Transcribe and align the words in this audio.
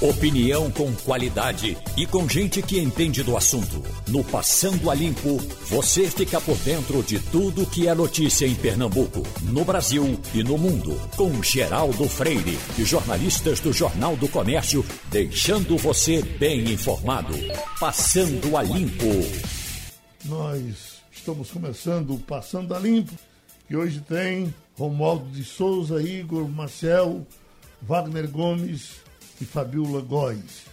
Opinião 0.00 0.70
com 0.70 0.94
qualidade 0.94 1.74
e 1.96 2.06
com 2.06 2.28
gente 2.28 2.60
que 2.60 2.78
entende 2.78 3.22
do 3.22 3.34
assunto. 3.34 3.82
No 4.06 4.22
Passando 4.22 4.90
a 4.90 4.94
Limpo, 4.94 5.38
você 5.70 6.06
fica 6.10 6.38
por 6.38 6.54
dentro 6.58 7.02
de 7.02 7.18
tudo 7.18 7.64
que 7.64 7.88
é 7.88 7.94
notícia 7.94 8.44
em 8.44 8.54
Pernambuco, 8.54 9.22
no 9.40 9.64
Brasil 9.64 10.20
e 10.34 10.44
no 10.44 10.58
mundo. 10.58 11.00
Com 11.16 11.42
Geraldo 11.42 12.06
Freire 12.10 12.58
e 12.78 12.84
jornalistas 12.84 13.58
do 13.60 13.72
Jornal 13.72 14.14
do 14.16 14.28
Comércio, 14.28 14.84
deixando 15.10 15.78
você 15.78 16.20
bem 16.20 16.72
informado. 16.72 17.32
Passando 17.80 18.54
a 18.54 18.62
Limpo. 18.62 19.06
Nós 20.26 21.00
estamos 21.10 21.50
começando 21.50 22.12
o 22.12 22.18
Passando 22.18 22.74
a 22.74 22.78
Limpo, 22.78 23.14
que 23.66 23.74
hoje 23.74 24.00
tem 24.00 24.54
Romualdo 24.76 25.30
de 25.30 25.42
Souza, 25.42 26.02
Igor 26.02 26.46
Marcel, 26.46 27.26
Wagner 27.80 28.28
Gomes 28.28 29.05
e 29.40 29.44
Fabiola 29.44 30.00
Góes. 30.00 30.64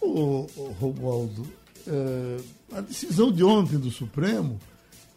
Ô, 0.00 0.46
Romualdo, 0.80 1.46
é, 1.86 2.76
a 2.76 2.80
decisão 2.80 3.30
de 3.30 3.44
ontem 3.44 3.78
do 3.78 3.90
Supremo, 3.90 4.60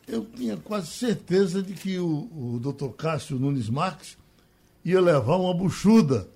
eu 0.07 0.25
tinha 0.25 0.57
quase 0.57 0.87
certeza 0.87 1.61
de 1.61 1.73
que 1.73 1.97
o, 1.97 2.29
o 2.31 2.59
doutor 2.61 2.93
Cássio 2.93 3.39
Nunes 3.39 3.69
Marques 3.69 4.17
ia 4.83 5.01
levar 5.01 5.37
uma 5.37 5.53
buchuda. 5.53 6.29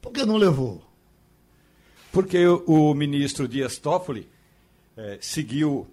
Por 0.00 0.12
que 0.12 0.24
não 0.24 0.36
levou? 0.36 0.82
Porque 2.10 2.44
o, 2.44 2.64
o 2.66 2.94
ministro 2.94 3.46
Dias 3.46 3.78
Toffoli 3.78 4.28
é, 4.96 5.18
seguiu 5.20 5.86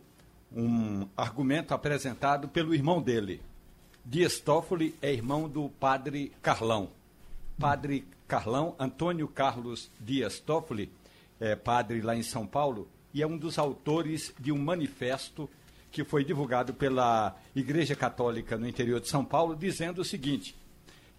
um 0.52 1.08
argumento 1.16 1.74
apresentado 1.74 2.48
pelo 2.48 2.74
irmão 2.74 3.02
dele. 3.02 3.42
Dias 4.04 4.40
Toffoli 4.40 4.96
é 5.02 5.14
irmão 5.14 5.48
do 5.48 5.70
padre 5.70 6.32
Carlão. 6.42 6.90
Padre 7.60 8.06
Carlão, 8.30 8.76
Antônio 8.78 9.28
Carlos 9.28 9.90
Dias 10.00 10.40
Toffoli, 10.40 10.94
é 11.40 11.56
padre 11.56 12.00
lá 12.00 12.16
em 12.16 12.22
São 12.22 12.46
Paulo, 12.46 12.88
e 13.12 13.24
é 13.24 13.28
um 13.28 13.36
dos 13.36 13.58
autores 13.58 14.32
de 14.40 14.52
um 14.52 14.58
manifesto 14.60 15.50
que 15.92 16.04
foi 16.04 16.24
divulgado 16.24 16.72
pela 16.72 17.36
Igreja 17.56 17.96
Católica 17.96 18.56
no 18.56 18.68
interior 18.68 19.02
de 19.02 19.10
São 19.10 19.26
Paulo, 19.26 19.56
dizendo 19.56 20.02
o 20.02 20.06
seguinte: 20.06 20.56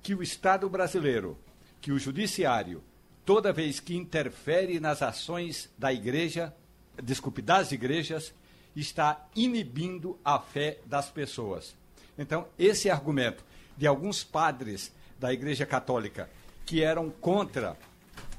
que 0.00 0.14
o 0.14 0.22
Estado 0.22 0.70
brasileiro, 0.70 1.36
que 1.80 1.90
o 1.90 1.98
Judiciário, 1.98 2.80
toda 3.26 3.52
vez 3.52 3.80
que 3.80 3.96
interfere 3.96 4.78
nas 4.78 5.02
ações 5.02 5.68
da 5.76 5.92
Igreja, 5.92 6.54
desculpe, 7.02 7.42
das 7.42 7.72
igrejas, 7.72 8.32
está 8.76 9.26
inibindo 9.34 10.16
a 10.24 10.38
fé 10.38 10.78
das 10.86 11.10
pessoas. 11.10 11.74
Então, 12.16 12.46
esse 12.56 12.88
argumento 12.88 13.44
de 13.76 13.88
alguns 13.88 14.22
padres 14.22 14.92
da 15.18 15.32
Igreja 15.32 15.66
Católica 15.66 16.30
que 16.70 16.84
eram 16.84 17.10
contra 17.10 17.76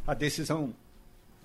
a 0.08 0.14
decisão 0.14 0.74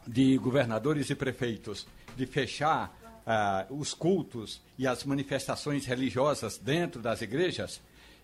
de 0.07 0.39
governadores 0.39 1.11
e 1.11 1.17
prefeitos 1.17 1.85
de 2.17 2.27
fechar 2.27 2.97
uh, 3.27 3.75
os 3.77 3.93
cultos 3.93 4.63
e 4.79 4.87
as 4.87 5.03
manifestações 5.03 5.85
religiosas 5.85 6.57
dentro 6.57 7.03
das 7.03 7.23
igrejas, 7.23 7.81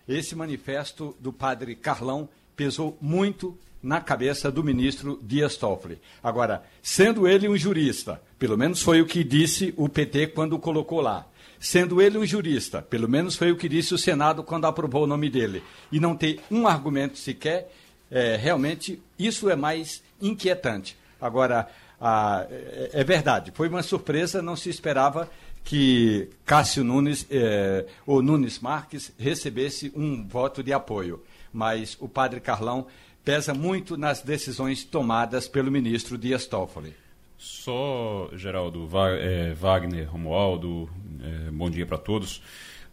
esse 0.07 0.33
manifesto 0.33 1.13
do 1.19 1.33
padre 1.33 1.75
Carlão 1.75 2.29
pesou 2.55 2.97
muito 3.01 3.57
na 3.81 3.99
cabeça 3.99 4.49
do 4.49 4.63
ministro 4.63 5.19
Dias 5.21 5.57
Toffoli. 5.57 5.99
Agora, 6.23 6.63
sendo 6.81 7.27
ele 7.27 7.49
um 7.49 7.57
jurista, 7.57 8.21
pelo 8.39 8.57
menos 8.57 8.81
foi 8.81 9.01
o 9.01 9.05
que 9.05 9.25
disse 9.25 9.73
o 9.75 9.89
PT 9.89 10.27
quando 10.27 10.53
o 10.53 10.59
colocou 10.59 11.01
lá. 11.01 11.27
Sendo 11.59 12.01
ele 12.01 12.17
um 12.17 12.25
jurista, 12.25 12.81
pelo 12.81 13.09
menos 13.09 13.35
foi 13.35 13.51
o 13.51 13.57
que 13.57 13.67
disse 13.67 13.93
o 13.93 13.97
Senado 13.97 14.41
quando 14.41 14.67
aprovou 14.67 15.03
o 15.03 15.07
nome 15.07 15.29
dele, 15.29 15.61
e 15.91 15.99
não 15.99 16.15
ter 16.15 16.41
um 16.49 16.65
argumento 16.65 17.17
sequer, 17.17 17.69
é, 18.13 18.35
realmente 18.35 19.01
isso 19.17 19.49
é 19.49 19.55
mais 19.55 20.03
inquietante. 20.21 20.95
Agora, 21.19 21.67
a, 21.99 22.45
é, 22.49 22.91
é, 22.93 23.03
verdade, 23.03 23.51
foi 23.55 23.67
uma 23.67 23.81
surpresa, 23.81 24.39
não 24.41 24.55
se 24.55 24.69
esperava 24.69 25.27
que 25.63 26.29
Cássio 26.45 26.83
Nunes 26.83 27.25
é, 27.31 27.85
ou 28.05 28.21
Nunes 28.21 28.59
Marques 28.59 29.11
recebesse 29.17 29.91
um 29.95 30.27
voto 30.27 30.61
de 30.61 30.71
apoio. 30.71 31.23
Mas 31.51 31.97
o 31.99 32.07
padre 32.07 32.39
Carlão 32.39 32.85
pesa 33.25 33.53
muito 33.53 33.97
nas 33.97 34.21
decisões 34.21 34.83
tomadas 34.83 35.47
pelo 35.47 35.71
ministro 35.71 36.17
Dias 36.17 36.45
Toffoli. 36.45 36.93
Só, 37.37 38.29
Geraldo, 38.35 38.87
é, 39.19 39.53
Wagner, 39.53 40.09
Romualdo, 40.09 40.89
é, 41.21 41.51
bom 41.51 41.69
dia 41.69 41.85
para 41.85 41.97
todos. 41.97 42.41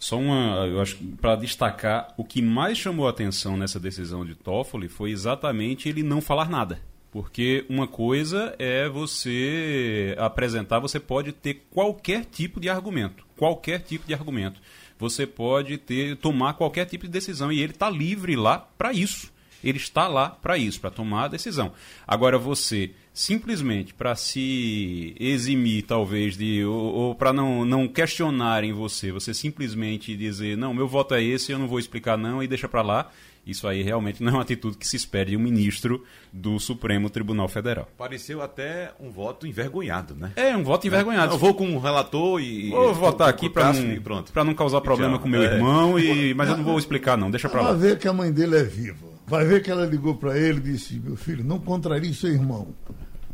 Só 0.00 0.18
uma, 0.18 0.66
eu 0.66 0.80
acho, 0.80 0.96
para 1.20 1.36
destacar, 1.36 2.14
o 2.16 2.24
que 2.24 2.40
mais 2.40 2.78
chamou 2.78 3.06
a 3.06 3.10
atenção 3.10 3.54
nessa 3.54 3.78
decisão 3.78 4.24
de 4.24 4.34
Toffoli 4.34 4.88
foi 4.88 5.10
exatamente 5.10 5.90
ele 5.90 6.02
não 6.02 6.22
falar 6.22 6.48
nada. 6.48 6.80
Porque 7.12 7.66
uma 7.68 7.86
coisa 7.86 8.54
é 8.58 8.88
você 8.88 10.16
apresentar, 10.18 10.78
você 10.78 10.98
pode 10.98 11.32
ter 11.32 11.66
qualquer 11.70 12.24
tipo 12.24 12.58
de 12.58 12.70
argumento, 12.70 13.26
qualquer 13.36 13.80
tipo 13.80 14.06
de 14.06 14.14
argumento. 14.14 14.58
Você 14.98 15.26
pode 15.26 15.76
ter 15.76 16.16
tomar 16.16 16.54
qualquer 16.54 16.86
tipo 16.86 17.04
de 17.04 17.10
decisão 17.10 17.52
e 17.52 17.60
ele 17.60 17.72
está 17.72 17.90
livre 17.90 18.36
lá 18.36 18.58
para 18.58 18.94
isso. 18.94 19.30
Ele 19.62 19.78
está 19.78 20.08
lá 20.08 20.30
para 20.30 20.56
isso, 20.58 20.80
para 20.80 20.90
tomar 20.90 21.24
a 21.24 21.28
decisão. 21.28 21.72
Agora 22.06 22.38
você 22.38 22.90
simplesmente 23.12 23.92
para 23.92 24.14
se 24.14 25.14
eximir, 25.18 25.82
talvez, 25.82 26.36
de 26.36 26.64
ou, 26.64 26.94
ou 26.94 27.14
para 27.14 27.32
não, 27.32 27.64
não 27.64 27.88
questionarem 27.88 28.72
você, 28.72 29.12
você 29.12 29.34
simplesmente 29.34 30.16
dizer, 30.16 30.56
não, 30.56 30.72
meu 30.72 30.88
voto 30.88 31.14
é 31.14 31.22
esse, 31.22 31.52
eu 31.52 31.58
não 31.58 31.68
vou 31.68 31.78
explicar 31.78 32.16
não 32.16 32.42
e 32.42 32.46
deixa 32.46 32.68
para 32.68 32.82
lá, 32.82 33.10
isso 33.46 33.66
aí 33.66 33.82
realmente 33.82 34.22
não 34.22 34.32
é 34.32 34.34
uma 34.36 34.42
atitude 34.42 34.76
que 34.76 34.86
se 34.86 34.96
espere 34.96 35.30
de 35.30 35.36
um 35.36 35.40
ministro 35.40 36.04
do 36.32 36.58
Supremo 36.60 37.10
Tribunal 37.10 37.48
Federal. 37.48 37.88
Pareceu 37.96 38.42
até 38.42 38.92
um 39.00 39.10
voto 39.10 39.46
envergonhado, 39.46 40.14
né? 40.14 40.32
É, 40.36 40.56
um 40.56 40.62
voto 40.62 40.86
envergonhado. 40.86 41.34
Eu 41.34 41.38
vou 41.38 41.54
com 41.54 41.74
o 41.74 41.78
relator 41.78 42.40
e. 42.40 42.70
Vou 42.70 42.94
votar 42.94 43.28
aqui 43.28 43.48
para 43.48 43.72
não, 43.72 44.22
pra 44.22 44.44
não 44.44 44.54
causar 44.54 44.80
problema 44.82 45.18
com 45.18 45.28
meu 45.28 45.42
é. 45.42 45.46
irmão, 45.46 45.98
e, 45.98 46.34
mas 46.34 46.48
eu 46.48 46.56
não 46.56 46.64
vou 46.64 46.78
explicar, 46.78 47.16
não, 47.16 47.30
deixa 47.30 47.48
para 47.48 47.62
lá. 47.62 47.72
Vai 47.72 47.90
ver 47.90 47.98
que 47.98 48.06
a 48.06 48.12
mãe 48.12 48.30
dele 48.30 48.56
é 48.56 48.62
viva. 48.62 49.09
Vai 49.30 49.44
ver 49.44 49.62
que 49.62 49.70
ela 49.70 49.86
ligou 49.86 50.16
para 50.16 50.36
ele 50.36 50.58
e 50.58 50.72
disse: 50.72 50.98
Meu 50.98 51.14
filho, 51.14 51.44
não 51.44 51.60
contrarie 51.60 52.12
seu 52.12 52.30
irmão. 52.30 52.74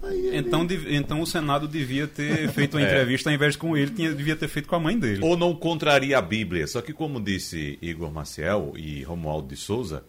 Ele... 0.04 0.36
Então, 0.36 0.66
então 0.88 1.20
o 1.22 1.26
Senado 1.26 1.66
devia 1.66 2.06
ter 2.06 2.48
feito 2.52 2.76
uma 2.76 2.82
é. 2.82 2.86
entrevista, 2.86 3.30
ao 3.30 3.34
invés 3.34 3.54
de 3.54 3.58
com 3.58 3.74
ele, 3.74 3.90
tinha, 3.90 4.12
devia 4.12 4.36
ter 4.36 4.46
feito 4.46 4.68
com 4.68 4.76
a 4.76 4.78
mãe 4.78 4.98
dele. 4.98 5.24
Ou 5.24 5.38
não 5.38 5.54
contraria 5.54 6.18
a 6.18 6.22
Bíblia. 6.22 6.66
Só 6.66 6.82
que, 6.82 6.92
como 6.92 7.18
disse 7.18 7.78
Igor 7.80 8.12
Maciel 8.12 8.74
e 8.76 9.02
Romualdo 9.04 9.48
de 9.48 9.56
Souza, 9.56 10.04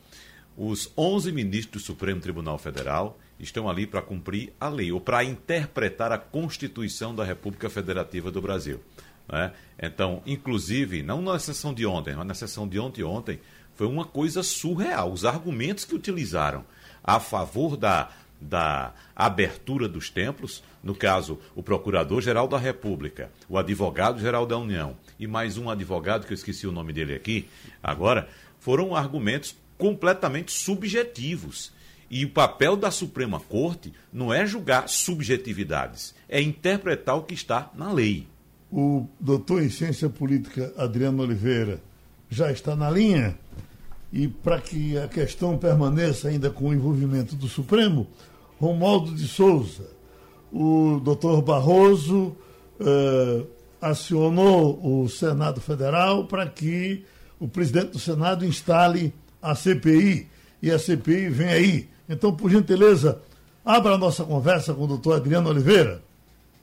os 0.57 0.91
11 0.97 1.31
ministros 1.31 1.83
do 1.83 1.85
Supremo 1.85 2.19
Tribunal 2.19 2.57
Federal 2.57 3.17
estão 3.39 3.69
ali 3.69 3.87
para 3.87 4.01
cumprir 4.01 4.51
a 4.59 4.67
lei, 4.67 4.91
ou 4.91 4.99
para 4.99 5.23
interpretar 5.23 6.11
a 6.11 6.17
Constituição 6.17 7.15
da 7.15 7.23
República 7.23 7.69
Federativa 7.69 8.29
do 8.29 8.41
Brasil. 8.41 8.81
Né? 9.31 9.53
Então, 9.81 10.21
inclusive, 10.25 11.01
não 11.03 11.21
na 11.21 11.37
sessão 11.39 11.73
de 11.73 11.85
ontem, 11.85 12.13
mas 12.15 12.27
na 12.27 12.33
sessão 12.33 12.67
de 12.67 12.77
ontem 12.77 13.01
e 13.01 13.03
ontem, 13.03 13.39
foi 13.77 13.87
uma 13.87 14.03
coisa 14.03 14.43
surreal. 14.43 15.13
Os 15.13 15.23
argumentos 15.23 15.85
que 15.85 15.95
utilizaram 15.95 16.65
a 17.03 17.19
favor 17.19 17.77
da 17.77 18.09
da 18.39 18.93
abertura 19.15 19.87
dos 19.87 20.09
templos, 20.09 20.63
no 20.83 20.93
caso, 20.93 21.39
o 21.55 21.63
Procurador-Geral 21.63 22.47
da 22.47 22.57
República, 22.57 23.31
o 23.49 23.57
Advogado-Geral 23.57 24.45
da 24.45 24.57
União 24.57 24.95
e 25.19 25.25
mais 25.25 25.57
um 25.57 25.69
advogado 25.69 26.25
que 26.25 26.33
eu 26.33 26.35
esqueci 26.35 26.67
o 26.67 26.71
nome 26.71 26.93
dele 26.93 27.15
aqui, 27.15 27.47
agora, 27.81 28.29
foram 28.59 28.95
argumentos 28.95 29.55
completamente 29.77 30.51
subjetivos. 30.51 31.71
E 32.09 32.23
o 32.23 32.29
papel 32.29 32.77
da 32.77 32.89
Suprema 32.89 33.39
Corte 33.39 33.91
não 34.13 34.33
é 34.33 34.45
julgar 34.45 34.87
subjetividades, 34.87 36.15
é 36.29 36.41
interpretar 36.41 37.17
o 37.17 37.23
que 37.23 37.33
está 37.33 37.69
na 37.73 37.91
lei. 37.91 38.27
O 38.71 39.07
doutor 39.19 39.61
em 39.61 39.69
ciência 39.69 40.09
política 40.09 40.73
Adriano 40.77 41.23
Oliveira 41.23 41.81
já 42.29 42.51
está 42.51 42.75
na 42.75 42.89
linha? 42.89 43.37
E 44.11 44.27
para 44.27 44.59
que 44.61 44.97
a 44.97 45.07
questão 45.07 45.57
permaneça 45.57 46.29
ainda 46.29 46.49
com 46.49 46.69
o 46.69 46.73
envolvimento 46.73 47.35
do 47.35 47.47
Supremo, 47.47 48.07
Romualdo 48.59 49.13
de 49.13 49.27
Souza, 49.27 49.89
o 50.51 50.99
doutor 51.03 51.41
Barroso 51.41 52.35
eh, 52.79 53.43
acionou 53.81 54.79
o 54.83 55.07
Senado 55.09 55.61
Federal 55.61 56.25
para 56.25 56.47
que 56.47 57.03
o 57.39 57.47
presidente 57.47 57.91
do 57.91 57.99
Senado 57.99 58.45
instale 58.45 59.13
a 59.41 59.53
CPI 59.53 60.27
e 60.61 60.71
a 60.71 60.79
CPI 60.79 61.29
vem 61.29 61.47
aí. 61.47 61.89
Então, 62.09 62.33
por 62.33 62.49
gentileza, 62.49 63.21
abra 63.63 63.93
a 63.93 63.97
nossa 63.97 64.23
conversa 64.23 64.73
com 64.73 64.83
o 64.83 64.87
doutor 64.87 65.17
Adriano 65.17 65.49
Oliveira. 65.49 66.01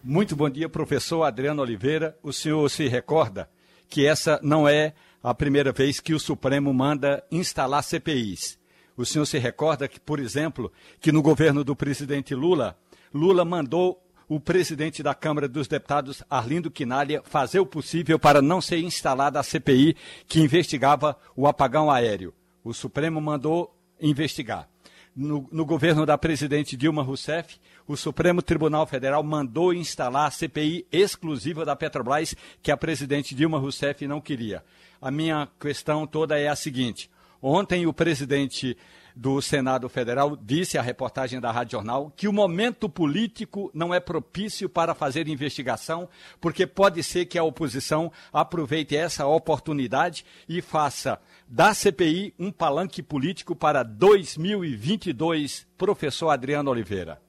Muito 0.02 0.34
bom 0.34 0.50
dia, 0.50 0.68
professor 0.68 1.22
Adriano 1.22 1.62
Oliveira. 1.62 2.16
O 2.22 2.32
senhor 2.32 2.68
se 2.68 2.88
recorda 2.88 3.48
que 3.88 4.06
essa 4.06 4.40
não 4.42 4.68
é 4.68 4.92
a 5.24 5.34
primeira 5.34 5.72
vez 5.72 6.00
que 6.00 6.12
o 6.12 6.20
Supremo 6.20 6.72
manda 6.74 7.24
instalar 7.32 7.82
CPIs. 7.82 8.58
O 8.94 9.06
senhor 9.06 9.24
se 9.24 9.38
recorda 9.38 9.88
que, 9.88 9.98
por 9.98 10.20
exemplo, 10.20 10.70
que 11.00 11.10
no 11.10 11.22
governo 11.22 11.64
do 11.64 11.74
presidente 11.74 12.34
Lula, 12.34 12.76
Lula 13.12 13.42
mandou 13.42 14.00
o 14.28 14.38
presidente 14.38 15.02
da 15.02 15.14
Câmara 15.14 15.48
dos 15.48 15.66
Deputados, 15.66 16.22
Arlindo 16.28 16.70
Quinalha, 16.70 17.22
fazer 17.24 17.58
o 17.58 17.66
possível 17.66 18.18
para 18.18 18.42
não 18.42 18.60
ser 18.60 18.78
instalada 18.80 19.40
a 19.40 19.42
CPI 19.42 19.96
que 20.28 20.40
investigava 20.40 21.16
o 21.34 21.46
apagão 21.46 21.90
aéreo. 21.90 22.34
O 22.62 22.74
Supremo 22.74 23.18
mandou 23.18 23.74
investigar. 23.98 24.68
no, 25.16 25.48
no, 25.50 25.64
governo 25.64 26.04
da 26.04 26.18
presidente 26.18 26.76
Dilma 26.76 27.02
Rousseff, 27.02 27.56
o 27.86 27.96
Supremo 27.96 28.42
Tribunal 28.42 28.86
Federal 28.86 29.22
mandou 29.22 29.72
instalar 29.72 30.26
a 30.26 30.30
CPI 30.30 30.86
exclusiva 30.90 31.64
da 31.64 31.76
Petrobras, 31.76 32.34
que 32.62 32.70
a 32.70 32.76
presidente 32.76 33.34
Dilma 33.34 33.58
Rousseff 33.58 34.06
não 34.06 34.20
queria. 34.20 34.64
A 35.00 35.10
minha 35.10 35.48
questão 35.60 36.06
toda 36.06 36.38
é 36.38 36.48
a 36.48 36.56
seguinte: 36.56 37.10
ontem 37.40 37.86
o 37.86 37.92
presidente 37.92 38.76
do 39.14 39.40
Senado 39.40 39.88
Federal 39.88 40.36
disse 40.36 40.76
à 40.76 40.82
reportagem 40.82 41.40
da 41.40 41.52
Rádio 41.52 41.72
Jornal 41.72 42.12
que 42.16 42.26
o 42.26 42.32
momento 42.32 42.88
político 42.88 43.70
não 43.72 43.94
é 43.94 44.00
propício 44.00 44.68
para 44.68 44.94
fazer 44.94 45.28
investigação, 45.28 46.08
porque 46.40 46.66
pode 46.66 47.02
ser 47.02 47.26
que 47.26 47.38
a 47.38 47.44
oposição 47.44 48.10
aproveite 48.32 48.96
essa 48.96 49.26
oportunidade 49.26 50.24
e 50.48 50.60
faça 50.60 51.20
da 51.46 51.72
CPI 51.72 52.34
um 52.38 52.50
palanque 52.50 53.02
político 53.02 53.54
para 53.54 53.82
2022. 53.82 55.66
Professor 55.78 56.30
Adriano 56.30 56.70
Oliveira. 56.70 57.20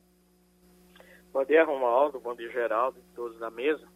Bom 1.31 1.44
dia, 1.44 1.63
Romualdo. 1.65 2.19
Bom 2.19 2.33
dia, 2.33 2.50
Geraldo 2.50 2.97
todos 3.15 3.38
da 3.39 3.50
mesa. 3.51 3.94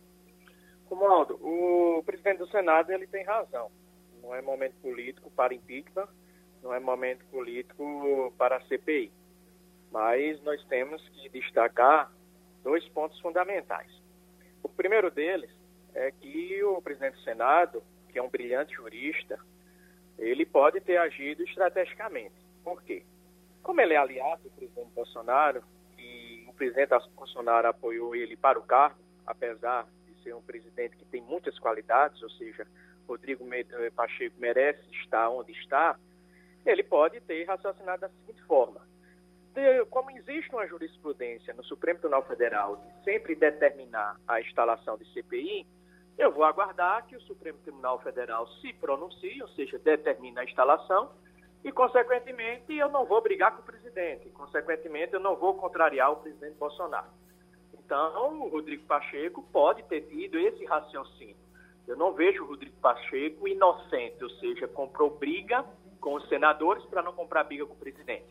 Romualdo, 0.90 1.36
o 1.36 2.04
presidente 2.04 2.40
do 2.40 2.48
Senado 2.48 2.92
ele 2.92 3.08
tem 3.08 3.24
razão. 3.24 3.72
Não 4.22 4.34
é 4.36 4.42
momento 4.42 4.76
político 4.82 5.32
para 5.32 5.54
impeachment 5.54 6.08
não 6.62 6.74
é 6.74 6.80
momento 6.80 7.26
político 7.26 8.34
para 8.38 8.58
a 8.58 8.62
CPI. 8.62 9.12
Mas 9.92 10.42
nós 10.44 10.64
temos 10.66 11.02
que 11.10 11.30
destacar 11.30 12.12
dois 12.64 12.88
pontos 12.90 13.20
fundamentais. 13.20 13.92
O 14.62 14.70
primeiro 14.70 15.10
deles 15.10 15.50
é 15.94 16.12
que 16.12 16.64
o 16.64 16.82
presidente 16.82 17.16
do 17.16 17.24
Senado, 17.24 17.84
que 18.10 18.20
é 18.20 18.24
um 18.24 18.30
brilhante 18.30 18.76
jurista, 18.76 19.40
ele 20.18 20.46
pode 20.46 20.82
ter 20.82 20.98
agido 20.98 21.44
estrategicamente. 21.44 22.36
Por 22.64 22.84
quê? 22.84 23.04
Como 23.64 23.82
ele 23.82 23.94
é 23.94 23.98
aliado 23.98 24.44
do 24.44 24.52
presidente 24.52 24.92
Bolsonaro, 24.94 25.64
e 25.98 26.46
o 26.48 26.54
presidente 26.54 26.92
Bolsonaro 27.16 27.68
apoiou 27.68 28.16
ele 28.16 28.36
para 28.36 28.60
o 28.60 28.64
cargo, 28.64 29.00
apesar 29.26 29.88
ser 30.24 30.34
um 30.36 30.42
presidente 30.42 30.98
que 30.98 31.06
tem 31.06 31.22
muitas 31.22 31.58
qualidades, 31.60 32.22
ou 32.22 32.30
seja, 32.32 32.66
Rodrigo 33.08 33.46
Pacheco 33.96 34.36
merece 34.40 34.82
estar 34.92 35.30
onde 35.30 35.52
está, 35.54 35.98
ele 36.66 36.84
pode 36.84 37.20
ter 37.22 37.44
raciocinado 37.46 38.02
da 38.02 38.10
seguinte 38.10 38.42
forma. 38.44 38.88
Como 39.90 40.12
existe 40.12 40.52
uma 40.54 40.68
jurisprudência 40.68 41.54
no 41.54 41.64
Supremo 41.64 42.00
Tribunal 42.00 42.24
Federal 42.26 42.78
de 42.78 43.04
sempre 43.04 43.36
determinar 43.36 44.16
a 44.28 44.40
instalação 44.40 44.98
de 44.98 45.12
CPI, 45.12 45.66
eu 46.18 46.32
vou 46.32 46.44
aguardar 46.44 47.06
que 47.08 47.16
o 47.16 47.22
Supremo 47.22 47.58
Tribunal 47.60 48.00
Federal 48.00 48.48
se 48.60 48.72
pronuncie, 48.74 49.42
ou 49.42 49.48
seja, 49.50 49.80
determine 49.80 50.38
a 50.40 50.44
instalação, 50.44 51.12
e, 51.64 51.72
consequentemente, 51.72 52.74
eu 52.74 52.90
não 52.90 53.06
vou 53.06 53.22
brigar 53.22 53.54
com 53.56 53.62
o 53.62 53.66
presidente, 53.66 54.30
consequentemente, 54.30 55.14
eu 55.14 55.20
não 55.20 55.36
vou 55.36 55.56
contrariar 55.56 56.12
o 56.12 56.18
presidente 56.18 56.56
Bolsonaro. 56.58 57.08
Então, 57.90 58.44
o 58.44 58.50
Rodrigo 58.50 58.86
Pacheco 58.86 59.42
pode 59.52 59.82
ter 59.86 60.02
tido 60.02 60.38
esse 60.38 60.64
raciocínio. 60.64 61.36
Eu 61.88 61.98
não 61.98 62.14
vejo 62.14 62.44
o 62.44 62.48
Rodrigo 62.48 62.76
Pacheco 62.80 63.48
inocente, 63.48 64.24
ou 64.24 64.30
seja, 64.30 64.68
comprou 64.68 65.10
briga 65.10 65.66
com 66.00 66.14
os 66.14 66.30
senadores 66.30 66.86
para 66.86 67.02
não 67.02 67.14
comprar 67.14 67.46
briga 67.46 67.66
com 67.66 67.74
o 67.74 67.80
presidente. 67.80 68.28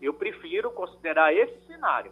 Eu 0.00 0.14
prefiro 0.14 0.70
considerar 0.70 1.30
esse 1.30 1.60
cenário. 1.66 2.10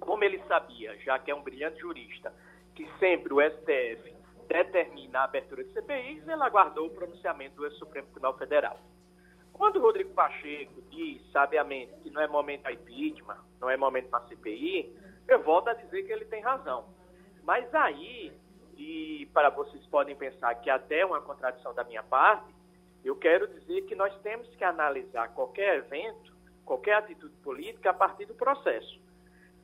Como 0.00 0.24
ele 0.24 0.42
sabia, 0.48 0.98
já 0.98 1.20
que 1.20 1.30
é 1.30 1.34
um 1.36 1.42
brilhante 1.44 1.78
jurista, 1.78 2.34
que 2.74 2.84
sempre 2.98 3.32
o 3.32 3.40
STF 3.40 4.12
determina 4.48 5.20
a 5.20 5.24
abertura 5.24 5.62
de 5.62 5.72
CPIs, 5.72 6.26
ele 6.26 6.42
aguardou 6.42 6.88
o 6.88 6.90
pronunciamento 6.90 7.62
do 7.62 7.70
Supremo 7.76 8.08
Tribunal 8.08 8.36
Federal. 8.36 8.80
Quando 9.52 9.76
o 9.76 9.82
Rodrigo 9.82 10.12
Pacheco 10.14 10.82
diz, 10.90 11.22
sabiamente, 11.30 11.92
que 12.02 12.10
não 12.10 12.20
é 12.20 12.26
momento 12.26 12.62
para 12.62 12.72
impeachment, 12.72 13.38
não 13.60 13.70
é 13.70 13.76
momento 13.76 14.08
para 14.08 14.26
CPI, 14.26 14.92
eu 15.28 15.42
volto 15.42 15.68
a 15.68 15.74
dizer 15.74 16.02
que 16.04 16.12
ele 16.12 16.24
tem 16.24 16.42
razão. 16.42 16.86
Mas 17.44 17.72
aí, 17.74 18.32
e 18.76 19.26
para 19.32 19.50
vocês 19.50 19.84
podem 19.86 20.16
pensar 20.16 20.54
que 20.56 20.70
até 20.70 21.00
é 21.00 21.06
uma 21.06 21.20
contradição 21.20 21.74
da 21.74 21.84
minha 21.84 22.02
parte, 22.02 22.52
eu 23.04 23.14
quero 23.14 23.46
dizer 23.46 23.82
que 23.82 23.94
nós 23.94 24.14
temos 24.22 24.48
que 24.56 24.64
analisar 24.64 25.28
qualquer 25.34 25.76
evento, 25.76 26.34
qualquer 26.64 26.94
atitude 26.94 27.34
política 27.36 27.90
a 27.90 27.94
partir 27.94 28.24
do 28.26 28.34
processo. 28.34 29.00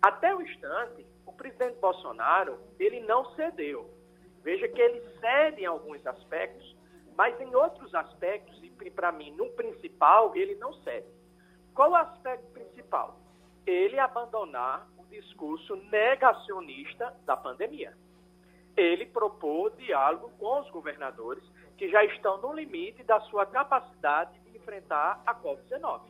Até 0.00 0.34
o 0.34 0.43
instante, 0.43 1.06
o 1.26 1.32
presidente 1.32 1.78
Bolsonaro, 1.81 2.58
ele 2.78 3.00
não 3.00 3.34
cedeu. 3.34 3.90
Veja 4.43 4.69
que 4.69 4.81
ele 4.81 5.00
cede 5.19 5.62
em 5.62 5.67
alguns 5.67 6.06
aspectos, 6.06 6.76
mas 7.17 7.40
em 7.40 7.55
outros 7.55 7.94
aspectos, 7.94 8.62
e 8.62 8.90
para 8.90 9.10
mim, 9.12 9.31
no 9.32 9.49
principal, 9.50 10.34
ele 10.37 10.55
não 10.56 10.75
cede. 10.82 11.08
Qual 11.75 11.90
o 11.93 11.96
aspecto 11.96 12.46
principal? 12.52 13.19
Ele 13.67 13.99
abandonar 13.99 14.87
discurso 15.20 15.76
negacionista 15.90 17.14
da 17.25 17.37
pandemia. 17.37 17.93
Ele 18.76 19.06
propôs 19.06 19.76
diálogo 19.76 20.31
com 20.38 20.61
os 20.61 20.70
governadores 20.70 21.44
que 21.76 21.88
já 21.88 22.05
estão 22.05 22.40
no 22.40 22.52
limite 22.52 23.02
da 23.05 23.20
sua 23.22 23.46
capacidade 23.46 24.38
de 24.40 24.56
enfrentar 24.56 25.22
a 25.25 25.34
Covid-19. 25.34 26.00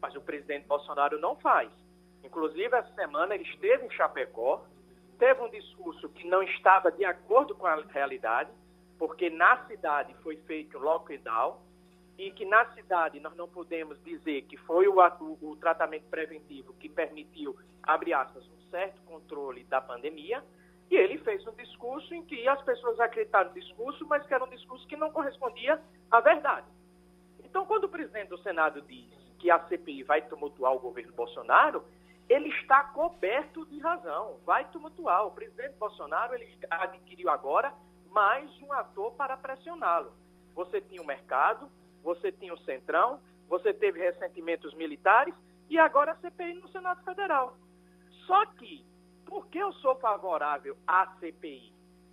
Mas 0.00 0.14
o 0.16 0.20
presidente 0.20 0.66
Bolsonaro 0.66 1.18
não 1.20 1.36
faz. 1.36 1.70
Inclusive, 2.24 2.76
essa 2.76 2.92
semana 2.94 3.34
ele 3.34 3.44
esteve 3.44 3.86
em 3.86 3.90
Chapecó, 3.90 4.64
teve 5.18 5.40
um 5.40 5.50
discurso 5.50 6.08
que 6.08 6.26
não 6.26 6.42
estava 6.42 6.90
de 6.90 7.04
acordo 7.04 7.54
com 7.54 7.66
a 7.66 7.76
realidade, 7.76 8.50
porque 8.98 9.30
na 9.30 9.64
cidade 9.66 10.14
foi 10.22 10.36
feito 10.38 10.78
lockdown 10.78 11.58
e 12.18 12.30
que 12.30 12.44
na 12.44 12.64
cidade 12.72 13.20
nós 13.20 13.34
não 13.36 13.48
podemos 13.48 14.02
dizer 14.02 14.42
que 14.42 14.56
foi 14.56 14.86
o, 14.86 14.96
o, 15.40 15.56
tratamento 15.56 16.04
preventivo 16.10 16.74
que 16.74 16.88
permitiu, 16.88 17.56
abre 17.82 18.12
aspas, 18.12 18.44
um 18.46 18.70
certo 18.70 19.00
controle 19.02 19.64
da 19.64 19.80
pandemia, 19.80 20.42
e 20.90 20.96
ele 20.96 21.18
fez 21.18 21.46
um 21.46 21.52
discurso 21.52 22.14
em 22.14 22.22
que 22.22 22.46
as 22.46 22.60
pessoas 22.62 23.00
acreditaram 23.00 23.48
no 23.50 23.58
discurso, 23.58 24.06
mas 24.06 24.26
que 24.26 24.34
era 24.34 24.44
um 24.44 24.48
discurso 24.48 24.86
que 24.86 24.96
não 24.96 25.10
correspondia 25.10 25.80
à 26.10 26.20
verdade. 26.20 26.66
Então, 27.42 27.64
quando 27.64 27.84
o 27.84 27.88
presidente 27.88 28.28
do 28.28 28.38
Senado 28.38 28.82
diz 28.82 29.08
que 29.38 29.50
a 29.50 29.58
CPI 29.66 30.02
vai 30.02 30.22
tumultuar 30.22 30.74
o 30.74 30.78
governo 30.78 31.12
Bolsonaro, 31.12 31.82
ele 32.28 32.48
está 32.48 32.84
coberto 32.84 33.66
de 33.66 33.78
razão, 33.80 34.38
vai 34.44 34.64
tumultuar. 34.70 35.26
O 35.26 35.32
presidente 35.32 35.74
Bolsonaro 35.76 36.34
ele 36.34 36.56
adquiriu 36.70 37.28
agora 37.28 37.74
mais 38.10 38.50
um 38.62 38.72
ator 38.72 39.12
para 39.12 39.36
pressioná-lo. 39.36 40.12
Você 40.54 40.80
tinha 40.80 41.02
o 41.02 41.06
mercado, 41.06 41.70
você 42.02 42.32
tinha 42.32 42.52
o 42.52 42.58
Centrão, 42.60 43.20
você 43.48 43.72
teve 43.72 43.98
ressentimentos 43.98 44.74
militares 44.74 45.34
e 45.68 45.78
agora 45.78 46.12
a 46.12 46.16
CPI 46.16 46.54
no 46.54 46.68
Senado 46.68 47.02
Federal. 47.04 47.56
Só 48.26 48.46
que 48.46 48.84
por 49.26 49.46
que 49.48 49.58
eu 49.58 49.72
sou 49.74 49.96
favorável 49.96 50.76
à 50.86 51.06
CPI? 51.18 51.72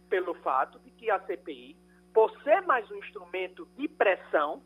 Pelo 0.10 0.34
fato 0.36 0.80
de 0.80 0.90
que 0.92 1.12
a 1.12 1.20
CPI, 1.20 1.76
por 2.14 2.32
ser 2.42 2.62
mais 2.62 2.90
um 2.90 2.96
instrumento 2.96 3.68
de 3.78 3.88
pressão, 3.88 4.62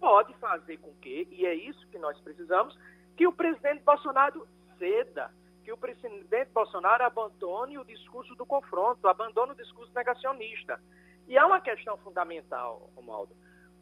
pode 0.00 0.32
fazer 0.34 0.78
com 0.78 0.94
que, 0.94 1.28
e 1.30 1.44
é 1.44 1.54
isso 1.54 1.86
que 1.88 1.98
nós 1.98 2.18
precisamos, 2.20 2.78
que 3.16 3.26
o 3.26 3.32
presidente 3.32 3.82
Bolsonaro 3.82 4.46
ceda, 4.78 5.30
que 5.64 5.72
o 5.72 5.76
presidente 5.76 6.50
Bolsonaro 6.52 7.04
abandone 7.04 7.78
o 7.78 7.84
discurso 7.84 8.34
do 8.36 8.46
confronto, 8.46 9.06
abandone 9.06 9.52
o 9.52 9.56
discurso 9.56 9.92
negacionista. 9.94 10.80
E 11.26 11.36
há 11.36 11.46
uma 11.46 11.60
questão 11.60 11.96
fundamental, 11.98 12.88
Romaldo. 12.96 13.34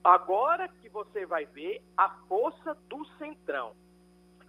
Agora 0.07 0.69
que 0.69 0.89
você 0.89 1.27
vai 1.27 1.47
ver 1.47 1.83
a 1.97 2.09
força 2.29 2.75
do 2.89 3.05
centrão. 3.19 3.73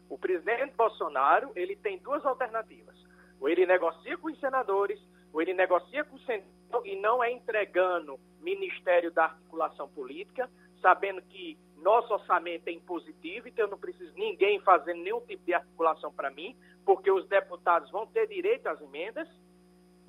O 0.10 0.18
presidente 0.18 0.74
Bolsonaro, 0.76 1.52
ele 1.56 1.76
tem 1.76 1.98
duas 1.98 2.26
alternativas 2.26 2.96
ou 3.40 3.50
ele 3.50 3.66
negocia 3.66 4.18
com 4.18 4.28
os 4.28 4.40
senadores, 4.40 5.00
ou 5.32 5.42
ele 5.42 5.54
negocia 5.54 6.04
com 6.04 6.16
o 6.16 6.20
Centrão 6.20 6.86
e 6.86 6.96
não 6.96 7.24
é 7.24 7.32
entregando 7.32 8.20
Ministério 8.42 9.12
da 9.12 9.26
Articulação 9.26 9.88
Política, 9.90 10.50
sabendo 10.82 11.22
que 11.22 11.58
nosso 11.78 12.14
orçamento 12.14 12.68
é 12.68 12.72
impositivo, 12.72 13.48
então 13.48 13.66
eu 13.66 13.72
não 13.72 13.78
preciso 13.78 14.14
ninguém 14.16 14.60
fazendo 14.62 15.02
nenhum 15.02 15.22
tipo 15.22 15.44
de 15.46 15.54
articulação 15.54 16.12
para 16.12 16.30
mim, 16.32 16.56
porque 16.86 17.12
os 17.12 17.28
deputados 17.28 17.92
vão 17.92 18.08
ter 18.08 18.28
direito 18.28 18.68
às 18.68 18.82
emendas. 18.82 19.28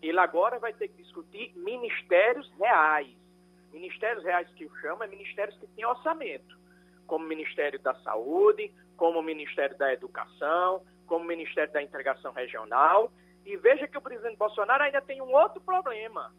Ele 0.00 0.18
agora 0.18 0.58
vai 0.58 0.72
ter 0.72 0.88
que 0.88 1.02
discutir 1.02 1.52
ministérios 1.56 2.50
reais. 2.58 3.08
Ministérios 3.72 4.24
reais 4.24 4.48
que 4.54 4.64
eu 4.64 4.76
chamo 4.80 5.04
é 5.04 5.06
ministérios 5.06 5.58
que 5.58 5.66
têm 5.68 5.84
orçamento, 5.84 6.58
como 7.06 7.24
o 7.24 7.28
Ministério 7.28 7.78
da 7.80 7.94
Saúde, 7.96 8.72
como 8.96 9.20
o 9.20 9.22
Ministério 9.22 9.76
da 9.76 9.92
Educação, 9.92 10.82
como 11.06 11.24
o 11.24 11.28
Ministério 11.28 11.72
da 11.72 11.82
Integração 11.82 12.32
Regional. 12.32 13.12
E 13.44 13.56
veja 13.56 13.88
que 13.88 13.96
o 13.96 14.02
presidente 14.02 14.36
Bolsonaro 14.36 14.82
ainda 14.82 15.00
tem 15.00 15.22
um 15.22 15.32
outro 15.32 15.60
problema. 15.60 16.32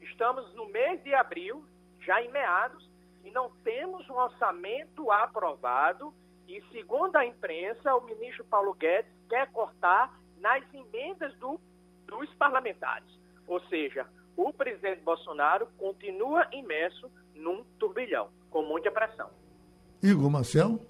Estamos 0.00 0.54
no 0.54 0.66
mês 0.66 1.02
de 1.02 1.14
abril, 1.14 1.64
já 2.00 2.22
em 2.22 2.30
meados, 2.30 2.88
e 3.24 3.30
não 3.30 3.50
temos 3.62 4.08
um 4.08 4.14
orçamento 4.14 5.10
aprovado. 5.10 6.14
E, 6.46 6.62
segundo 6.72 7.16
a 7.16 7.26
imprensa, 7.26 7.94
o 7.94 8.04
ministro 8.04 8.44
Paulo 8.44 8.72
Guedes 8.74 9.12
quer 9.28 9.50
cortar 9.52 10.18
nas 10.38 10.62
emendas 10.72 11.34
do, 11.38 11.60
dos 12.06 12.32
parlamentares. 12.34 13.08
Ou 13.46 13.60
seja, 13.66 14.06
o 14.38 14.52
presidente 14.52 15.00
Bolsonaro 15.02 15.66
continua 15.76 16.46
imerso 16.52 17.10
num 17.34 17.64
turbilhão, 17.76 18.28
com 18.48 18.62
muita 18.62 18.88
pressão. 18.88 19.28
Igor 20.00 20.30
Marcel? 20.30 20.80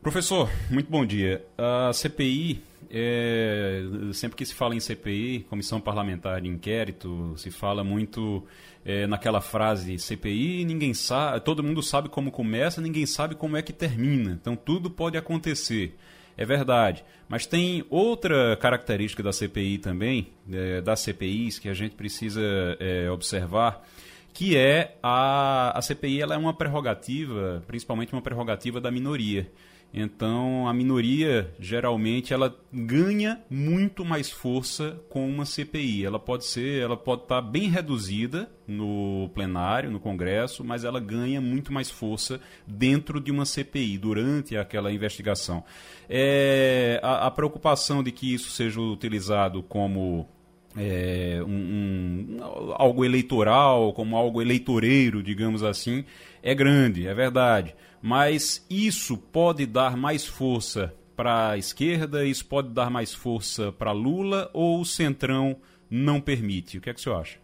Professor, 0.00 0.48
muito 0.70 0.90
bom 0.90 1.04
dia. 1.04 1.44
A 1.56 1.92
CPI, 1.92 2.62
é, 2.90 3.82
sempre 4.14 4.38
que 4.38 4.46
se 4.46 4.54
fala 4.54 4.74
em 4.74 4.80
CPI, 4.80 5.46
Comissão 5.50 5.82
Parlamentar 5.82 6.40
de 6.40 6.48
Inquérito, 6.48 7.34
se 7.36 7.50
fala 7.50 7.84
muito 7.84 8.42
é, 8.86 9.06
naquela 9.06 9.42
frase 9.42 9.98
CPI, 9.98 10.64
ninguém 10.64 10.94
sabe, 10.94 11.40
todo 11.40 11.62
mundo 11.62 11.82
sabe 11.82 12.08
como 12.08 12.32
começa, 12.32 12.80
ninguém 12.80 13.04
sabe 13.04 13.34
como 13.34 13.54
é 13.54 13.62
que 13.62 13.72
termina. 13.72 14.32
Então 14.32 14.56
tudo 14.56 14.90
pode 14.90 15.18
acontecer. 15.18 15.94
É 16.36 16.44
verdade. 16.44 17.04
Mas 17.28 17.46
tem 17.46 17.84
outra 17.88 18.56
característica 18.56 19.22
da 19.22 19.32
CPI 19.32 19.78
também, 19.78 20.28
é, 20.50 20.80
das 20.80 21.00
CPIs, 21.00 21.58
que 21.58 21.68
a 21.68 21.74
gente 21.74 21.94
precisa 21.94 22.42
é, 22.78 23.10
observar, 23.10 23.86
que 24.32 24.56
é 24.56 24.96
a, 25.02 25.76
a 25.78 25.82
CPI 25.82 26.22
ela 26.22 26.34
é 26.34 26.38
uma 26.38 26.54
prerrogativa, 26.54 27.62
principalmente 27.66 28.12
uma 28.12 28.22
prerrogativa 28.22 28.80
da 28.80 28.90
minoria. 28.90 29.50
Então, 29.94 30.66
a 30.66 30.72
minoria, 30.72 31.52
geralmente, 31.60 32.32
ela 32.32 32.56
ganha 32.72 33.42
muito 33.50 34.04
mais 34.04 34.30
força 34.30 34.98
com 35.10 35.28
uma 35.28 35.44
CPI. 35.44 36.06
Ela 36.06 36.18
pode 36.18 36.46
ser, 36.46 36.80
ela 36.80 36.96
pode 36.96 37.22
estar 37.22 37.42
bem 37.42 37.68
reduzida 37.68 38.50
no 38.66 39.30
plenário, 39.34 39.90
no 39.90 40.00
Congresso, 40.00 40.64
mas 40.64 40.84
ela 40.84 40.98
ganha 40.98 41.42
muito 41.42 41.70
mais 41.72 41.90
força 41.90 42.40
dentro 42.66 43.20
de 43.20 43.30
uma 43.30 43.44
CPI, 43.44 43.98
durante 43.98 44.56
aquela 44.56 44.90
investigação. 44.90 45.62
É, 46.08 46.98
a, 47.02 47.26
a 47.26 47.30
preocupação 47.30 48.02
de 48.02 48.10
que 48.10 48.32
isso 48.32 48.50
seja 48.50 48.80
utilizado 48.80 49.62
como 49.62 50.26
é, 50.74 51.42
um, 51.46 52.38
um, 52.38 52.38
algo 52.74 53.04
eleitoral, 53.04 53.92
como 53.92 54.16
algo 54.16 54.40
eleitoreiro, 54.40 55.22
digamos 55.22 55.62
assim, 55.62 56.04
é 56.42 56.54
grande, 56.54 57.06
é 57.06 57.14
verdade. 57.14 57.74
Mas 58.02 58.66
isso 58.68 59.16
pode 59.16 59.64
dar 59.64 59.96
mais 59.96 60.26
força 60.26 60.92
para 61.16 61.50
a 61.50 61.56
esquerda, 61.56 62.24
isso 62.24 62.44
pode 62.48 62.70
dar 62.70 62.90
mais 62.90 63.14
força 63.14 63.70
para 63.70 63.92
Lula 63.92 64.50
ou 64.52 64.80
o 64.80 64.84
Centrão 64.84 65.60
não 65.88 66.20
permite? 66.20 66.78
O 66.78 66.80
que 66.80 66.90
é 66.90 66.94
que 66.94 66.98
o 66.98 67.02
senhor 67.02 67.20
acha? 67.20 67.38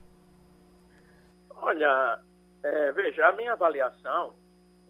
Olha, 1.51 2.19
é, 2.65 2.93
veja, 2.93 3.29
a 3.29 3.33
minha 3.33 3.53
avaliação 3.53 4.35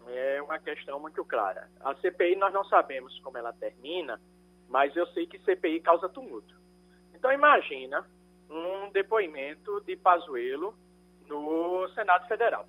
é 0.07 0.41
uma 0.41 0.59
questão 0.59 0.99
muito 1.01 1.25
clara. 1.25 1.69
A 1.81 1.95
CPI 1.97 2.37
nós 2.37 2.55
não 2.55 2.65
sabemos 2.65 3.19
como 3.21 3.37
ela 3.37 3.53
termina, 3.53 4.19
mas 4.69 4.97
eu 4.97 5.07
sei 5.09 5.27
que 5.27 5.39
CPI 5.41 5.81
causa 5.81 6.09
tumulto. 6.09 6.55
Então 7.15 7.33
imagina 7.33 8.07
um 8.49 8.91
depoimento 8.91 9.81
de 9.83 9.97
Pazuello 9.97 10.75
no 11.27 11.89
Senado 11.95 12.27
Federal. 12.27 12.67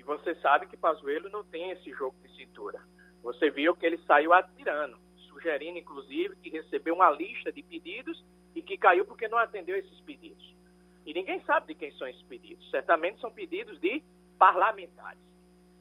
E 0.00 0.02
você 0.02 0.34
sabe 0.36 0.66
que 0.66 0.78
Pazuello 0.78 1.28
não 1.28 1.44
tem 1.44 1.72
esse 1.72 1.92
jogo 1.92 2.16
de 2.22 2.34
cintura. 2.34 2.80
Você 3.22 3.50
viu 3.50 3.76
que 3.76 3.84
ele 3.84 3.98
saiu 4.06 4.32
atirando, 4.32 4.96
sugerindo 5.28 5.78
inclusive 5.78 6.36
que 6.36 6.48
recebeu 6.48 6.94
uma 6.94 7.10
lista 7.10 7.52
de 7.52 7.62
pedidos 7.62 8.24
e 8.54 8.62
que 8.62 8.78
caiu 8.78 9.04
porque 9.04 9.28
não 9.28 9.36
atendeu 9.36 9.76
esses 9.76 10.00
pedidos. 10.00 10.56
E 11.04 11.12
ninguém 11.12 11.44
sabe 11.44 11.66
de 11.66 11.74
quem 11.74 11.92
são 11.98 12.08
esses 12.08 12.22
pedidos. 12.22 12.70
Certamente 12.70 13.20
são 13.20 13.30
pedidos 13.30 13.78
de 13.78 14.02
parlamentares. 14.38 15.20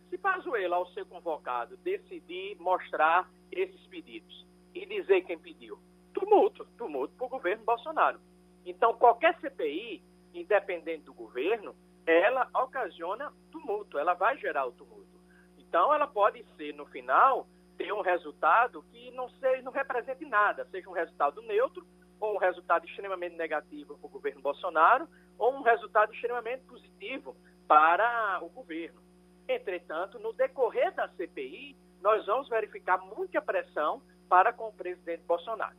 Se 0.10 0.18
Pazuello, 0.18 0.74
ao 0.76 0.88
ser 0.88 1.06
convocado, 1.06 1.78
decidir 1.78 2.58
mostrar 2.60 3.26
esses 3.50 3.88
pedidos 3.88 4.46
e 4.76 4.86
dizer 4.86 5.22
quem 5.22 5.40
pediu, 5.40 5.80
tumulto, 6.14 6.68
tumulto 6.78 7.14
para 7.16 7.26
o 7.26 7.30
governo 7.30 7.64
Bolsonaro. 7.64 8.20
Então, 8.66 8.94
qualquer 8.96 9.40
CPI, 9.40 10.04
independente 10.34 11.06
do 11.06 11.14
governo, 11.14 11.74
ela 12.06 12.50
ocasiona 12.53 13.32
tumulto, 13.51 13.98
ela 13.98 14.13
vai 14.13 14.38
gerar 14.38 14.65
o 14.65 14.72
tumulto. 14.72 15.20
Então, 15.58 15.94
ela 15.94 16.08
pode 16.08 16.44
ser, 16.58 16.74
no 16.74 16.86
final, 16.88 17.48
ter 17.77 17.94
um 17.94 18.01
resultado 18.01 18.84
que 18.91 19.12
não, 19.12 19.29
seja, 19.29 19.62
não 19.62 19.72
represente 19.72 20.25
nada, 20.25 20.65
seja 20.72 20.89
um 20.89 20.94
resultado 20.94 21.41
neutro, 21.44 21.86
ou 22.20 22.36
um 22.36 22.38
resultado 22.38 22.86
extremamente 22.86 23.36
negativo 23.36 23.98
para 23.98 24.08
o 24.08 24.10
governo 24.10 24.41
Bolsonaro, 24.41 25.08
ou 25.38 25.53
um 25.53 25.62
resultado 25.62 26.13
extremamente 26.13 26.63
positivo 26.65 27.36
para 27.68 28.39
o 28.41 28.50
governo. 28.50 29.01
Entretanto, 29.48 30.20
no 30.20 30.34
decorrer 30.34 30.94
da 30.94 31.08
CPI, 31.10 31.77
nós 32.01 32.25
vamos 32.25 32.50
verificar 32.50 32.98
muita 32.98 33.41
pressão 33.41 34.01
para 34.27 34.51
com 34.51 34.68
o 34.68 34.74
presidente 34.74 35.24
Bolsonaro. 35.24 35.75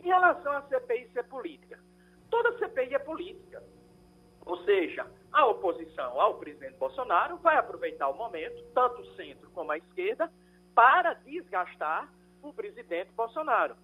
Em 0.00 0.06
relação 0.06 0.52
à 0.52 0.62
CPI 0.62 1.10
ser 1.12 1.24
política, 1.24 1.78
toda 2.30 2.58
CPI 2.58 2.94
é 2.94 2.98
política. 2.98 3.62
Ou 4.44 4.56
seja, 4.64 5.06
a 5.32 5.46
oposição 5.46 6.20
ao 6.20 6.34
presidente 6.34 6.76
Bolsonaro 6.78 7.36
vai 7.38 7.56
aproveitar 7.56 8.08
o 8.08 8.16
momento, 8.16 8.62
tanto 8.74 9.02
o 9.02 9.14
centro 9.14 9.50
como 9.50 9.72
a 9.72 9.78
esquerda, 9.78 10.30
para 10.74 11.14
desgastar 11.14 12.08
o 12.42 12.52
presidente 12.52 13.10
Bolsonaro. 13.12 13.76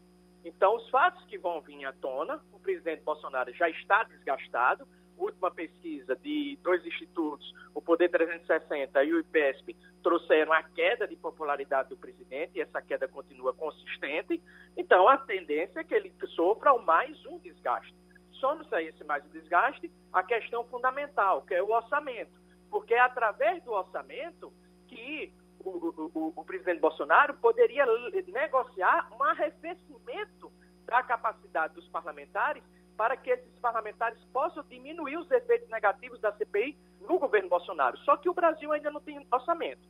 Então, 0.45 0.77
os 0.77 0.89
fatos 0.91 1.25
que 1.27 1.39
vão 1.39 1.61
vir 1.61 1.85
à 1.85 1.93
tona, 1.93 2.41
o 2.53 2.59
presidente 2.59 3.03
Bolsonaro 3.03 3.53
já 3.55 3.69
está 3.69 4.05
desgastado. 4.05 4.87
Última 5.17 5.51
pesquisa 5.51 6.17
de 6.17 6.59
dois 6.63 6.85
institutos, 6.85 7.53
o 7.73 7.81
Poder 7.81 8.11
360 8.11 9.05
e 9.05 9.13
o 9.13 9.21
IPESP, 9.21 9.77
trouxeram 10.03 10.53
a 10.53 10.63
queda 10.63 11.07
de 11.07 11.17
popularidade 11.17 11.89
do 11.89 11.97
presidente 11.97 12.53
e 12.57 12.61
essa 12.61 12.83
queda 12.83 13.09
continua 13.09 13.55
consistente. 13.55 14.43
Então, 14.77 15.09
a 15.09 15.17
tendência 15.17 15.81
é 15.81 15.85
que 15.85 15.95
ele 15.95 16.13
sofra 16.35 16.77
mais 16.79 17.25
um 17.27 17.39
desgaste 17.39 18.04
soma-se 18.45 18.75
a 18.75 18.83
esse 18.83 19.03
mais 19.05 19.25
o 19.25 19.29
desgaste 19.29 19.91
a 20.13 20.23
questão 20.23 20.65
fundamental, 20.65 21.41
que 21.43 21.55
é 21.55 21.63
o 21.63 21.71
orçamento. 21.71 22.39
Porque 22.71 22.93
é 22.93 23.01
através 23.01 23.63
do 23.65 23.73
orçamento 23.73 24.53
que 24.87 25.33
o, 25.61 25.71
o, 25.71 26.33
o, 26.37 26.45
presidente 26.45 26.79
Bolsonaro 26.79 27.33
poderia 27.39 27.87
negociar 28.27 29.09
um 29.19 29.23
arrefecimento 29.25 30.53
da 30.85 31.03
capacidade 31.03 31.73
dos 31.73 31.89
parlamentares 31.89 32.63
para 32.99 33.17
que 33.17 33.31
esses 33.31 33.59
parlamentares 33.61 34.23
possam 34.31 34.63
diminuir 34.65 35.17
os 35.17 35.31
efeitos 35.31 35.71
negativos 35.71 36.21
da 36.21 36.31
CPI 36.33 36.77
no 37.01 37.19
governo 37.19 37.49
Bolsonaro. 37.49 37.97
Só 37.99 38.19
que 38.19 38.29
o 38.29 38.35
Brasil 38.35 38.71
ainda 38.73 38.91
não 38.91 39.01
tem 39.01 39.27
orçamento. 39.33 39.89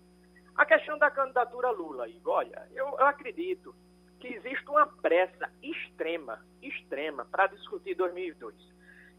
A 0.55 0.65
questão 0.65 0.97
da 0.97 1.11
candidatura 1.11 1.71
Lula, 1.71 2.09
Igor, 2.09 2.35
olha, 2.35 2.69
eu, 2.73 2.87
eu 2.87 3.07
acredito 3.07 3.75
que 4.21 4.29
existe 4.29 4.69
uma 4.69 4.87
pressa 4.87 5.51
extrema, 5.63 6.45
extrema, 6.63 7.25
para 7.27 7.47
discutir 7.49 7.95
2002. 7.95 8.55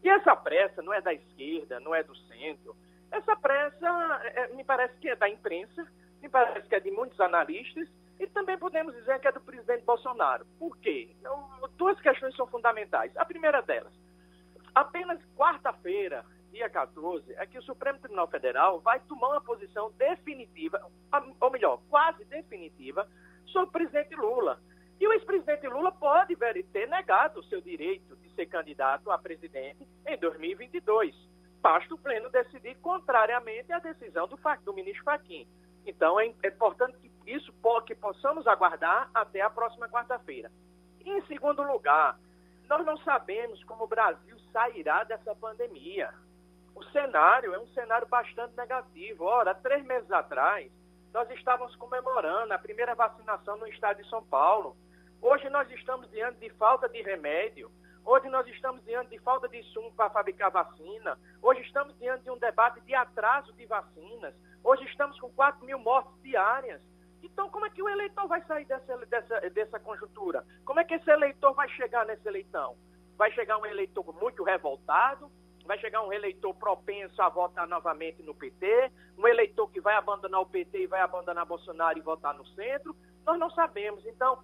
E 0.02 0.08
essa 0.08 0.36
pressa 0.36 0.82
não 0.82 0.92
é 0.92 1.00
da 1.00 1.12
esquerda, 1.12 1.80
não 1.80 1.94
é 1.94 2.02
do 2.02 2.14
centro. 2.14 2.76
Essa 3.10 3.36
pressa 3.36 4.20
é, 4.34 4.54
me 4.54 4.64
parece 4.64 4.96
que 4.98 5.08
é 5.08 5.16
da 5.16 5.28
imprensa, 5.28 5.86
me 6.20 6.28
parece 6.28 6.68
que 6.68 6.74
é 6.74 6.80
de 6.80 6.90
muitos 6.90 7.20
analistas 7.20 7.88
e 8.18 8.26
também 8.28 8.58
podemos 8.58 8.94
dizer 8.94 9.18
que 9.20 9.28
é 9.28 9.32
do 9.32 9.40
presidente 9.40 9.84
Bolsonaro. 9.84 10.46
Por 10.58 10.76
quê? 10.78 11.14
Então, 11.18 11.48
duas 11.76 12.00
questões 12.00 12.34
são 12.34 12.46
fundamentais. 12.46 13.16
A 13.16 13.24
primeira 13.24 13.60
delas, 13.62 13.92
apenas 14.74 15.20
quarta-feira, 15.36 16.24
dia 16.50 16.68
14, 16.70 17.34
é 17.34 17.46
que 17.46 17.58
o 17.58 17.62
Supremo 17.62 17.98
Tribunal 17.98 18.28
Federal 18.28 18.80
vai 18.80 18.98
tomar 19.00 19.28
uma 19.28 19.40
posição 19.40 19.92
definitiva, 19.92 20.80
ou 21.40 21.50
melhor, 21.50 21.80
quase 21.90 22.24
definitiva, 22.24 23.06
sobre 23.46 23.68
o 23.68 23.72
presidente 23.72 24.14
Lula. 24.14 24.58
E 24.98 25.06
o 25.06 25.12
ex-presidente 25.12 25.66
Lula 25.68 25.92
pode 25.92 26.34
ter 26.72 26.88
negado 26.88 27.40
o 27.40 27.44
seu 27.44 27.60
direito 27.60 28.16
de 28.16 28.30
ser 28.30 28.46
candidato 28.46 29.10
a 29.10 29.18
presidente 29.18 29.86
em 30.06 30.16
2022. 30.18 31.14
Basta 31.60 31.94
o 31.94 31.98
Pleno 31.98 32.30
decidir 32.30 32.76
contrariamente 32.76 33.72
à 33.72 33.78
decisão 33.78 34.26
do, 34.26 34.38
do 34.64 34.72
ministro 34.72 35.04
Fachin. 35.04 35.46
Então, 35.84 36.18
é, 36.18 36.32
é 36.42 36.48
importante 36.48 36.96
que 36.98 37.10
isso 37.30 37.52
que 37.84 37.94
possamos 37.94 38.46
aguardar 38.46 39.10
até 39.12 39.40
a 39.40 39.50
próxima 39.50 39.88
quarta-feira. 39.88 40.50
Em 41.04 41.20
segundo 41.26 41.62
lugar, 41.62 42.18
nós 42.68 42.84
não 42.84 42.96
sabemos 42.98 43.62
como 43.64 43.84
o 43.84 43.88
Brasil 43.88 44.36
sairá 44.52 45.04
dessa 45.04 45.34
pandemia. 45.34 46.12
O 46.74 46.84
cenário 46.86 47.54
é 47.54 47.58
um 47.58 47.66
cenário 47.68 48.06
bastante 48.06 48.56
negativo. 48.56 49.24
Ora, 49.24 49.54
três 49.54 49.84
meses 49.84 50.10
atrás, 50.10 50.70
nós 51.12 51.30
estávamos 51.30 51.74
comemorando 51.76 52.52
a 52.52 52.58
primeira 52.58 52.94
vacinação 52.94 53.56
no 53.56 53.66
estado 53.68 54.02
de 54.02 54.08
São 54.08 54.24
Paulo. 54.24 54.76
Hoje 55.20 55.48
nós 55.50 55.70
estamos 55.70 56.10
diante 56.10 56.38
de 56.40 56.50
falta 56.50 56.88
de 56.88 57.02
remédio. 57.02 57.70
Hoje 58.04 58.28
nós 58.28 58.46
estamos 58.48 58.84
diante 58.84 59.10
de 59.10 59.18
falta 59.18 59.48
de 59.48 59.58
insumo 59.58 59.92
para 59.92 60.10
fabricar 60.10 60.50
vacina. 60.50 61.18
Hoje 61.42 61.62
estamos 61.62 61.96
diante 61.98 62.24
de 62.24 62.30
um 62.30 62.38
debate 62.38 62.80
de 62.82 62.94
atraso 62.94 63.52
de 63.54 63.66
vacinas. 63.66 64.34
Hoje 64.62 64.84
estamos 64.84 65.18
com 65.18 65.30
4 65.30 65.64
mil 65.64 65.78
mortes 65.78 66.12
diárias. 66.22 66.80
Então, 67.22 67.50
como 67.50 67.66
é 67.66 67.70
que 67.70 67.82
o 67.82 67.88
eleitor 67.88 68.28
vai 68.28 68.40
sair 68.42 68.64
dessa, 68.66 68.96
dessa, 69.06 69.40
dessa 69.50 69.80
conjuntura? 69.80 70.44
Como 70.64 70.78
é 70.78 70.84
que 70.84 70.94
esse 70.94 71.10
eleitor 71.10 71.52
vai 71.54 71.68
chegar 71.70 72.06
nessa 72.06 72.28
eleição? 72.28 72.76
Vai 73.16 73.32
chegar 73.32 73.58
um 73.58 73.66
eleitor 73.66 74.04
muito 74.20 74.44
revoltado? 74.44 75.30
Vai 75.64 75.78
chegar 75.78 76.02
um 76.02 76.12
eleitor 76.12 76.54
propenso 76.54 77.20
a 77.20 77.28
votar 77.28 77.66
novamente 77.66 78.22
no 78.22 78.34
PT? 78.34 78.92
Um 79.18 79.26
eleitor 79.26 79.68
que 79.70 79.80
vai 79.80 79.96
abandonar 79.96 80.40
o 80.40 80.46
PT 80.46 80.84
e 80.84 80.86
vai 80.86 81.00
abandonar 81.00 81.44
Bolsonaro 81.44 81.98
e 81.98 82.02
votar 82.02 82.34
no 82.34 82.46
centro? 82.46 82.94
Nós 83.26 83.38
não 83.38 83.50
sabemos. 83.50 84.06
Então, 84.06 84.38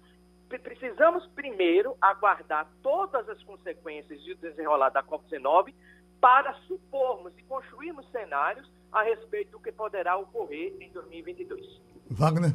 precisamos 0.49 1.25
primeiro 1.35 1.95
aguardar 1.99 2.67
todas 2.81 3.27
as 3.29 3.41
consequências 3.43 4.21
do 4.23 4.35
desenrolar 4.35 4.89
da 4.89 5.03
COP19 5.03 5.73
para 6.21 6.53
supormos 6.67 7.33
e 7.37 7.43
construirmos 7.43 8.09
cenários 8.11 8.69
a 8.91 9.03
respeito 9.03 9.51
do 9.51 9.59
que 9.59 9.71
poderá 9.71 10.15
ocorrer 10.17 10.75
em 10.79 10.91
2022. 10.91 11.81
Wagner? 12.11 12.51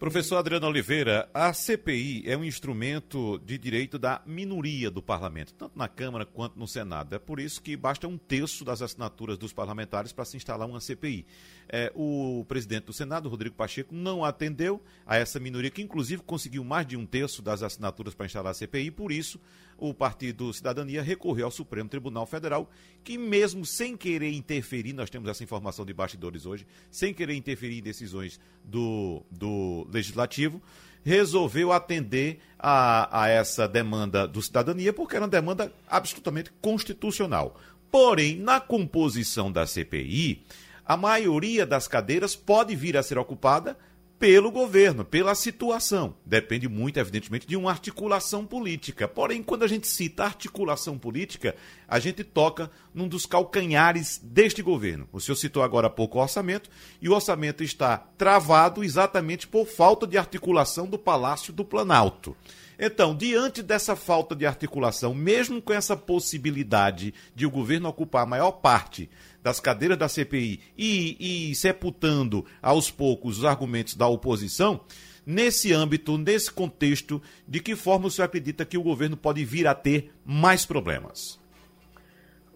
Professor 0.00 0.38
Adriano 0.38 0.66
Oliveira, 0.66 1.28
a 1.34 1.52
CPI 1.52 2.22
é 2.24 2.34
um 2.34 2.42
instrumento 2.42 3.38
de 3.44 3.58
direito 3.58 3.98
da 3.98 4.22
minoria 4.24 4.90
do 4.90 5.02
parlamento, 5.02 5.52
tanto 5.52 5.78
na 5.78 5.88
Câmara 5.88 6.24
quanto 6.24 6.58
no 6.58 6.66
Senado. 6.66 7.14
É 7.14 7.18
por 7.18 7.38
isso 7.38 7.60
que 7.60 7.76
basta 7.76 8.08
um 8.08 8.16
terço 8.16 8.64
das 8.64 8.80
assinaturas 8.80 9.36
dos 9.36 9.52
parlamentares 9.52 10.10
para 10.10 10.24
se 10.24 10.38
instalar 10.38 10.66
uma 10.66 10.80
CPI. 10.80 11.26
É, 11.68 11.92
o 11.94 12.46
presidente 12.48 12.84
do 12.84 12.94
Senado, 12.94 13.28
Rodrigo 13.28 13.54
Pacheco, 13.54 13.94
não 13.94 14.24
atendeu 14.24 14.82
a 15.04 15.18
essa 15.18 15.38
minoria, 15.38 15.70
que 15.70 15.82
inclusive 15.82 16.22
conseguiu 16.22 16.64
mais 16.64 16.86
de 16.86 16.96
um 16.96 17.04
terço 17.04 17.42
das 17.42 17.62
assinaturas 17.62 18.14
para 18.14 18.24
instalar 18.24 18.52
a 18.52 18.54
CPI, 18.54 18.90
por 18.90 19.12
isso 19.12 19.38
o 19.80 19.94
Partido 19.94 20.52
Cidadania 20.52 21.02
recorreu 21.02 21.46
ao 21.46 21.50
Supremo 21.50 21.88
Tribunal 21.88 22.26
Federal, 22.26 22.70
que 23.02 23.16
mesmo 23.16 23.64
sem 23.64 23.96
querer 23.96 24.30
interferir, 24.32 24.92
nós 24.92 25.10
temos 25.10 25.28
essa 25.28 25.42
informação 25.42 25.84
de 25.84 25.94
bastidores 25.94 26.44
hoje, 26.46 26.66
sem 26.90 27.14
querer 27.14 27.34
interferir 27.34 27.78
em 27.78 27.82
decisões 27.82 28.38
do, 28.62 29.22
do 29.30 29.88
Legislativo, 29.90 30.62
resolveu 31.02 31.72
atender 31.72 32.40
a, 32.58 33.22
a 33.22 33.28
essa 33.28 33.66
demanda 33.66 34.28
do 34.28 34.42
Cidadania, 34.42 34.92
porque 34.92 35.16
era 35.16 35.24
uma 35.24 35.30
demanda 35.30 35.72
absolutamente 35.88 36.52
constitucional. 36.60 37.58
Porém, 37.90 38.36
na 38.36 38.60
composição 38.60 39.50
da 39.50 39.66
CPI, 39.66 40.44
a 40.84 40.96
maioria 40.96 41.64
das 41.64 41.88
cadeiras 41.88 42.36
pode 42.36 42.76
vir 42.76 42.96
a 42.96 43.02
ser 43.02 43.18
ocupada 43.18 43.76
pelo 44.20 44.50
governo, 44.50 45.02
pela 45.02 45.34
situação. 45.34 46.14
Depende 46.26 46.68
muito, 46.68 46.98
evidentemente, 47.00 47.46
de 47.46 47.56
uma 47.56 47.70
articulação 47.70 48.44
política. 48.44 49.08
Porém, 49.08 49.42
quando 49.42 49.62
a 49.62 49.66
gente 49.66 49.88
cita 49.88 50.24
articulação 50.24 50.98
política, 50.98 51.56
a 51.88 51.98
gente 51.98 52.22
toca 52.22 52.70
num 52.92 53.08
dos 53.08 53.24
calcanhares 53.24 54.20
deste 54.22 54.60
governo. 54.60 55.08
O 55.10 55.18
senhor 55.18 55.36
citou 55.36 55.62
agora 55.62 55.86
há 55.86 55.90
pouco 55.90 56.18
o 56.18 56.20
orçamento, 56.20 56.68
e 57.00 57.08
o 57.08 57.14
orçamento 57.14 57.64
está 57.64 57.96
travado 57.96 58.84
exatamente 58.84 59.48
por 59.48 59.66
falta 59.66 60.06
de 60.06 60.18
articulação 60.18 60.86
do 60.86 60.98
Palácio 60.98 61.50
do 61.50 61.64
Planalto. 61.64 62.36
Então, 62.82 63.14
diante 63.14 63.62
dessa 63.62 63.94
falta 63.94 64.34
de 64.34 64.44
articulação, 64.46 65.14
mesmo 65.14 65.60
com 65.60 65.72
essa 65.72 65.94
possibilidade 65.94 67.12
de 67.34 67.44
o 67.44 67.50
governo 67.50 67.88
ocupar 67.88 68.22
a 68.22 68.26
maior 68.26 68.52
parte 68.52 69.08
das 69.42 69.60
cadeiras 69.60 69.98
da 69.98 70.08
CPI 70.08 70.60
e, 70.76 71.50
e 71.50 71.54
sepultando 71.54 72.44
aos 72.62 72.90
poucos 72.90 73.38
os 73.38 73.44
argumentos 73.44 73.94
da 73.94 74.06
oposição, 74.06 74.84
nesse 75.24 75.72
âmbito, 75.72 76.18
nesse 76.18 76.52
contexto, 76.52 77.22
de 77.46 77.60
que 77.60 77.76
forma 77.76 78.06
o 78.06 78.10
senhor 78.10 78.26
acredita 78.26 78.64
que 78.64 78.78
o 78.78 78.82
governo 78.82 79.16
pode 79.16 79.44
vir 79.44 79.66
a 79.66 79.74
ter 79.74 80.12
mais 80.24 80.66
problemas? 80.66 81.40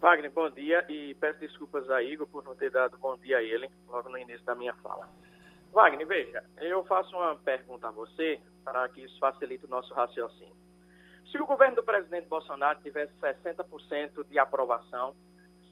Wagner, 0.00 0.30
bom 0.30 0.50
dia 0.50 0.84
e 0.88 1.14
peço 1.14 1.40
desculpas 1.40 1.88
a 1.90 2.02
Igor 2.02 2.26
por 2.26 2.44
não 2.44 2.54
ter 2.54 2.70
dado 2.70 2.98
bom 2.98 3.16
dia 3.16 3.38
a 3.38 3.42
ele 3.42 3.70
logo 3.88 4.10
no 4.10 4.18
início 4.18 4.44
da 4.44 4.54
minha 4.54 4.74
fala. 4.74 5.08
Wagner, 5.72 6.06
veja, 6.06 6.44
eu 6.58 6.84
faço 6.84 7.16
uma 7.16 7.34
pergunta 7.36 7.88
a 7.88 7.90
você 7.90 8.38
para 8.62 8.86
que 8.90 9.02
isso 9.02 9.18
facilite 9.18 9.64
o 9.64 9.68
nosso 9.68 9.92
raciocínio. 9.94 10.54
Se 11.32 11.38
o 11.38 11.46
governo 11.46 11.76
do 11.76 11.82
presidente 11.82 12.28
Bolsonaro 12.28 12.78
tivesse 12.82 13.12
60% 13.20 14.28
de 14.28 14.38
aprovação, 14.38 15.16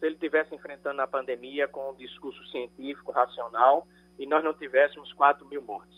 se 0.02 0.06
ele 0.06 0.16
estivesse 0.16 0.52
enfrentando 0.52 1.00
a 1.00 1.06
pandemia 1.06 1.68
com 1.68 1.92
um 1.92 1.94
discurso 1.94 2.44
científico, 2.49 3.12
racional, 3.12 3.87
e 4.18 4.26
nós 4.26 4.42
não 4.42 4.52
tivéssemos 4.52 5.12
4 5.12 5.47
mil 5.47 5.62
mortes. 5.62 5.97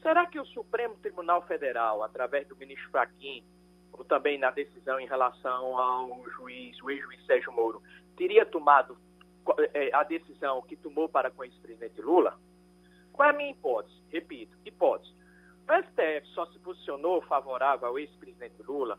Será 0.00 0.24
que 0.24 0.40
o 0.40 0.46
Supremo 0.46 0.96
Tribunal 0.96 1.42
Federal, 1.42 2.02
através 2.02 2.48
do 2.48 2.56
ministro 2.56 2.90
Fachin, 2.90 3.44
ou 3.92 4.02
também 4.02 4.38
na 4.38 4.50
decisão 4.50 4.98
em 4.98 5.06
relação 5.06 5.78
ao 5.78 6.24
juiz, 6.30 6.82
o 6.82 6.90
ex-juiz 6.90 7.26
Sérgio 7.26 7.52
Moro, 7.52 7.82
teria 8.16 8.46
tomado 8.46 8.96
é, 9.74 9.94
a 9.94 10.02
decisão 10.04 10.62
que 10.62 10.74
tomou 10.74 11.06
para 11.06 11.30
com 11.30 11.42
o 11.42 11.44
ex-presidente 11.44 12.00
Lula? 12.00 12.38
Qual 13.12 13.28
é 13.28 13.30
a 13.30 13.36
minha 13.36 13.50
hipótese? 13.50 13.94
Repito, 14.08 14.56
hipótese. 14.64 15.12
O 15.68 15.82
STF 15.82 16.26
só 16.28 16.46
se 16.46 16.58
posicionou 16.60 17.20
favorável 17.20 17.88
ao 17.88 17.98
ex-presidente 17.98 18.62
Lula 18.62 18.98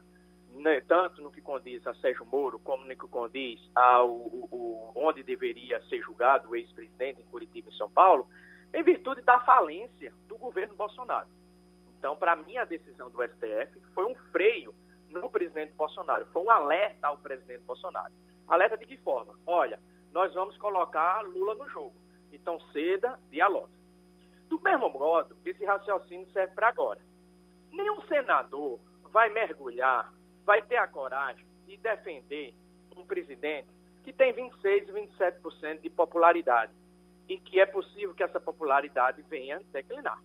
né, 0.56 0.82
tanto 0.82 1.22
no 1.22 1.32
que 1.32 1.42
condiz 1.42 1.86
a 1.86 1.94
Sérgio 1.96 2.26
Moro, 2.26 2.60
como 2.60 2.86
no 2.86 2.96
que 2.96 3.08
condiz 3.08 3.60
ao 3.76 4.10
o, 4.10 4.92
onde 4.96 5.24
deveria 5.24 5.82
ser 5.84 6.02
julgado 6.02 6.50
o 6.50 6.56
ex-presidente 6.56 7.22
em 7.22 7.26
Curitiba 7.26 7.70
e 7.70 7.78
São 7.78 7.90
Paulo, 7.90 8.28
em 8.74 8.84
virtude 8.84 9.22
da 9.22 9.40
falência 9.42 10.14
do 10.28 10.38
governo 10.38 10.76
Bolsonaro. 10.76 11.28
Então, 11.98 12.16
para 12.16 12.36
mim, 12.36 12.58
a 12.58 12.66
decisão 12.66 13.10
do 13.10 13.24
STF 13.24 13.80
foi 13.94 14.06
um 14.06 14.16
freio 14.32 14.74
no 15.10 15.30
presidente 15.30 15.74
Bolsonaro, 15.74 16.26
foi 16.28 16.44
um 16.44 16.52
alerta 16.52 17.08
ao 17.08 17.18
presidente 17.18 17.64
Bolsonaro. 17.64 18.14
Alerta 18.48 18.78
de 18.78 18.86
que 18.86 18.98
forma? 18.98 19.34
Olha, 19.46 19.80
nós 20.12 20.34
vamos 20.34 20.58
colocar 20.58 21.22
Lula 21.22 21.56
no 21.56 21.68
jogo. 21.70 21.96
Então, 22.32 22.60
ceda, 22.72 23.20
dialogue. 23.30 23.74
Do 24.48 24.62
mesmo 24.62 24.90
modo, 24.90 25.36
esse 25.46 25.66
raciocínio 25.66 26.30
serve 26.32 26.54
para 26.54 26.68
agora. 26.68 27.02
Nenhum 27.72 28.02
senador 28.04 28.80
vai 29.12 29.30
mergulhar 29.30 30.14
vai 30.46 30.62
ter 30.62 30.78
a 30.78 30.88
coragem 30.88 31.46
de 31.66 31.76
defender 31.78 32.54
um 32.96 33.06
presidente 33.06 33.68
que 34.04 34.14
tem 34.14 34.32
26, 34.32 34.88
27% 34.90 35.82
de 35.82 35.90
popularidade 35.90 36.72
e 37.28 37.40
que 37.40 37.60
é 37.60 37.66
possível 37.66 38.14
que 38.14 38.24
essa 38.24 38.40
popularidade 38.40 39.22
venha 39.24 39.60
declinar. 39.72 40.22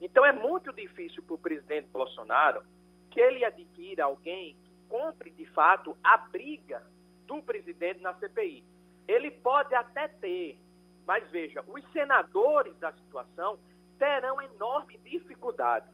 Então 0.00 0.24
é 0.24 0.32
muito 0.32 0.72
difícil 0.72 1.22
para 1.24 1.34
o 1.34 1.38
presidente 1.38 1.88
Bolsonaro 1.88 2.62
que 3.10 3.20
ele 3.20 3.44
adquira 3.44 4.04
alguém 4.04 4.56
que 4.64 4.74
compre 4.88 5.30
de 5.30 5.46
fato 5.46 5.96
a 6.02 6.16
briga 6.16 6.82
do 7.26 7.42
presidente 7.42 8.00
na 8.00 8.14
CPI. 8.14 8.64
Ele 9.08 9.30
pode 9.30 9.74
até 9.74 10.08
ter, 10.08 10.58
mas 11.06 11.28
veja, 11.30 11.64
os 11.66 11.84
senadores 11.92 12.76
da 12.78 12.92
situação 12.92 13.58
terão 13.98 14.40
enorme 14.40 14.98
dificuldade 14.98 15.86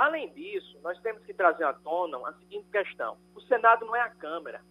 Além 0.00 0.32
disso, 0.32 0.80
nós 0.82 0.98
temos 1.02 1.22
que 1.26 1.34
trazer 1.34 1.62
à 1.62 1.74
tona 1.74 2.16
a 2.26 2.32
seguinte 2.32 2.66
questão: 2.70 3.18
o 3.34 3.40
Senado 3.42 3.84
não 3.84 3.94
é 3.94 4.00
a 4.00 4.08
Câmara. 4.08 4.62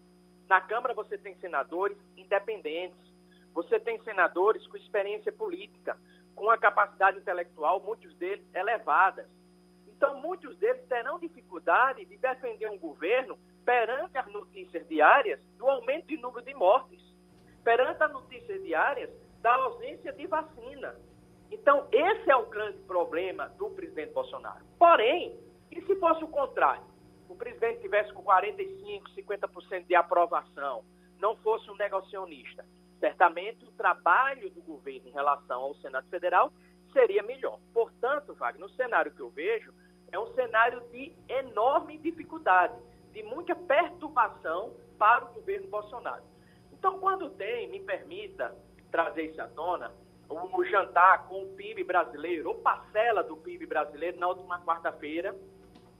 Na 0.48 0.60
Câmara 0.60 0.96
você 0.96 1.20
tem 1.20 1.36
senadores 1.36 1.96
independentes, 2.18 3.14
você 3.54 3.80
tem 3.80 4.02
senadores 4.02 4.66
com 4.66 4.76
experiência 4.76 5.32
política, 5.32 5.96
com 6.34 6.50
a 6.50 6.58
capacidade 6.58 7.20
intelectual, 7.20 7.80
muitos 7.80 8.12
deles 8.16 8.44
elevadas. 8.56 9.28
Então, 9.88 10.20
muitos 10.20 10.58
deles 10.58 10.84
terão 10.88 11.20
dificuldade 11.20 12.06
de 12.06 12.18
defender 12.18 12.68
um 12.68 12.80
governo 12.80 13.38
perante 13.64 14.18
as 14.18 14.26
notícias 14.34 14.88
diárias 14.88 15.40
do 15.60 15.70
aumento 15.70 16.08
de 16.08 16.18
número 16.18 16.44
de 16.44 16.56
mortes, 16.56 17.04
perante 17.64 18.02
as 18.02 18.12
notícias 18.12 18.64
diárias 18.64 19.12
da 19.44 19.54
ausência 19.54 20.12
de 20.12 20.26
vacina, 20.26 20.96
então, 21.52 21.88
esse 21.92 22.30
é 22.30 22.36
o 22.36 22.46
grande 22.46 22.78
problema 22.80 23.50
do 23.58 23.70
presidente 23.72 24.14
Bolsonaro. 24.14 24.64
Porém, 24.78 25.38
e 25.72 25.82
se 25.82 25.96
fosse 25.96 26.24
o 26.24 26.28
contrário? 26.28 26.84
O 27.28 27.36
presidente 27.36 27.82
tivesse 27.82 28.12
com 28.14 28.24
45%, 28.24 29.04
50% 29.16 29.86
de 29.86 29.96
aprovação, 29.96 30.84
não 31.20 31.36
fosse 31.38 31.70
um 31.70 31.76
negacionista, 31.76 32.66
certamente 33.00 33.66
o 33.66 33.72
trabalho 33.72 34.50
do 34.50 34.62
governo 34.62 35.08
em 35.08 35.12
relação 35.12 35.62
ao 35.62 35.76
Senado 35.76 36.08
Federal 36.10 36.52
seria 36.92 37.24
melhor. 37.24 37.60
Portanto, 37.74 38.34
Wagner, 38.34 38.62
no 38.62 38.76
cenário 38.76 39.12
que 39.12 39.22
eu 39.22 39.30
vejo, 39.30 39.74
é 40.12 40.20
um 40.20 40.34
cenário 40.34 40.82
de 40.92 41.14
enorme 41.28 41.98
dificuldade, 41.98 42.74
de 43.12 43.24
muita 43.24 43.56
perturbação 43.56 44.74
para 44.98 45.26
o 45.26 45.34
governo 45.34 45.68
Bolsonaro. 45.68 46.24
Então, 46.74 47.00
quando 47.00 47.30
tem, 47.32 47.70
me 47.70 47.80
permita 47.80 48.56
trazer 48.92 49.30
isso 49.30 49.42
à 49.42 49.48
tona, 49.48 49.92
o 50.30 50.64
jantar 50.66 51.28
com 51.28 51.44
o 51.44 51.56
PIB 51.56 51.84
brasileiro, 51.84 52.50
ou 52.50 52.56
parcela 52.56 53.24
do 53.24 53.36
PIB 53.38 53.66
brasileiro, 53.66 54.20
na 54.20 54.28
última 54.28 54.64
quarta-feira, 54.64 55.36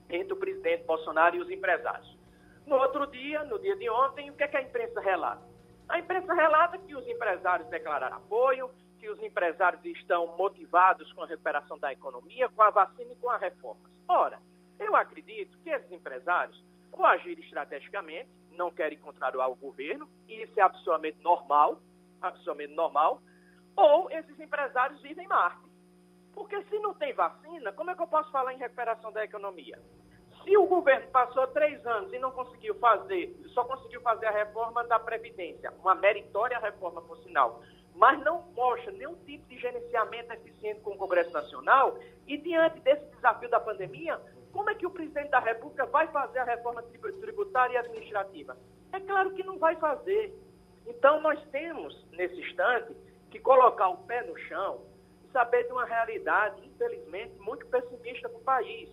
entre 0.08 0.32
o 0.32 0.36
presidente 0.36 0.84
Bolsonaro 0.84 1.36
e 1.36 1.40
os 1.40 1.50
empresários. 1.50 2.18
No 2.66 2.76
outro 2.76 3.06
dia, 3.06 3.42
no 3.44 3.58
dia 3.58 3.76
de 3.76 3.90
ontem, 3.90 4.30
o 4.30 4.34
que, 4.34 4.44
é 4.44 4.48
que 4.48 4.56
a 4.56 4.62
imprensa 4.62 5.00
relata? 5.00 5.42
A 5.88 5.98
imprensa 5.98 6.32
relata 6.32 6.78
que 6.78 6.94
os 6.94 7.06
empresários 7.08 7.68
declararam 7.68 8.16
apoio, 8.16 8.70
que 8.98 9.08
os 9.08 9.20
empresários 9.22 9.84
estão 9.84 10.36
motivados 10.36 11.12
com 11.12 11.22
a 11.22 11.26
recuperação 11.26 11.78
da 11.78 11.92
economia, 11.92 12.48
com 12.50 12.62
a 12.62 12.70
vacina 12.70 13.12
e 13.12 13.16
com 13.16 13.30
as 13.30 13.40
reformas. 13.40 13.90
Ora, 14.06 14.38
eu 14.78 14.94
acredito 14.94 15.58
que 15.58 15.70
esses 15.70 15.90
empresários, 15.90 16.62
ao 16.92 17.04
agir 17.06 17.38
estrategicamente, 17.40 18.28
não 18.52 18.70
querem 18.70 18.98
contrariar 18.98 19.50
o 19.50 19.56
governo, 19.56 20.08
e 20.28 20.42
isso 20.42 20.52
é 20.58 20.62
absolutamente 20.62 21.18
normal, 21.22 21.80
absolutamente 22.20 22.74
normal, 22.74 23.20
ou 23.76 24.10
esses 24.10 24.38
empresários 24.38 25.00
vivem 25.00 25.26
Marte. 25.26 25.68
Porque 26.32 26.62
se 26.64 26.78
não 26.78 26.94
tem 26.94 27.12
vacina, 27.12 27.72
como 27.72 27.90
é 27.90 27.94
que 27.94 28.02
eu 28.02 28.06
posso 28.06 28.30
falar 28.30 28.54
em 28.54 28.58
recuperação 28.58 29.12
da 29.12 29.24
economia? 29.24 29.78
Se 30.44 30.56
o 30.56 30.66
governo 30.66 31.06
passou 31.08 31.46
três 31.48 31.84
anos 31.86 32.12
e 32.12 32.18
não 32.18 32.30
conseguiu 32.30 32.74
fazer, 32.76 33.36
só 33.48 33.64
conseguiu 33.64 34.00
fazer 34.00 34.26
a 34.26 34.30
reforma 34.30 34.84
da 34.84 34.98
Previdência, 34.98 35.72
uma 35.80 35.94
meritória 35.94 36.58
reforma, 36.58 37.02
por 37.02 37.18
sinal, 37.18 37.62
mas 37.94 38.18
não 38.20 38.42
mostra 38.54 38.90
nenhum 38.92 39.14
tipo 39.26 39.46
de 39.48 39.58
gerenciamento 39.58 40.32
eficiente 40.32 40.80
com 40.80 40.92
o 40.92 40.96
Congresso 40.96 41.30
Nacional, 41.30 41.98
e 42.26 42.38
diante 42.38 42.80
desse 42.80 43.04
desafio 43.16 43.50
da 43.50 43.60
pandemia, 43.60 44.18
como 44.52 44.70
é 44.70 44.74
que 44.74 44.86
o 44.86 44.90
presidente 44.90 45.30
da 45.30 45.40
República 45.40 45.84
vai 45.86 46.06
fazer 46.08 46.38
a 46.38 46.44
reforma 46.44 46.82
tributária 47.20 47.74
e 47.74 47.76
administrativa? 47.76 48.56
É 48.92 49.00
claro 49.00 49.32
que 49.32 49.42
não 49.44 49.58
vai 49.58 49.76
fazer. 49.76 50.34
Então, 50.86 51.20
nós 51.20 51.40
temos, 51.50 51.94
nesse 52.12 52.40
instante, 52.40 52.96
que 53.30 53.38
colocar 53.38 53.88
o 53.88 53.98
pé 53.98 54.22
no 54.22 54.36
chão, 54.36 54.82
saber 55.32 55.64
de 55.64 55.72
uma 55.72 55.84
realidade, 55.84 56.64
infelizmente, 56.66 57.38
muito 57.38 57.66
pessimista 57.66 58.28
para 58.28 58.38
o 58.38 58.42
país. 58.42 58.90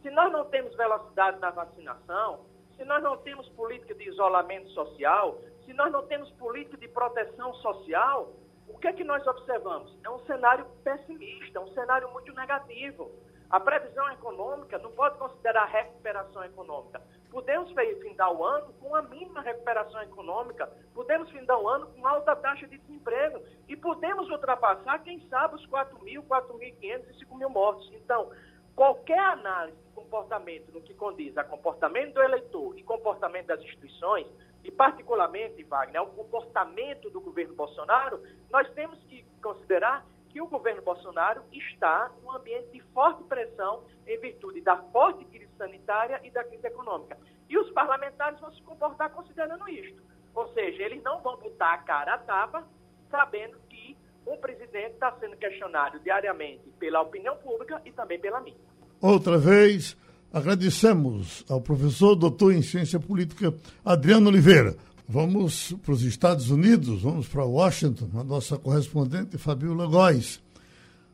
Se 0.00 0.10
nós 0.10 0.32
não 0.32 0.44
temos 0.46 0.74
velocidade 0.76 1.38
na 1.40 1.50
vacinação, 1.50 2.46
se 2.76 2.84
nós 2.84 3.02
não 3.02 3.16
temos 3.18 3.48
política 3.50 3.94
de 3.94 4.08
isolamento 4.08 4.68
social, 4.70 5.38
se 5.64 5.72
nós 5.72 5.92
não 5.92 6.06
temos 6.06 6.30
política 6.32 6.76
de 6.76 6.88
proteção 6.88 7.54
social, 7.54 8.32
o 8.68 8.78
que 8.78 8.88
é 8.88 8.92
que 8.92 9.04
nós 9.04 9.26
observamos? 9.26 9.96
É 10.04 10.10
um 10.10 10.18
cenário 10.20 10.64
pessimista, 10.82 11.60
um 11.60 11.72
cenário 11.72 12.10
muito 12.10 12.32
negativo. 12.34 13.10
A 13.50 13.60
previsão 13.60 14.10
econômica 14.10 14.78
não 14.78 14.90
pode 14.92 15.18
considerar 15.18 15.66
recuperação 15.66 16.42
econômica. 16.44 17.02
Podemos 17.32 17.72
findar 18.02 18.30
o 18.30 18.44
ano 18.44 18.74
com 18.74 18.94
a 18.94 19.00
mínima 19.00 19.40
recuperação 19.40 20.02
econômica, 20.02 20.70
podemos 20.92 21.30
findar 21.30 21.58
o 21.58 21.66
ano 21.66 21.86
com 21.86 22.06
alta 22.06 22.36
taxa 22.36 22.68
de 22.68 22.76
desemprego 22.76 23.42
e 23.66 23.74
podemos 23.74 24.28
ultrapassar, 24.28 24.98
quem 24.98 25.18
sabe, 25.30 25.54
os 25.54 25.64
4 25.64 25.98
mil, 26.04 26.22
4.500 26.24 27.08
e 27.08 27.18
5 27.20 27.34
mil 27.38 27.48
mortos. 27.48 27.90
Então, 27.94 28.30
qualquer 28.76 29.18
análise 29.18 29.78
de 29.78 29.94
comportamento 29.94 30.70
no 30.72 30.82
que 30.82 30.92
condiz 30.92 31.34
a 31.38 31.42
comportamento 31.42 32.12
do 32.12 32.22
eleitor 32.22 32.78
e 32.78 32.82
comportamento 32.82 33.46
das 33.46 33.62
instituições, 33.62 34.26
e 34.62 34.70
particularmente, 34.70 35.64
Wagner, 35.64 36.02
o 36.02 36.10
comportamento 36.10 37.08
do 37.08 37.20
governo 37.22 37.54
Bolsonaro, 37.54 38.22
nós 38.50 38.70
temos 38.74 39.02
que 39.04 39.24
considerar 39.42 40.04
que 40.28 40.40
o 40.40 40.46
governo 40.46 40.82
Bolsonaro 40.82 41.42
está 41.50 42.10
num 42.22 42.30
ambiente 42.30 42.70
de 42.72 42.80
forte 42.92 43.22
pressão 43.24 43.84
em 44.06 44.18
virtude 44.18 44.60
da 44.60 44.76
forte 44.76 45.24
crise 45.24 45.41
sanitária 45.56 46.20
e 46.24 46.30
da 46.30 46.44
crise 46.44 46.66
econômica. 46.66 47.16
E 47.48 47.58
os 47.58 47.70
parlamentares 47.70 48.40
vão 48.40 48.52
se 48.52 48.62
comportar 48.62 49.10
considerando 49.10 49.68
isto. 49.68 50.02
Ou 50.34 50.48
seja, 50.54 50.82
eles 50.82 51.02
não 51.02 51.20
vão 51.20 51.36
botar 51.36 51.74
a 51.74 51.78
cara 51.78 52.14
à 52.14 52.18
tapa 52.18 52.64
sabendo 53.10 53.56
que 53.68 53.96
o 54.24 54.36
presidente 54.36 54.94
está 54.94 55.12
sendo 55.20 55.36
questionado 55.36 55.98
diariamente 56.00 56.62
pela 56.78 57.02
opinião 57.02 57.36
pública 57.36 57.80
e 57.84 57.92
também 57.92 58.18
pela 58.18 58.40
mídia. 58.40 58.60
Outra 59.00 59.36
vez, 59.36 59.96
agradecemos 60.32 61.44
ao 61.48 61.60
professor 61.60 62.14
doutor 62.14 62.52
em 62.52 62.62
ciência 62.62 62.98
política 62.98 63.52
Adriano 63.84 64.28
Oliveira. 64.28 64.76
Vamos 65.08 65.72
para 65.84 65.92
os 65.92 66.02
Estados 66.02 66.50
Unidos, 66.50 67.02
vamos 67.02 67.28
para 67.28 67.44
Washington, 67.44 68.08
a 68.18 68.24
nossa 68.24 68.56
correspondente 68.56 69.36
Fabiola 69.36 69.86
Góes. 69.86 70.40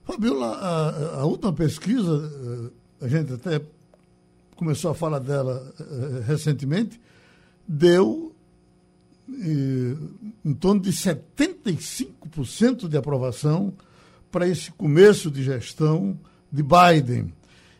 Fabiola, 0.05 0.57
a, 0.57 1.21
a, 1.21 1.25
última 1.25 1.53
pesquisa, 1.53 2.73
eh, 3.01 3.05
a 3.05 3.09
gente 3.09 3.33
até 3.33 3.61
começou 4.59 4.91
a 4.91 4.95
falar 4.95 5.21
dela 5.21 5.73
uh, 5.79 6.21
recentemente, 6.27 7.01
deu 7.67 8.35
uh, 9.29 10.29
em 10.45 10.53
torno 10.53 10.81
de 10.81 10.91
75% 10.91 12.89
de 12.89 12.97
aprovação 12.97 13.73
para 14.33 14.49
esse 14.49 14.73
começo 14.73 15.31
de 15.31 15.45
gestão 15.45 16.19
de 16.51 16.65
Biden. 16.65 17.33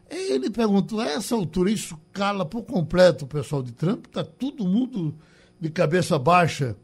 Ele 0.09 0.49
perguntou, 0.51 1.01
a 1.01 1.07
essa 1.07 1.35
altura 1.35 1.71
isso 1.73 1.99
cala 2.13 2.47
por 2.47 2.63
completo 2.63 3.25
o 3.25 3.29
pessoal 3.29 3.61
de 3.61 3.73
Trump? 3.73 4.07
Está 4.07 4.23
todo 4.23 4.65
mundo 4.65 5.15
de 5.61 5.69
cabeça 5.71 6.17
baixa 6.17 6.77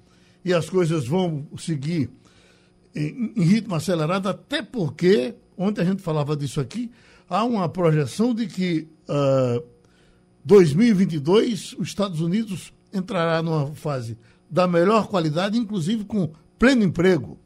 e 0.44 0.52
as 0.52 0.68
coisas 0.68 1.06
vão 1.06 1.46
seguir 1.56 2.10
em, 2.94 3.32
em 3.36 3.44
ritmo 3.44 3.76
acelerado, 3.76 4.28
até 4.28 4.60
porque, 4.60 5.36
ontem 5.56 5.82
a 5.82 5.84
gente 5.84 6.02
falava 6.02 6.36
disso 6.36 6.60
aqui, 6.60 6.90
há 7.28 7.44
uma 7.44 7.68
projeção 7.68 8.34
de 8.34 8.48
que 8.48 8.88
uh, 9.08 9.73
2022 10.44 11.74
os 11.78 11.88
Estados 11.88 12.20
Unidos 12.20 12.72
entrará 12.92 13.42
numa 13.42 13.74
fase 13.74 14.18
da 14.50 14.68
melhor 14.68 15.08
qualidade, 15.08 15.58
inclusive 15.58 16.04
com 16.04 16.32
pleno 16.58 16.84
emprego. 16.84 17.38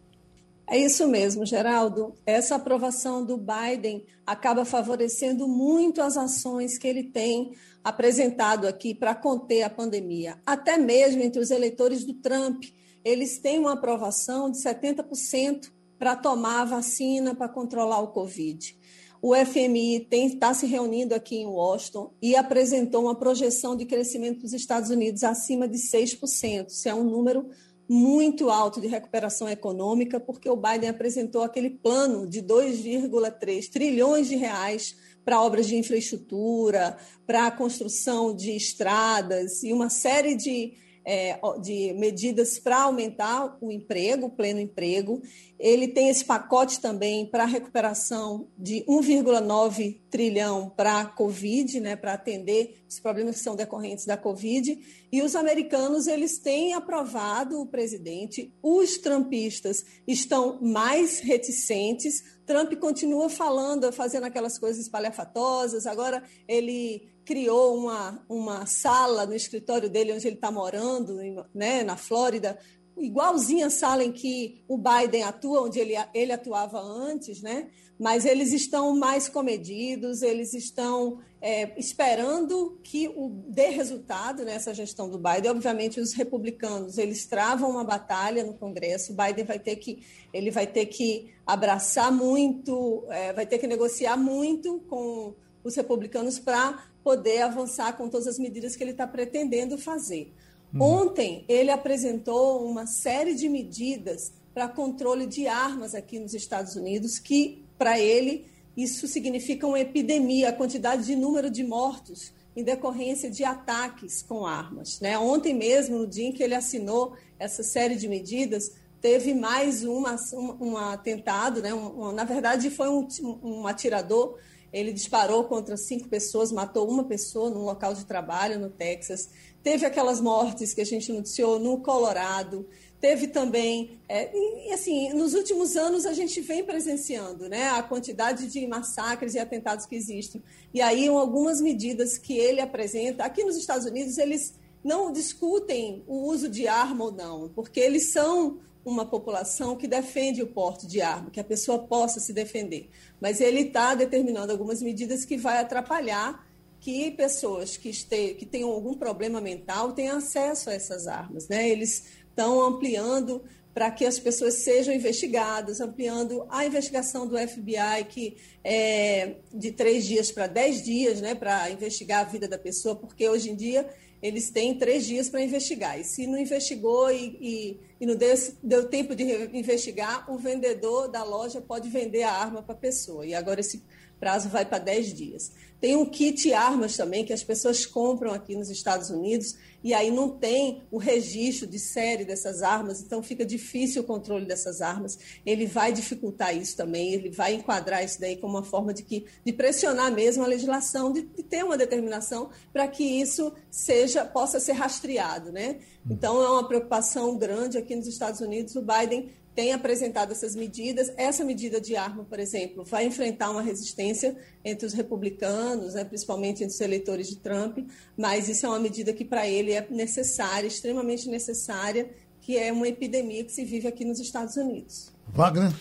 É 0.70 0.78
isso 0.78 1.08
mesmo, 1.08 1.46
Geraldo. 1.46 2.12
Essa 2.26 2.56
aprovação 2.56 3.24
do 3.24 3.38
Biden 3.38 4.04
acaba 4.26 4.66
favorecendo 4.66 5.48
muito 5.48 6.02
as 6.02 6.16
ações 6.16 6.76
que 6.76 6.86
ele 6.86 7.04
tem 7.04 7.52
apresentado 7.82 8.66
aqui 8.66 8.94
para 8.94 9.14
conter 9.14 9.62
a 9.62 9.70
pandemia. 9.70 10.36
Até 10.44 10.76
mesmo 10.76 11.22
entre 11.22 11.40
os 11.40 11.50
eleitores 11.50 12.04
do 12.04 12.12
Trump, 12.12 12.64
eles 13.02 13.38
têm 13.38 13.58
uma 13.58 13.72
aprovação 13.72 14.50
de 14.50 14.58
70% 14.58 15.70
para 15.98 16.14
tomar 16.14 16.60
a 16.60 16.64
vacina 16.66 17.34
para 17.34 17.48
controlar 17.48 18.00
o 18.00 18.08
Covid. 18.08 18.77
O 19.20 19.34
FMI 19.34 20.06
está 20.10 20.54
se 20.54 20.66
reunindo 20.66 21.14
aqui 21.14 21.36
em 21.36 21.46
Washington 21.46 22.12
e 22.22 22.36
apresentou 22.36 23.02
uma 23.02 23.16
projeção 23.16 23.76
de 23.76 23.84
crescimento 23.84 24.42
dos 24.42 24.52
Estados 24.52 24.90
Unidos 24.90 25.24
acima 25.24 25.66
de 25.66 25.78
6%. 25.78 26.68
Isso 26.68 26.88
é 26.88 26.94
um 26.94 27.02
número 27.02 27.48
muito 27.88 28.50
alto 28.50 28.80
de 28.80 28.86
recuperação 28.86 29.48
econômica, 29.48 30.20
porque 30.20 30.48
o 30.48 30.56
Biden 30.56 30.90
apresentou 30.90 31.42
aquele 31.42 31.70
plano 31.70 32.28
de 32.28 32.42
2,3 32.42 33.68
trilhões 33.70 34.28
de 34.28 34.36
reais 34.36 34.94
para 35.24 35.42
obras 35.42 35.66
de 35.66 35.76
infraestrutura, 35.76 36.96
para 37.26 37.46
a 37.46 37.50
construção 37.50 38.34
de 38.34 38.52
estradas 38.52 39.62
e 39.62 39.72
uma 39.72 39.90
série 39.90 40.34
de 40.34 40.74
é, 41.10 41.40
de 41.62 41.94
medidas 41.94 42.58
para 42.58 42.82
aumentar 42.82 43.56
o 43.62 43.72
emprego, 43.72 44.26
o 44.26 44.30
pleno 44.30 44.60
emprego. 44.60 45.22
Ele 45.58 45.88
tem 45.88 46.10
esse 46.10 46.22
pacote 46.22 46.82
também 46.82 47.24
para 47.24 47.46
recuperação 47.46 48.46
de 48.58 48.84
1,9 48.86 50.02
trilhão 50.10 50.68
para 50.68 51.00
a 51.00 51.06
Covid, 51.06 51.80
né, 51.80 51.96
para 51.96 52.12
atender 52.12 52.82
os 52.86 53.00
problemas 53.00 53.36
que 53.36 53.42
são 53.42 53.56
decorrentes 53.56 54.04
da 54.04 54.18
Covid. 54.18 54.78
E 55.10 55.22
os 55.22 55.34
americanos 55.34 56.06
eles 56.06 56.38
têm 56.38 56.74
aprovado 56.74 57.58
o 57.58 57.66
presidente. 57.66 58.52
Os 58.62 58.98
trumpistas 58.98 59.86
estão 60.06 60.60
mais 60.60 61.20
reticentes. 61.20 62.22
Trump 62.44 62.74
continua 62.74 63.30
falando, 63.30 63.90
fazendo 63.90 64.24
aquelas 64.24 64.58
coisas 64.58 64.82
espalhafatosas. 64.82 65.86
Agora 65.86 66.22
ele 66.46 67.08
criou 67.28 67.76
uma, 67.76 68.24
uma 68.26 68.64
sala 68.64 69.26
no 69.26 69.34
escritório 69.34 69.90
dele, 69.90 70.14
onde 70.14 70.26
ele 70.26 70.36
está 70.36 70.50
morando, 70.50 71.18
né, 71.54 71.82
na 71.82 71.94
Flórida, 71.94 72.58
igualzinha 72.96 73.66
a 73.66 73.70
sala 73.70 74.02
em 74.02 74.10
que 74.10 74.64
o 74.66 74.78
Biden 74.78 75.24
atua, 75.24 75.60
onde 75.60 75.78
ele, 75.78 75.92
ele 76.14 76.32
atuava 76.32 76.80
antes, 76.80 77.42
né? 77.42 77.68
mas 77.98 78.24
eles 78.24 78.52
estão 78.52 78.96
mais 78.96 79.28
comedidos, 79.28 80.22
eles 80.22 80.54
estão 80.54 81.18
é, 81.42 81.78
esperando 81.78 82.78
que 82.82 83.08
o 83.08 83.28
dê 83.48 83.68
resultado 83.68 84.42
nessa 84.42 84.72
gestão 84.72 85.10
do 85.10 85.18
Biden. 85.18 85.50
Obviamente, 85.50 86.00
os 86.00 86.14
republicanos 86.14 86.96
eles 86.96 87.26
travam 87.26 87.68
uma 87.70 87.84
batalha 87.84 88.42
no 88.42 88.54
Congresso. 88.54 89.12
O 89.12 89.16
Biden 89.16 89.44
vai 89.44 89.58
ter 89.58 89.76
que 89.76 90.02
ele 90.32 90.50
vai 90.50 90.66
ter 90.66 90.86
que 90.86 91.34
abraçar 91.44 92.10
muito, 92.10 93.04
é, 93.10 93.32
vai 93.34 93.46
ter 93.46 93.58
que 93.58 93.66
negociar 93.66 94.16
muito 94.16 94.80
com 94.88 95.34
os 95.64 95.74
republicanos 95.74 96.38
para 96.38 96.87
poder 97.08 97.40
avançar 97.40 97.96
com 97.96 98.06
todas 98.06 98.26
as 98.26 98.38
medidas 98.38 98.76
que 98.76 98.84
ele 98.84 98.90
está 98.90 99.06
pretendendo 99.06 99.78
fazer. 99.78 100.30
Uhum. 100.74 100.82
Ontem, 100.82 101.42
ele 101.48 101.70
apresentou 101.70 102.68
uma 102.68 102.86
série 102.86 103.34
de 103.34 103.48
medidas 103.48 104.30
para 104.52 104.68
controle 104.68 105.26
de 105.26 105.46
armas 105.46 105.94
aqui 105.94 106.18
nos 106.18 106.34
Estados 106.34 106.76
Unidos, 106.76 107.18
que, 107.18 107.64
para 107.78 107.98
ele, 107.98 108.44
isso 108.76 109.08
significa 109.08 109.66
uma 109.66 109.80
epidemia, 109.80 110.50
a 110.50 110.52
quantidade 110.52 111.06
de 111.06 111.16
número 111.16 111.50
de 111.50 111.64
mortos 111.64 112.30
em 112.54 112.62
decorrência 112.62 113.30
de 113.30 113.42
ataques 113.42 114.20
com 114.20 114.44
armas. 114.44 115.00
Né? 115.00 115.18
Ontem 115.18 115.54
mesmo, 115.54 115.96
no 115.96 116.06
dia 116.06 116.26
em 116.26 116.32
que 116.32 116.42
ele 116.42 116.54
assinou 116.54 117.16
essa 117.38 117.62
série 117.62 117.96
de 117.96 118.06
medidas, 118.06 118.72
teve 119.00 119.32
mais 119.32 119.82
uma, 119.82 120.14
um, 120.34 120.72
um 120.72 120.76
atentado, 120.76 121.62
né? 121.62 121.72
Um, 121.72 122.08
um, 122.08 122.12
na 122.12 122.24
verdade, 122.24 122.68
foi 122.68 122.90
um, 122.90 123.08
um 123.42 123.66
atirador 123.66 124.36
ele 124.72 124.92
disparou 124.92 125.44
contra 125.44 125.76
cinco 125.76 126.08
pessoas, 126.08 126.52
matou 126.52 126.88
uma 126.88 127.04
pessoa 127.04 127.50
num 127.50 127.64
local 127.64 127.94
de 127.94 128.04
trabalho 128.04 128.58
no 128.58 128.68
Texas. 128.68 129.30
Teve 129.62 129.86
aquelas 129.86 130.20
mortes 130.20 130.74
que 130.74 130.80
a 130.80 130.86
gente 130.86 131.12
noticiou 131.12 131.58
no 131.58 131.78
Colorado. 131.78 132.66
Teve 133.00 133.28
também, 133.28 134.00
é, 134.08 134.30
e, 134.34 134.72
assim, 134.72 135.12
nos 135.12 135.32
últimos 135.32 135.76
anos 135.76 136.04
a 136.04 136.12
gente 136.12 136.40
vem 136.40 136.64
presenciando 136.64 137.48
né, 137.48 137.68
a 137.68 137.82
quantidade 137.82 138.48
de 138.48 138.66
massacres 138.66 139.34
e 139.34 139.38
atentados 139.38 139.86
que 139.86 139.94
existem. 139.94 140.42
E 140.74 140.80
aí, 140.80 141.06
algumas 141.06 141.60
medidas 141.60 142.18
que 142.18 142.36
ele 142.36 142.60
apresenta. 142.60 143.24
Aqui 143.24 143.44
nos 143.44 143.56
Estados 143.56 143.86
Unidos, 143.86 144.18
eles 144.18 144.54
não 144.82 145.12
discutem 145.12 146.02
o 146.06 146.26
uso 146.26 146.48
de 146.48 146.66
arma 146.66 147.04
ou 147.04 147.12
não, 147.12 147.48
porque 147.48 147.78
eles 147.78 148.12
são 148.12 148.58
uma 148.88 149.06
população 149.06 149.76
que 149.76 149.86
defende 149.86 150.42
o 150.42 150.46
porte 150.46 150.86
de 150.86 151.00
arma, 151.00 151.30
que 151.30 151.40
a 151.40 151.44
pessoa 151.44 151.78
possa 151.78 152.20
se 152.20 152.32
defender. 152.32 152.88
Mas 153.20 153.40
ele 153.40 153.60
está 153.60 153.94
determinando 153.94 154.52
algumas 154.52 154.82
medidas 154.82 155.24
que 155.24 155.36
vai 155.36 155.58
atrapalhar 155.58 156.46
que 156.80 157.10
pessoas 157.10 157.76
que, 157.76 157.88
este, 157.88 158.34
que 158.34 158.46
tenham 158.46 158.70
algum 158.70 158.94
problema 158.94 159.40
mental 159.40 159.92
tenham 159.92 160.18
acesso 160.18 160.70
a 160.70 160.74
essas 160.74 161.06
armas. 161.06 161.48
Né? 161.48 161.68
Eles 161.68 162.04
estão 162.30 162.62
ampliando 162.62 163.42
para 163.74 163.90
que 163.90 164.04
as 164.04 164.18
pessoas 164.18 164.54
sejam 164.54 164.92
investigadas, 164.92 165.80
ampliando 165.80 166.44
a 166.48 166.66
investigação 166.66 167.26
do 167.26 167.38
FBI, 167.38 168.04
que 168.08 168.36
é 168.64 169.36
de 169.54 169.70
três 169.70 170.04
dias 170.04 170.32
para 170.32 170.48
dez 170.48 170.82
dias, 170.82 171.20
né, 171.20 171.34
para 171.34 171.70
investigar 171.70 172.22
a 172.22 172.28
vida 172.28 172.48
da 172.48 172.58
pessoa, 172.58 172.96
porque 172.96 173.28
hoje 173.28 173.50
em 173.50 173.54
dia 173.54 173.88
eles 174.22 174.50
têm 174.50 174.76
três 174.76 175.06
dias 175.06 175.28
para 175.28 175.42
investigar. 175.42 175.98
E 175.98 176.04
se 176.04 176.26
não 176.26 176.38
investigou 176.38 177.10
e, 177.10 177.38
e, 177.40 177.80
e 178.00 178.06
não 178.06 178.16
deu, 178.16 178.34
deu, 178.62 178.88
tempo 178.88 179.14
de 179.14 179.24
investigar, 179.56 180.30
o 180.30 180.36
vendedor 180.36 181.08
da 181.08 181.22
loja 181.22 181.60
pode 181.60 181.88
vender 181.88 182.22
a 182.22 182.32
arma 182.32 182.62
para 182.62 182.74
a 182.74 182.78
pessoa. 182.78 183.26
E 183.26 183.34
agora 183.34 183.60
esse 183.60 183.82
prazo 184.18 184.48
vai 184.48 184.64
para 184.64 184.78
10 184.78 185.14
dias. 185.14 185.52
Tem 185.80 185.94
um 185.94 186.04
kit 186.04 186.52
armas 186.52 186.96
também 186.96 187.24
que 187.24 187.32
as 187.32 187.44
pessoas 187.44 187.86
compram 187.86 188.32
aqui 188.32 188.56
nos 188.56 188.68
Estados 188.68 189.10
Unidos 189.10 189.56
e 189.82 189.94
aí 189.94 190.10
não 190.10 190.28
tem 190.28 190.82
o 190.90 190.98
registro 190.98 191.66
de 191.66 191.78
série 191.78 192.24
dessas 192.24 192.62
armas, 192.62 193.00
então 193.00 193.22
fica 193.22 193.44
difícil 193.46 194.02
o 194.02 194.04
controle 194.04 194.44
dessas 194.44 194.82
armas. 194.82 195.16
Ele 195.46 195.66
vai 195.66 195.92
dificultar 195.92 196.56
isso 196.56 196.76
também, 196.76 197.14
ele 197.14 197.30
vai 197.30 197.54
enquadrar 197.54 198.04
isso 198.04 198.20
daí 198.20 198.36
como 198.36 198.54
uma 198.54 198.64
forma 198.64 198.92
de, 198.92 199.04
que, 199.04 199.26
de 199.44 199.52
pressionar 199.52 200.12
mesmo 200.12 200.42
a 200.42 200.48
legislação, 200.48 201.12
de, 201.12 201.22
de 201.22 201.42
ter 201.44 201.64
uma 201.64 201.76
determinação 201.76 202.50
para 202.72 202.88
que 202.88 203.04
isso 203.04 203.52
seja 203.70 204.24
possa 204.24 204.58
ser 204.58 204.72
rastreado, 204.72 205.52
né? 205.52 205.78
Então 206.10 206.42
é 206.42 206.48
uma 206.48 206.66
preocupação 206.66 207.36
grande 207.36 207.78
aqui 207.78 207.94
nos 207.94 208.06
Estados 208.06 208.40
Unidos. 208.40 208.74
O 208.74 208.82
Biden 208.82 209.30
tem 209.58 209.72
apresentado 209.72 210.30
essas 210.30 210.54
medidas. 210.54 211.12
Essa 211.16 211.44
medida 211.44 211.80
de 211.80 211.96
arma, 211.96 212.22
por 212.22 212.38
exemplo, 212.38 212.84
vai 212.84 213.06
enfrentar 213.06 213.50
uma 213.50 213.60
resistência 213.60 214.36
entre 214.64 214.86
os 214.86 214.92
republicanos, 214.92 215.94
né, 215.94 216.04
principalmente 216.04 216.62
entre 216.62 216.76
os 216.76 216.80
eleitores 216.80 217.28
de 217.28 217.38
Trump, 217.38 217.78
mas 218.16 218.48
isso 218.48 218.66
é 218.66 218.68
uma 218.68 218.78
medida 218.78 219.12
que 219.12 219.24
para 219.24 219.48
ele 219.48 219.72
é 219.72 219.84
necessária, 219.90 220.68
extremamente 220.68 221.28
necessária, 221.28 222.08
que 222.40 222.56
é 222.56 222.72
uma 222.72 222.86
epidemia 222.86 223.42
que 223.42 223.50
se 223.50 223.64
vive 223.64 223.88
aqui 223.88 224.04
nos 224.04 224.20
Estados 224.20 224.54
Unidos. 224.54 225.10
Wagner? 225.34 225.72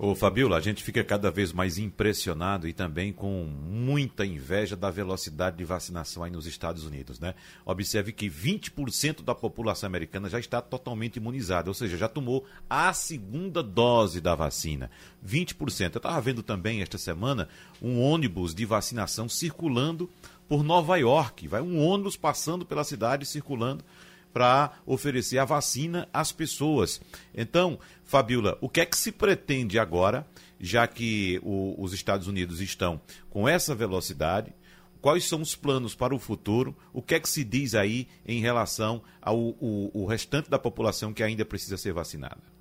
Ô 0.00 0.14
Fabiola, 0.14 0.56
a 0.56 0.60
gente 0.60 0.84
fica 0.84 1.02
cada 1.02 1.28
vez 1.28 1.52
mais 1.52 1.76
impressionado 1.76 2.68
e 2.68 2.72
também 2.72 3.12
com 3.12 3.42
muita 3.42 4.24
inveja 4.24 4.76
da 4.76 4.92
velocidade 4.92 5.56
de 5.56 5.64
vacinação 5.64 6.22
aí 6.22 6.30
nos 6.30 6.46
Estados 6.46 6.84
Unidos, 6.84 7.18
né? 7.18 7.34
Observe 7.66 8.12
que 8.12 8.30
20% 8.30 9.24
da 9.24 9.34
população 9.34 9.88
americana 9.88 10.28
já 10.28 10.38
está 10.38 10.62
totalmente 10.62 11.16
imunizada, 11.16 11.68
ou 11.68 11.74
seja, 11.74 11.96
já 11.96 12.08
tomou 12.08 12.46
a 12.70 12.92
segunda 12.92 13.60
dose 13.60 14.20
da 14.20 14.36
vacina. 14.36 14.88
20%. 15.26 15.94
Eu 15.94 15.98
estava 15.98 16.20
vendo 16.20 16.44
também 16.44 16.80
esta 16.80 16.96
semana 16.96 17.48
um 17.82 18.00
ônibus 18.00 18.54
de 18.54 18.64
vacinação 18.64 19.28
circulando 19.28 20.08
por 20.48 20.62
Nova 20.62 20.96
York. 20.96 21.48
Vai 21.48 21.60
um 21.60 21.84
ônibus 21.84 22.16
passando 22.16 22.64
pela 22.64 22.84
cidade 22.84 23.26
circulando 23.26 23.84
para 24.32 24.72
oferecer 24.86 25.38
a 25.38 25.44
vacina 25.44 26.08
às 26.12 26.32
pessoas. 26.32 27.00
Então, 27.34 27.78
Fabiola, 28.04 28.56
o 28.60 28.68
que 28.68 28.80
é 28.80 28.86
que 28.86 28.96
se 28.96 29.12
pretende 29.12 29.78
agora, 29.78 30.26
já 30.60 30.86
que 30.86 31.40
o, 31.42 31.74
os 31.78 31.92
Estados 31.92 32.26
Unidos 32.26 32.60
estão 32.60 33.00
com 33.30 33.48
essa 33.48 33.74
velocidade? 33.74 34.52
Quais 35.00 35.24
são 35.24 35.40
os 35.40 35.54
planos 35.54 35.94
para 35.94 36.14
o 36.14 36.18
futuro? 36.18 36.76
O 36.92 37.00
que 37.00 37.14
é 37.14 37.20
que 37.20 37.28
se 37.28 37.44
diz 37.44 37.74
aí 37.74 38.08
em 38.26 38.40
relação 38.40 39.02
ao 39.22 39.38
o, 39.38 39.90
o 39.94 40.06
restante 40.06 40.50
da 40.50 40.58
população 40.58 41.12
que 41.12 41.22
ainda 41.22 41.44
precisa 41.44 41.76
ser 41.76 41.92
vacinada? 41.92 42.57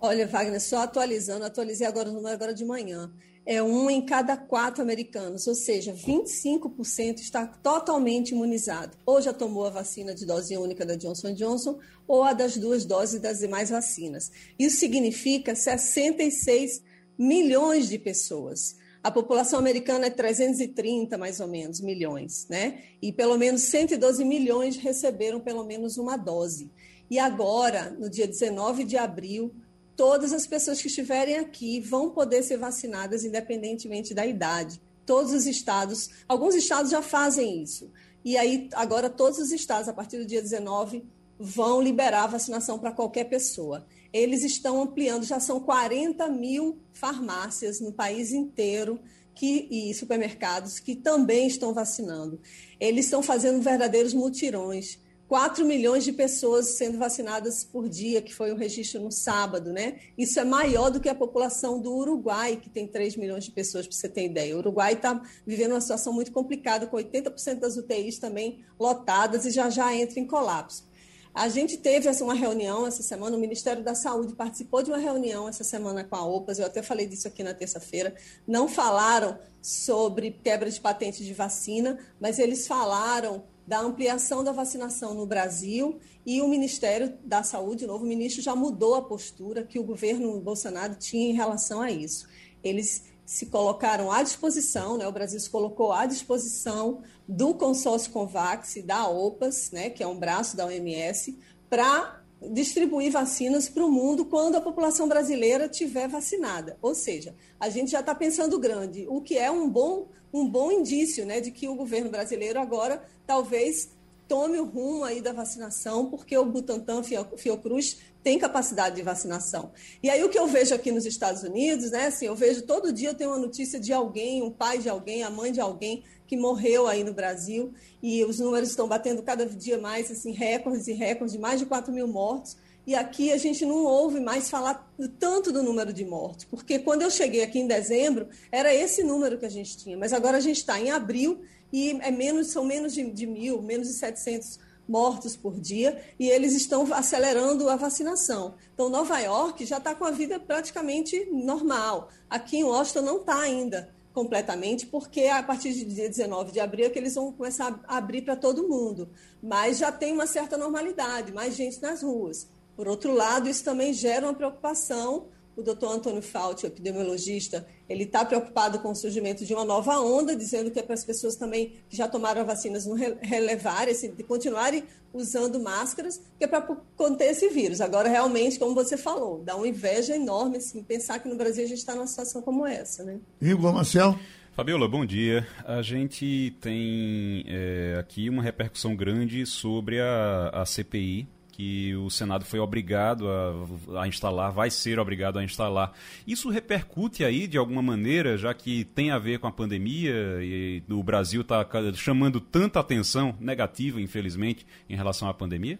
Olha, 0.00 0.26
Wagner, 0.26 0.60
só 0.60 0.78
atualizando, 0.78 1.44
atualizei 1.44 1.86
agora 1.86 2.08
o 2.08 2.12
número 2.12 2.34
agora 2.34 2.54
de 2.54 2.64
manhã 2.64 3.12
é 3.46 3.62
um 3.62 3.90
em 3.90 4.04
cada 4.04 4.36
quatro 4.36 4.82
americanos, 4.82 5.46
ou 5.46 5.54
seja, 5.54 5.92
25% 5.92 7.18
está 7.18 7.46
totalmente 7.46 8.30
imunizado. 8.30 8.96
Ou 9.04 9.20
já 9.20 9.32
tomou 9.32 9.66
a 9.66 9.70
vacina 9.70 10.14
de 10.14 10.26
dose 10.26 10.56
única 10.56 10.84
da 10.84 10.94
Johnson 10.94 11.32
Johnson, 11.32 11.78
ou 12.06 12.22
a 12.22 12.32
das 12.32 12.56
duas 12.56 12.84
doses 12.84 13.20
das 13.20 13.38
demais 13.38 13.70
vacinas. 13.70 14.30
Isso 14.58 14.78
significa 14.78 15.54
66 15.54 16.82
milhões 17.18 17.88
de 17.88 17.98
pessoas. 17.98 18.76
A 19.02 19.10
população 19.10 19.58
americana 19.58 20.06
é 20.06 20.10
330, 20.10 21.16
mais 21.16 21.40
ou 21.40 21.48
menos, 21.48 21.80
milhões, 21.80 22.46
né? 22.48 22.82
E 23.00 23.10
pelo 23.10 23.38
menos 23.38 23.62
112 23.62 24.24
milhões 24.24 24.76
receberam 24.76 25.40
pelo 25.40 25.64
menos 25.64 25.96
uma 25.96 26.16
dose. 26.16 26.70
E 27.10 27.18
agora, 27.18 27.90
no 27.98 28.10
dia 28.10 28.26
19 28.28 28.84
de 28.84 28.98
abril, 28.98 29.52
todas 30.00 30.32
as 30.32 30.46
pessoas 30.46 30.80
que 30.80 30.88
estiverem 30.88 31.36
aqui 31.36 31.78
vão 31.78 32.08
poder 32.08 32.42
ser 32.42 32.56
vacinadas 32.56 33.22
independentemente 33.22 34.14
da 34.14 34.24
idade. 34.24 34.80
Todos 35.04 35.34
os 35.34 35.46
estados, 35.46 36.08
alguns 36.26 36.54
estados 36.54 36.90
já 36.90 37.02
fazem 37.02 37.62
isso. 37.62 37.92
E 38.24 38.34
aí, 38.38 38.70
agora, 38.72 39.10
todos 39.10 39.38
os 39.38 39.52
estados, 39.52 39.90
a 39.90 39.92
partir 39.92 40.16
do 40.16 40.24
dia 40.24 40.40
19, 40.40 41.04
vão 41.38 41.82
liberar 41.82 42.24
a 42.24 42.28
vacinação 42.28 42.78
para 42.78 42.92
qualquer 42.92 43.24
pessoa. 43.24 43.86
Eles 44.10 44.42
estão 44.42 44.80
ampliando, 44.80 45.24
já 45.24 45.38
são 45.38 45.60
40 45.60 46.26
mil 46.30 46.78
farmácias 46.94 47.78
no 47.78 47.92
país 47.92 48.32
inteiro 48.32 48.98
que, 49.34 49.68
e 49.70 49.92
supermercados 49.92 50.78
que 50.78 50.96
também 50.96 51.46
estão 51.46 51.74
vacinando. 51.74 52.40
Eles 52.80 53.04
estão 53.04 53.22
fazendo 53.22 53.60
verdadeiros 53.60 54.14
mutirões 54.14 54.98
4 55.30 55.64
milhões 55.64 56.02
de 56.02 56.12
pessoas 56.12 56.76
sendo 56.76 56.98
vacinadas 56.98 57.62
por 57.62 57.88
dia, 57.88 58.20
que 58.20 58.34
foi 58.34 58.50
o 58.50 58.56
registro 58.56 59.00
no 59.00 59.12
sábado, 59.12 59.72
né? 59.72 60.00
Isso 60.18 60.40
é 60.40 60.44
maior 60.44 60.90
do 60.90 60.98
que 60.98 61.08
a 61.08 61.14
população 61.14 61.80
do 61.80 61.94
Uruguai, 61.94 62.56
que 62.56 62.68
tem 62.68 62.84
3 62.84 63.14
milhões 63.14 63.44
de 63.44 63.52
pessoas, 63.52 63.86
para 63.86 63.96
você 63.96 64.08
ter 64.08 64.24
ideia. 64.24 64.56
O 64.56 64.58
Uruguai 64.58 64.94
está 64.94 65.22
vivendo 65.46 65.70
uma 65.70 65.80
situação 65.80 66.12
muito 66.12 66.32
complicada, 66.32 66.84
com 66.88 66.96
80% 66.96 67.60
das 67.60 67.76
UTIs 67.76 68.18
também 68.18 68.64
lotadas 68.76 69.46
e 69.46 69.52
já 69.52 69.70
já 69.70 69.94
entra 69.94 70.18
em 70.18 70.26
colapso. 70.26 70.84
A 71.32 71.48
gente 71.48 71.76
teve 71.76 72.08
uma 72.22 72.34
reunião 72.34 72.84
essa 72.84 73.04
semana, 73.04 73.36
o 73.36 73.40
Ministério 73.40 73.84
da 73.84 73.94
Saúde 73.94 74.34
participou 74.34 74.82
de 74.82 74.90
uma 74.90 74.98
reunião 74.98 75.48
essa 75.48 75.62
semana 75.62 76.02
com 76.02 76.16
a 76.16 76.26
OPAS, 76.26 76.58
eu 76.58 76.66
até 76.66 76.82
falei 76.82 77.06
disso 77.06 77.28
aqui 77.28 77.44
na 77.44 77.54
terça-feira. 77.54 78.16
Não 78.48 78.66
falaram 78.66 79.38
sobre 79.62 80.32
quebra 80.32 80.68
de 80.68 80.80
patente 80.80 81.24
de 81.24 81.32
vacina, 81.32 82.00
mas 82.20 82.40
eles 82.40 82.66
falaram 82.66 83.44
da 83.70 83.78
ampliação 83.78 84.42
da 84.42 84.50
vacinação 84.50 85.14
no 85.14 85.24
Brasil 85.24 86.00
e 86.26 86.42
o 86.42 86.48
Ministério 86.48 87.16
da 87.24 87.44
Saúde, 87.44 87.84
o 87.84 87.86
novo 87.86 88.04
ministro, 88.04 88.42
já 88.42 88.52
mudou 88.52 88.96
a 88.96 89.02
postura 89.02 89.62
que 89.62 89.78
o 89.78 89.84
governo 89.84 90.40
Bolsonaro 90.40 90.96
tinha 90.96 91.30
em 91.30 91.34
relação 91.34 91.80
a 91.80 91.88
isso. 91.88 92.26
Eles 92.64 93.04
se 93.24 93.46
colocaram 93.46 94.10
à 94.10 94.24
disposição, 94.24 94.98
né, 94.98 95.06
o 95.06 95.12
Brasil 95.12 95.38
se 95.38 95.48
colocou 95.48 95.92
à 95.92 96.04
disposição 96.04 97.02
do 97.28 97.54
consórcio 97.54 98.10
Convax 98.10 98.74
e 98.74 98.82
da 98.82 99.08
OPAS, 99.08 99.70
né, 99.70 99.88
que 99.88 100.02
é 100.02 100.06
um 100.06 100.18
braço 100.18 100.56
da 100.56 100.66
OMS, 100.66 101.38
para 101.68 102.20
distribuir 102.50 103.12
vacinas 103.12 103.68
para 103.68 103.86
o 103.86 103.92
mundo 103.92 104.24
quando 104.24 104.56
a 104.56 104.60
população 104.60 105.06
brasileira 105.06 105.68
tiver 105.68 106.08
vacinada. 106.08 106.76
Ou 106.82 106.92
seja, 106.92 107.36
a 107.60 107.68
gente 107.68 107.92
já 107.92 108.00
está 108.00 108.16
pensando 108.16 108.58
grande, 108.58 109.06
o 109.08 109.20
que 109.20 109.38
é 109.38 109.48
um 109.48 109.70
bom 109.70 110.08
um 110.32 110.48
bom 110.48 110.70
indício 110.70 111.26
né, 111.26 111.40
de 111.40 111.50
que 111.50 111.68
o 111.68 111.74
governo 111.74 112.10
brasileiro 112.10 112.60
agora 112.60 113.02
talvez 113.26 113.90
tome 114.28 114.58
o 114.58 114.64
rumo 114.64 115.02
aí 115.02 115.20
da 115.20 115.32
vacinação, 115.32 116.06
porque 116.06 116.38
o 116.38 116.44
Butantan 116.44 117.02
Fiocruz 117.36 117.98
tem 118.22 118.38
capacidade 118.38 118.94
de 118.94 119.02
vacinação. 119.02 119.72
E 120.00 120.08
aí 120.08 120.22
o 120.22 120.28
que 120.28 120.38
eu 120.38 120.46
vejo 120.46 120.72
aqui 120.72 120.92
nos 120.92 121.04
Estados 121.04 121.42
Unidos, 121.42 121.90
né, 121.90 122.06
assim, 122.06 122.26
eu 122.26 122.36
vejo 122.36 122.62
todo 122.62 122.92
dia 122.92 123.08
eu 123.08 123.14
tenho 123.14 123.30
uma 123.30 123.38
notícia 123.38 123.80
de 123.80 123.92
alguém, 123.92 124.40
um 124.40 124.50
pai 124.50 124.78
de 124.78 124.88
alguém, 124.88 125.24
a 125.24 125.30
mãe 125.30 125.50
de 125.50 125.60
alguém 125.60 126.04
que 126.28 126.36
morreu 126.36 126.86
aí 126.86 127.02
no 127.02 127.12
Brasil, 127.12 127.74
e 128.00 128.24
os 128.24 128.38
números 128.38 128.68
estão 128.70 128.86
batendo 128.86 129.20
cada 129.20 129.44
dia 129.44 129.78
mais, 129.78 130.12
assim, 130.12 130.30
recordes 130.30 130.86
e 130.86 130.92
recordes 130.92 131.32
de 131.32 131.40
mais 131.40 131.58
de 131.58 131.66
4 131.66 131.92
mil 131.92 132.06
mortos. 132.06 132.56
E 132.86 132.94
aqui 132.94 133.30
a 133.30 133.36
gente 133.36 133.64
não 133.64 133.84
ouve 133.84 134.20
mais 134.20 134.50
falar 134.50 134.90
tanto 135.18 135.52
do 135.52 135.62
número 135.62 135.92
de 135.92 136.04
mortos, 136.04 136.44
porque 136.44 136.78
quando 136.78 137.02
eu 137.02 137.10
cheguei 137.10 137.42
aqui 137.42 137.58
em 137.58 137.66
dezembro, 137.66 138.28
era 138.50 138.74
esse 138.74 139.02
número 139.04 139.38
que 139.38 139.46
a 139.46 139.50
gente 139.50 139.76
tinha, 139.76 139.96
mas 139.96 140.12
agora 140.12 140.38
a 140.38 140.40
gente 140.40 140.56
está 140.56 140.80
em 140.80 140.90
abril 140.90 141.40
e 141.72 141.90
é 142.00 142.10
menos, 142.10 142.48
são 142.48 142.64
menos 142.64 142.92
de, 142.92 143.08
de 143.10 143.26
mil, 143.26 143.62
menos 143.62 143.88
de 143.88 143.94
700 143.94 144.58
mortos 144.88 145.36
por 145.36 145.60
dia, 145.60 146.02
e 146.18 146.28
eles 146.28 146.52
estão 146.52 146.92
acelerando 146.92 147.68
a 147.68 147.76
vacinação. 147.76 148.56
Então, 148.74 148.88
Nova 148.88 149.20
York 149.20 149.64
já 149.64 149.78
está 149.78 149.94
com 149.94 150.04
a 150.04 150.10
vida 150.10 150.40
praticamente 150.40 151.28
normal. 151.30 152.08
Aqui 152.28 152.56
em 152.56 152.64
Washington 152.64 153.02
não 153.02 153.16
está 153.18 153.38
ainda 153.38 153.94
completamente, 154.12 154.86
porque 154.86 155.26
a 155.26 155.42
partir 155.44 155.72
de 155.72 155.84
dia 155.84 156.08
19 156.08 156.50
de 156.50 156.58
abril 156.58 156.86
é 156.86 156.90
que 156.90 156.98
eles 156.98 157.14
vão 157.14 157.32
começar 157.32 157.80
a 157.86 157.98
abrir 157.98 158.22
para 158.22 158.34
todo 158.34 158.66
mundo. 158.66 159.08
Mas 159.40 159.78
já 159.78 159.92
tem 159.92 160.12
uma 160.12 160.26
certa 160.26 160.58
normalidade, 160.58 161.32
mais 161.32 161.54
gente 161.54 161.80
nas 161.80 162.02
ruas. 162.02 162.48
Por 162.80 162.88
outro 162.88 163.14
lado, 163.14 163.46
isso 163.46 163.62
também 163.62 163.92
gera 163.92 164.24
uma 164.24 164.32
preocupação. 164.32 165.26
O 165.54 165.62
doutor 165.62 165.92
Antônio 165.92 166.22
Fauci, 166.22 166.64
epidemiologista, 166.64 167.66
ele 167.86 168.04
está 168.04 168.24
preocupado 168.24 168.78
com 168.78 168.92
o 168.92 168.94
surgimento 168.94 169.44
de 169.44 169.52
uma 169.52 169.66
nova 169.66 170.00
onda, 170.00 170.34
dizendo 170.34 170.70
que 170.70 170.78
é 170.78 170.82
para 170.82 170.94
as 170.94 171.04
pessoas 171.04 171.36
também 171.36 171.74
que 171.90 171.94
já 171.94 172.08
tomaram 172.08 172.42
vacinas 172.46 172.86
não 172.86 172.96
relevarem, 173.20 173.92
assim, 173.92 174.10
continuarem 174.26 174.84
usando 175.12 175.60
máscaras, 175.60 176.22
que 176.38 176.44
é 176.44 176.46
para 176.46 176.62
conter 176.96 177.32
esse 177.32 177.50
vírus. 177.50 177.82
Agora, 177.82 178.08
realmente, 178.08 178.58
como 178.58 178.74
você 178.74 178.96
falou, 178.96 179.42
dá 179.44 179.56
uma 179.56 179.68
inveja 179.68 180.16
enorme 180.16 180.56
assim, 180.56 180.82
pensar 180.82 181.18
que 181.18 181.28
no 181.28 181.36
Brasil 181.36 181.64
a 181.64 181.68
gente 181.68 181.80
está 181.80 181.94
numa 181.94 182.06
situação 182.06 182.40
como 182.40 182.66
essa. 182.66 183.04
Né? 183.04 183.20
Igor 183.42 183.74
Marcel. 183.74 184.18
Fabiola, 184.52 184.88
bom 184.88 185.04
dia. 185.04 185.46
A 185.66 185.82
gente 185.82 186.56
tem 186.62 187.44
é, 187.46 187.98
aqui 188.00 188.30
uma 188.30 188.42
repercussão 188.42 188.96
grande 188.96 189.44
sobre 189.44 190.00
a, 190.00 190.48
a 190.54 190.64
CPI 190.64 191.28
que 191.60 191.94
o 191.94 192.08
Senado 192.08 192.42
foi 192.46 192.58
obrigado 192.58 193.28
a, 193.28 194.02
a, 194.02 194.08
instalar, 194.08 194.50
vai 194.50 194.70
ser 194.70 194.98
obrigado 194.98 195.38
a 195.38 195.44
instalar. 195.44 195.92
Isso 196.26 196.48
repercute 196.48 197.22
aí 197.22 197.46
de 197.46 197.58
alguma 197.58 197.82
maneira, 197.82 198.38
já 198.38 198.54
que 198.54 198.86
tem 198.86 199.10
a 199.10 199.18
ver 199.18 199.38
com 199.38 199.46
a 199.46 199.52
pandemia 199.52 200.10
e 200.40 200.82
o 200.88 201.02
Brasil 201.02 201.42
está 201.42 201.66
chamando 201.94 202.40
tanta 202.40 202.80
atenção 202.80 203.36
negativa, 203.38 204.00
infelizmente, 204.00 204.66
em 204.88 204.96
relação 204.96 205.28
à 205.28 205.34
pandemia? 205.34 205.78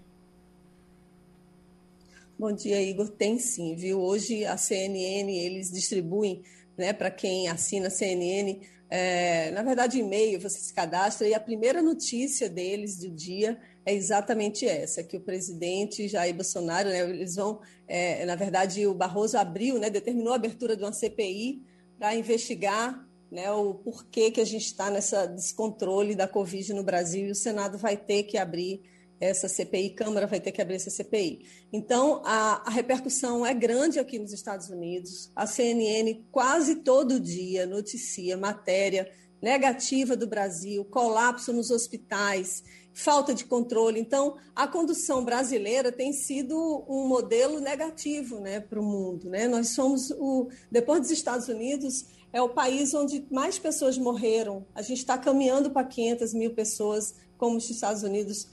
Bom 2.39 2.53
dia, 2.53 2.83
Igor. 2.83 3.09
Tem 3.09 3.39
sim, 3.39 3.75
viu? 3.75 4.03
Hoje 4.03 4.45
a 4.45 4.59
CNN, 4.59 5.35
eles 5.35 5.71
distribuem 5.71 6.43
né, 6.77 6.93
para 6.93 7.11
quem 7.11 7.49
assina 7.49 7.87
a 7.87 7.91
CNN, 7.91 8.61
é, 8.91 9.51
na 9.53 9.63
verdade, 9.63 9.99
e-mail, 9.99 10.41
você 10.41 10.59
se 10.59 10.75
cadastra 10.75 11.27
e 11.27 11.33
a 11.33 11.41
primeira 11.41 11.81
notícia 11.81 12.51
deles 12.51 12.99
do 12.99 13.09
dia 13.09 13.57
é 13.85 13.95
exatamente 13.95 14.67
essa, 14.67 15.03
que 15.03 15.17
o 15.17 15.21
presidente 15.21 16.07
Jair 16.07 16.35
Bolsonaro, 16.35 16.89
né, 16.89 17.09
eles 17.09 17.37
vão, 17.37 17.61
é, 17.89 18.25
na 18.27 18.37
verdade, 18.37 18.87
o 18.87 18.95
Barroso 18.95 19.39
abriu, 19.39 19.79
né, 19.79 19.89
determinou 19.89 20.33
a 20.33 20.37
abertura 20.37 20.77
de 20.77 20.83
uma 20.83 20.93
CPI 20.93 21.63
para 21.99 22.15
investigar 22.15 23.07
né, 23.31 23.51
o 23.53 23.75
porquê 23.75 24.31
que 24.31 24.41
a 24.41 24.45
gente 24.45 24.67
está 24.67 24.91
nessa 24.91 25.27
descontrole 25.27 26.15
da 26.15 26.29
Covid 26.29 26.75
no 26.75 26.83
Brasil 26.83 27.29
e 27.29 27.31
o 27.31 27.35
Senado 27.35 27.79
vai 27.79 27.97
ter 27.97 28.25
que 28.25 28.37
abrir 28.37 28.83
essa 29.21 29.49
CPI, 29.49 29.91
Câmara 29.91 30.27
vai 30.27 30.41
ter 30.41 30.51
que 30.51 30.63
abrir 30.63 30.77
essa 30.77 30.91
CPI. 30.91 31.45
Então, 31.71 32.23
a, 32.25 32.63
a, 32.67 32.71
repercussão 32.71 33.45
é 33.45 33.53
grande 33.53 33.99
aqui 33.99 34.19
nos 34.19 34.33
Estados 34.33 34.71
Unidos. 34.71 35.31
A 35.37 35.47
CNN 35.47 36.25
quase 36.33 36.77
todo 36.77 37.21
dia 37.21 37.67
noticia 37.67 38.37
matéria 38.39 39.11
negativa 39.41 40.17
do 40.17 40.27
Brasil, 40.27 40.85
colapso 40.87 41.53
nos 41.53 41.71
hospitais, 41.71 42.63
falta 43.01 43.35
de 43.35 43.45
controle. 43.45 43.99
Então, 43.99 44.37
a 44.55 44.67
condução 44.67 45.25
brasileira 45.25 45.91
tem 45.91 46.13
sido 46.13 46.85
um 46.89 47.07
modelo 47.09 47.59
negativo 47.61 48.39
né, 48.41 48.61
para 48.61 48.79
o 48.79 48.85
mundo. 48.85 49.29
Né? 49.29 49.49
Nós 49.49 49.71
somos, 49.71 50.11
o, 50.13 50.49
depois 50.71 51.01
dos 51.01 51.11
Estados 51.11 51.49
Unidos, 51.49 52.07
é 52.33 52.41
o 52.43 52.49
país 52.49 52.95
onde 52.95 53.27
mais 53.31 53.59
pessoas 53.59 53.97
morreram. 53.97 54.67
A 54.75 54.83
gente 54.83 54.99
está 54.99 55.17
caminhando 55.17 55.71
para 55.71 55.85
500 55.85 56.35
mil 56.35 56.55
pessoas, 56.55 57.15
como 57.39 57.57
os 57.57 57.69
Estados 57.69 58.03
Unidos 58.03 58.49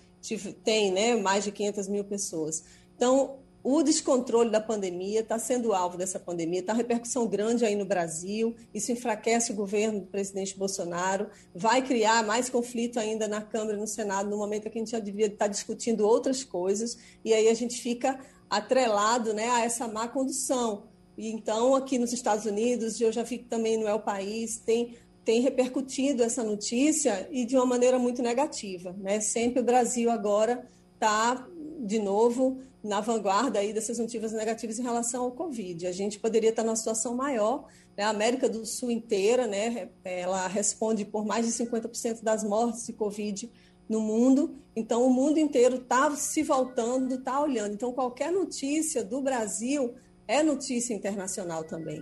tem 0.63 0.91
né, 0.91 1.15
mais 1.15 1.43
de 1.43 1.51
500 1.51 1.87
mil 1.87 2.03
pessoas. 2.03 2.63
Então, 2.95 3.39
o 3.69 3.83
descontrole 3.83 4.49
da 4.49 4.61
pandemia 4.61 5.19
está 5.19 5.37
sendo 5.37 5.73
alvo 5.73 5.97
dessa 5.97 6.17
pandemia, 6.17 6.61
está 6.61 6.71
repercussão 6.71 7.27
grande 7.27 7.65
aí 7.65 7.75
no 7.75 7.83
Brasil, 7.83 8.55
isso 8.73 8.93
enfraquece 8.93 9.51
o 9.51 9.55
governo 9.55 9.99
do 9.99 10.05
presidente 10.05 10.57
Bolsonaro, 10.57 11.27
vai 11.53 11.81
criar 11.81 12.25
mais 12.25 12.49
conflito 12.49 12.97
ainda 12.97 13.27
na 13.27 13.41
Câmara 13.41 13.75
e 13.75 13.79
no 13.81 13.85
Senado, 13.85 14.29
no 14.29 14.37
momento 14.37 14.69
que 14.69 14.77
a 14.77 14.79
gente 14.79 14.91
já 14.91 14.99
devia 14.99 15.25
estar 15.25 15.49
discutindo 15.49 16.07
outras 16.07 16.45
coisas, 16.45 16.97
e 17.25 17.33
aí 17.33 17.49
a 17.49 17.53
gente 17.53 17.81
fica 17.81 18.17
atrelado 18.49 19.33
né, 19.33 19.49
a 19.49 19.65
essa 19.65 19.85
má 19.85 20.07
condução. 20.07 20.83
E 21.17 21.29
então, 21.29 21.75
aqui 21.75 21.99
nos 21.99 22.13
Estados 22.13 22.45
Unidos, 22.45 23.01
eu 23.01 23.11
já 23.11 23.25
que 23.25 23.39
também 23.39 23.75
não 23.77 23.89
é 23.89 23.93
o 23.93 23.99
país, 23.99 24.59
tem 24.59 24.95
tem 25.25 25.41
repercutido 25.41 26.23
essa 26.23 26.41
notícia 26.41 27.27
e 27.29 27.43
de 27.43 27.57
uma 27.57 27.65
maneira 27.65 27.99
muito 27.99 28.21
negativa. 28.21 28.95
Né? 28.97 29.19
Sempre 29.19 29.59
o 29.59 29.65
Brasil 29.65 30.09
agora 30.09 30.65
está, 30.95 31.45
de 31.81 31.99
novo, 31.99 32.61
na 32.83 33.01
vanguarda 33.01 33.59
aí 33.59 33.73
dessas 33.73 33.97
notícias 33.97 34.31
negativas 34.31 34.79
em 34.79 34.83
relação 34.83 35.23
ao 35.23 35.31
Covid. 35.31 35.87
A 35.87 35.91
gente 35.91 36.19
poderia 36.19 36.51
estar 36.51 36.63
numa 36.63 36.75
situação 36.75 37.15
maior. 37.15 37.65
Né? 37.97 38.03
A 38.03 38.09
América 38.09 38.47
do 38.47 38.65
Sul 38.65 38.91
inteira, 38.91 39.47
né? 39.47 39.89
ela 40.03 40.47
responde 40.47 41.03
por 41.03 41.25
mais 41.25 41.45
de 41.45 41.51
50% 41.51 42.23
das 42.23 42.43
mortes 42.43 42.85
de 42.85 42.93
Covid 42.93 43.49
no 43.89 43.99
mundo. 43.99 44.55
Então, 44.75 45.05
o 45.05 45.09
mundo 45.09 45.39
inteiro 45.39 45.77
está 45.77 46.15
se 46.15 46.43
voltando, 46.43 47.15
está 47.15 47.41
olhando. 47.41 47.73
Então, 47.73 47.91
qualquer 47.91 48.31
notícia 48.31 49.03
do 49.03 49.21
Brasil 49.21 49.95
é 50.27 50.43
notícia 50.43 50.93
internacional 50.93 51.63
também. 51.63 52.01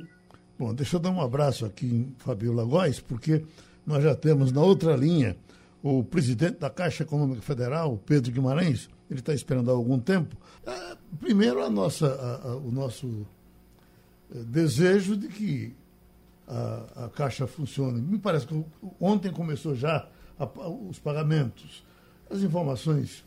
Bom, 0.58 0.74
deixa 0.74 0.96
eu 0.96 1.00
dar 1.00 1.12
um 1.12 1.22
abraço 1.22 1.66
aqui 1.66 1.86
em 1.86 2.16
Fabiola 2.18 2.64
Góes, 2.64 3.00
porque 3.00 3.44
nós 3.86 4.04
já 4.04 4.16
temos 4.16 4.52
na 4.52 4.62
outra 4.62 4.96
linha 4.96 5.38
o 5.84 6.04
presidente 6.04 6.58
da 6.60 6.70
Caixa 6.70 7.04
Econômica 7.04 7.42
Federal, 7.42 8.02
Pedro 8.06 8.32
Guimarães, 8.32 8.90
ele 9.10 9.20
está 9.20 9.34
esperando 9.34 9.70
há 9.70 9.74
algum 9.74 10.00
tempo. 10.00 10.36
É, 10.66 10.98
primeiro, 11.20 11.64
a 11.64 11.70
nossa, 11.70 12.08
a, 12.08 12.50
a, 12.50 12.56
o 12.56 12.72
nosso 12.72 13.26
é, 14.34 14.40
desejo 14.44 15.16
de 15.16 15.28
que 15.28 15.76
a, 16.48 17.06
a, 17.06 17.10
Caixa 17.10 17.48
funcione. 17.48 18.02
Me 18.02 18.18
parece 18.18 18.48
que 18.48 18.66
ontem 19.00 19.32
começou 19.32 19.76
já 19.76 20.08
os 20.90 21.00
pagamentos. 21.00 21.84
As 22.30 22.42
informações 22.42 23.24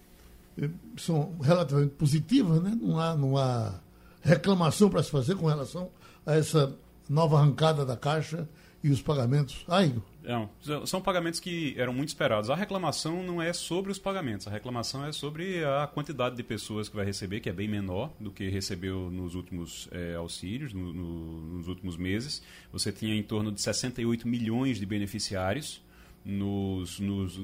é, 0.60 0.68
são 0.96 1.36
relativamente 1.40 1.94
positivas, 1.94 2.62
né? 2.62 2.76
não, 2.80 2.98
há, 2.98 3.16
não 3.16 3.36
há 3.36 3.80
reclamação 4.22 4.90
para 4.90 5.02
se 5.02 5.10
fazer 5.10 5.36
com 5.36 5.46
relação 5.46 5.90
a 6.26 6.34
essa 6.34 6.76
nova 7.08 7.38
arrancada 7.38 7.86
da 7.86 7.96
Caixa 7.96 8.48
e 8.82 8.90
os 8.90 9.02
pagamentos. 9.02 9.64
Ai, 9.66 9.94
não, 10.22 10.50
são 10.86 11.00
pagamentos 11.00 11.40
que 11.40 11.74
eram 11.76 11.92
muito 11.92 12.10
esperados. 12.10 12.50
A 12.50 12.54
reclamação 12.54 13.22
não 13.22 13.40
é 13.40 13.52
sobre 13.52 13.90
os 13.90 13.98
pagamentos, 13.98 14.46
a 14.46 14.50
reclamação 14.50 15.04
é 15.06 15.12
sobre 15.12 15.64
a 15.64 15.86
quantidade 15.86 16.36
de 16.36 16.42
pessoas 16.42 16.88
que 16.88 16.94
vai 16.94 17.04
receber, 17.04 17.40
que 17.40 17.48
é 17.48 17.52
bem 17.52 17.66
menor 17.66 18.12
do 18.20 18.30
que 18.30 18.48
recebeu 18.48 19.10
nos 19.10 19.34
últimos 19.34 19.88
é, 19.90 20.14
auxílios, 20.14 20.72
no, 20.72 20.92
no, 20.92 21.40
nos 21.56 21.68
últimos 21.68 21.96
meses. 21.96 22.42
Você 22.72 22.92
tinha 22.92 23.14
em 23.14 23.22
torno 23.22 23.50
de 23.50 23.60
68 23.60 24.28
milhões 24.28 24.78
de 24.78 24.86
beneficiários 24.86 25.80
nos, 26.24 27.00
nos 27.00 27.38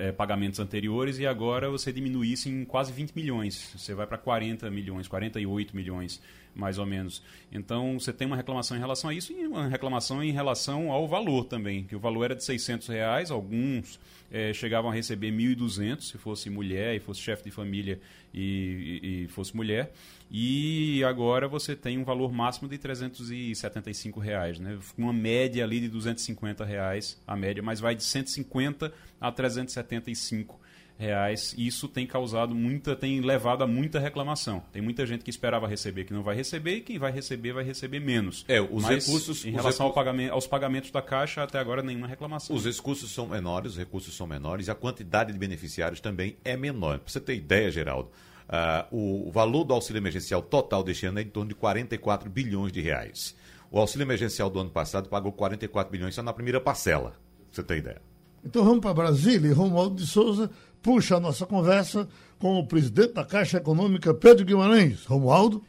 é, 0.00 0.10
pagamentos 0.10 0.58
anteriores 0.58 1.18
e 1.18 1.26
agora 1.26 1.70
você 1.70 1.92
diminui 1.92 2.32
isso 2.32 2.48
em 2.48 2.64
quase 2.64 2.92
20 2.92 3.12
milhões. 3.12 3.72
Você 3.76 3.94
vai 3.94 4.06
para 4.06 4.18
40 4.18 4.68
milhões, 4.70 5.06
48 5.06 5.76
milhões 5.76 6.20
mais 6.54 6.78
ou 6.78 6.86
menos. 6.86 7.22
Então, 7.50 7.98
você 7.98 8.12
tem 8.12 8.26
uma 8.26 8.36
reclamação 8.36 8.76
em 8.76 8.80
relação 8.80 9.10
a 9.10 9.14
isso 9.14 9.32
e 9.32 9.46
uma 9.46 9.66
reclamação 9.66 10.22
em 10.22 10.32
relação 10.32 10.90
ao 10.92 11.06
valor 11.08 11.44
também, 11.44 11.84
que 11.84 11.96
o 11.96 12.00
valor 12.00 12.24
era 12.24 12.34
de 12.34 12.44
600 12.44 12.88
reais, 12.88 13.30
alguns 13.30 13.98
é, 14.30 14.52
chegavam 14.52 14.90
a 14.90 14.94
receber 14.94 15.30
1.200 15.30 16.00
se 16.00 16.18
fosse 16.18 16.50
mulher 16.50 16.94
e 16.96 17.00
fosse 17.00 17.20
chefe 17.20 17.44
de 17.44 17.50
família 17.50 18.00
e, 18.32 19.00
e, 19.02 19.24
e, 19.24 19.28
fosse 19.28 19.54
mulher. 19.54 19.92
E 20.30 21.04
agora 21.04 21.46
você 21.46 21.76
tem 21.76 21.98
um 21.98 22.04
valor 22.04 22.32
máximo 22.32 22.68
de 22.68 22.76
375 22.76 24.18
reais, 24.18 24.58
né? 24.58 24.78
uma 24.98 25.12
média 25.12 25.62
ali 25.62 25.78
de 25.80 25.88
250 25.88 26.64
reais 26.64 27.20
a 27.26 27.36
média, 27.36 27.62
mas 27.62 27.78
vai 27.78 27.94
de 27.94 28.02
150 28.02 28.92
a 29.20 29.30
375 29.30 30.63
reais. 30.98 31.54
Isso 31.58 31.88
tem 31.88 32.06
causado 32.06 32.54
muita, 32.54 32.94
tem 32.94 33.20
levado 33.20 33.62
a 33.62 33.66
muita 33.66 33.98
reclamação. 33.98 34.62
Tem 34.72 34.80
muita 34.80 35.04
gente 35.06 35.24
que 35.24 35.30
esperava 35.30 35.66
receber 35.66 36.04
que 36.04 36.12
não 36.12 36.22
vai 36.22 36.34
receber 36.36 36.76
e 36.76 36.80
quem 36.80 36.98
vai 36.98 37.12
receber 37.12 37.52
vai 37.52 37.64
receber 37.64 38.00
menos. 38.00 38.44
É, 38.48 38.60
os 38.60 38.82
Mas, 38.82 39.06
recursos 39.06 39.44
em 39.44 39.50
relação 39.50 39.68
recursos... 39.68 39.84
Ao 39.84 39.92
pagamento, 39.92 40.32
aos 40.32 40.46
pagamentos 40.46 40.90
da 40.90 41.02
Caixa 41.02 41.42
até 41.42 41.58
agora 41.58 41.82
nenhuma 41.82 42.06
reclamação. 42.06 42.54
Os 42.54 42.64
recursos 42.64 43.10
são 43.10 43.26
menores, 43.26 43.72
os 43.72 43.78
recursos 43.78 44.14
são 44.16 44.26
menores 44.26 44.68
e 44.68 44.70
a 44.70 44.74
quantidade 44.74 45.32
de 45.32 45.38
beneficiários 45.38 46.00
também 46.00 46.36
é 46.44 46.56
menor. 46.56 46.98
Para 46.98 47.12
você 47.12 47.20
ter 47.20 47.34
ideia, 47.34 47.70
Geraldo, 47.70 48.10
uh, 48.48 49.26
o 49.26 49.30
valor 49.30 49.64
do 49.64 49.74
auxílio 49.74 50.00
emergencial 50.00 50.42
total 50.42 50.82
deste 50.82 51.06
ano 51.06 51.18
é 51.18 51.22
em 51.22 51.28
torno 51.28 51.48
de 51.48 51.54
44 51.54 52.30
bilhões 52.30 52.72
de 52.72 52.80
reais. 52.80 53.36
O 53.70 53.78
auxílio 53.78 54.04
emergencial 54.04 54.48
do 54.48 54.60
ano 54.60 54.70
passado 54.70 55.08
pagou 55.08 55.32
44 55.32 55.90
bilhões 55.90 56.14
só 56.14 56.22
na 56.22 56.32
primeira 56.32 56.60
parcela. 56.60 57.10
Pra 57.10 57.16
você 57.50 57.62
ter 57.62 57.78
ideia. 57.78 58.13
Então 58.44 58.64
vamos 58.64 58.80
para 58.80 58.92
Brasília 58.92 59.48
e 59.48 59.52
Romualdo 59.52 59.96
de 59.96 60.06
Souza 60.06 60.50
puxa 60.84 61.16
a 61.16 61.20
nossa 61.20 61.46
conversa 61.46 62.06
com 62.38 62.58
o 62.58 62.66
presidente 62.66 63.14
da 63.14 63.24
Caixa 63.24 63.56
Econômica, 63.56 64.12
Pedro 64.12 64.44
Guimarães. 64.44 65.06
Romualdo. 65.06 65.64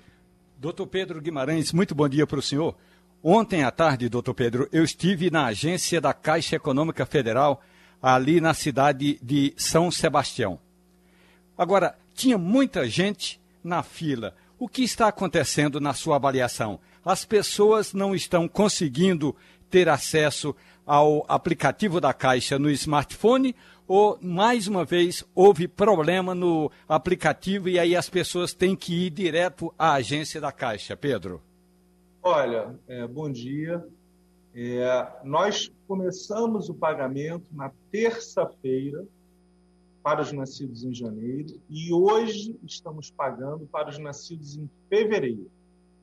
Doutor 0.57 0.87
Pedro 0.87 1.21
Guimarães, 1.21 1.71
muito 1.71 1.95
bom 1.95 2.09
dia 2.09 2.27
para 2.27 2.39
o 2.39 2.41
senhor. 2.41 2.75
Ontem 3.23 3.63
à 3.63 3.71
tarde, 3.71 4.09
doutor 4.09 4.33
Pedro, 4.33 4.67
eu 4.73 4.83
estive 4.83 5.31
na 5.31 5.45
agência 5.45 6.01
da 6.01 6.13
Caixa 6.13 6.57
Econômica 6.57 7.05
Federal, 7.05 7.61
ali 8.01 8.41
na 8.41 8.53
cidade 8.53 9.17
de 9.23 9.53
São 9.55 9.89
Sebastião. 9.89 10.59
Agora, 11.57 11.95
tinha 12.13 12.37
muita 12.37 12.85
gente 12.89 13.39
na 13.63 13.83
fila. 13.83 14.35
O 14.59 14.67
que 14.67 14.83
está 14.83 15.07
acontecendo 15.07 15.79
na 15.79 15.93
sua 15.93 16.17
avaliação? 16.17 16.79
As 17.05 17.23
pessoas 17.23 17.93
não 17.93 18.13
estão 18.13 18.49
conseguindo 18.49 19.33
ter 19.69 19.87
acesso 19.87 20.53
ao 20.85 21.25
aplicativo 21.27 21.99
da 21.99 22.13
Caixa 22.13 22.59
no 22.59 22.69
smartphone 22.69 23.55
ou, 23.87 24.17
mais 24.19 24.67
uma 24.67 24.83
vez, 24.83 25.23
houve 25.35 25.67
problema 25.67 26.33
no 26.33 26.71
aplicativo 26.87 27.69
e 27.69 27.77
aí 27.77 27.95
as 27.95 28.09
pessoas 28.09 28.53
têm 28.53 28.75
que 28.75 29.05
ir 29.05 29.09
direto 29.11 29.73
à 29.77 29.93
agência 29.93 30.41
da 30.41 30.51
Caixa? 30.51 30.97
Pedro. 30.97 31.41
Olha, 32.21 32.75
é, 32.87 33.05
bom 33.05 33.31
dia. 33.31 33.85
É, 34.55 35.07
nós 35.23 35.71
começamos 35.87 36.69
o 36.69 36.73
pagamento 36.73 37.45
na 37.51 37.71
terça-feira 37.91 39.05
para 40.01 40.21
os 40.21 40.31
nascidos 40.31 40.83
em 40.83 40.93
janeiro 40.93 41.59
e 41.69 41.93
hoje 41.93 42.57
estamos 42.63 43.11
pagando 43.11 43.67
para 43.67 43.89
os 43.89 43.99
nascidos 43.99 44.55
em 44.55 44.69
fevereiro. 44.89 45.49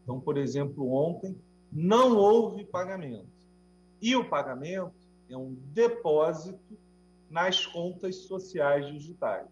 Então, 0.02 0.20
por 0.20 0.36
exemplo, 0.36 0.92
ontem 0.92 1.36
não 1.72 2.16
houve 2.16 2.64
pagamento. 2.64 3.31
E 4.02 4.16
o 4.16 4.28
pagamento 4.28 4.92
é 5.30 5.36
um 5.36 5.54
depósito 5.72 6.76
nas 7.30 7.64
contas 7.64 8.16
sociais 8.26 8.84
digitais. 8.88 9.48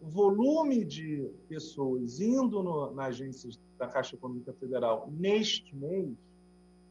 o 0.00 0.08
volume 0.08 0.84
de 0.84 1.30
pessoas 1.48 2.20
indo 2.20 2.62
no, 2.62 2.92
na 2.92 3.04
agência 3.04 3.48
da 3.78 3.86
Caixa 3.86 4.16
Econômica 4.16 4.52
Federal 4.52 5.08
neste 5.10 5.74
mês 5.74 6.14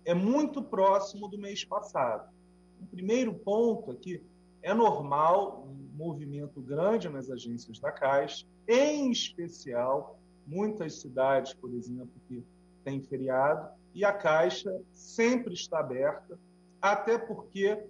é 0.05 0.13
muito 0.13 0.63
próximo 0.63 1.27
do 1.27 1.37
mês 1.37 1.65
passado. 1.65 2.33
O 2.81 2.85
primeiro 2.87 3.33
ponto 3.33 3.93
que 3.93 4.23
é 4.63 4.73
normal 4.73 5.67
um 5.67 5.97
movimento 5.97 6.61
grande 6.61 7.09
nas 7.09 7.29
agências 7.29 7.79
da 7.79 7.91
Caixa, 7.91 8.45
em 8.67 9.11
especial 9.11 10.17
muitas 10.47 11.01
cidades, 11.01 11.53
por 11.53 11.71
exemplo, 11.73 12.13
que 12.27 12.43
têm 12.83 13.01
feriado, 13.01 13.69
e 13.95 14.03
a 14.03 14.11
Caixa 14.11 14.77
sempre 14.91 15.53
está 15.53 15.79
aberta, 15.79 16.37
até 16.81 17.17
porque 17.17 17.81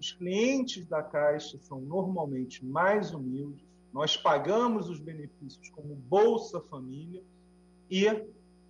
os 0.00 0.12
clientes 0.12 0.86
da 0.86 1.02
Caixa 1.02 1.58
são 1.58 1.78
normalmente 1.78 2.64
mais 2.64 3.12
humildes, 3.12 3.62
nós 3.92 4.16
pagamos 4.16 4.88
os 4.88 4.98
benefícios 4.98 5.68
como 5.70 5.94
Bolsa 5.94 6.60
Família 6.62 7.22
e 7.90 8.06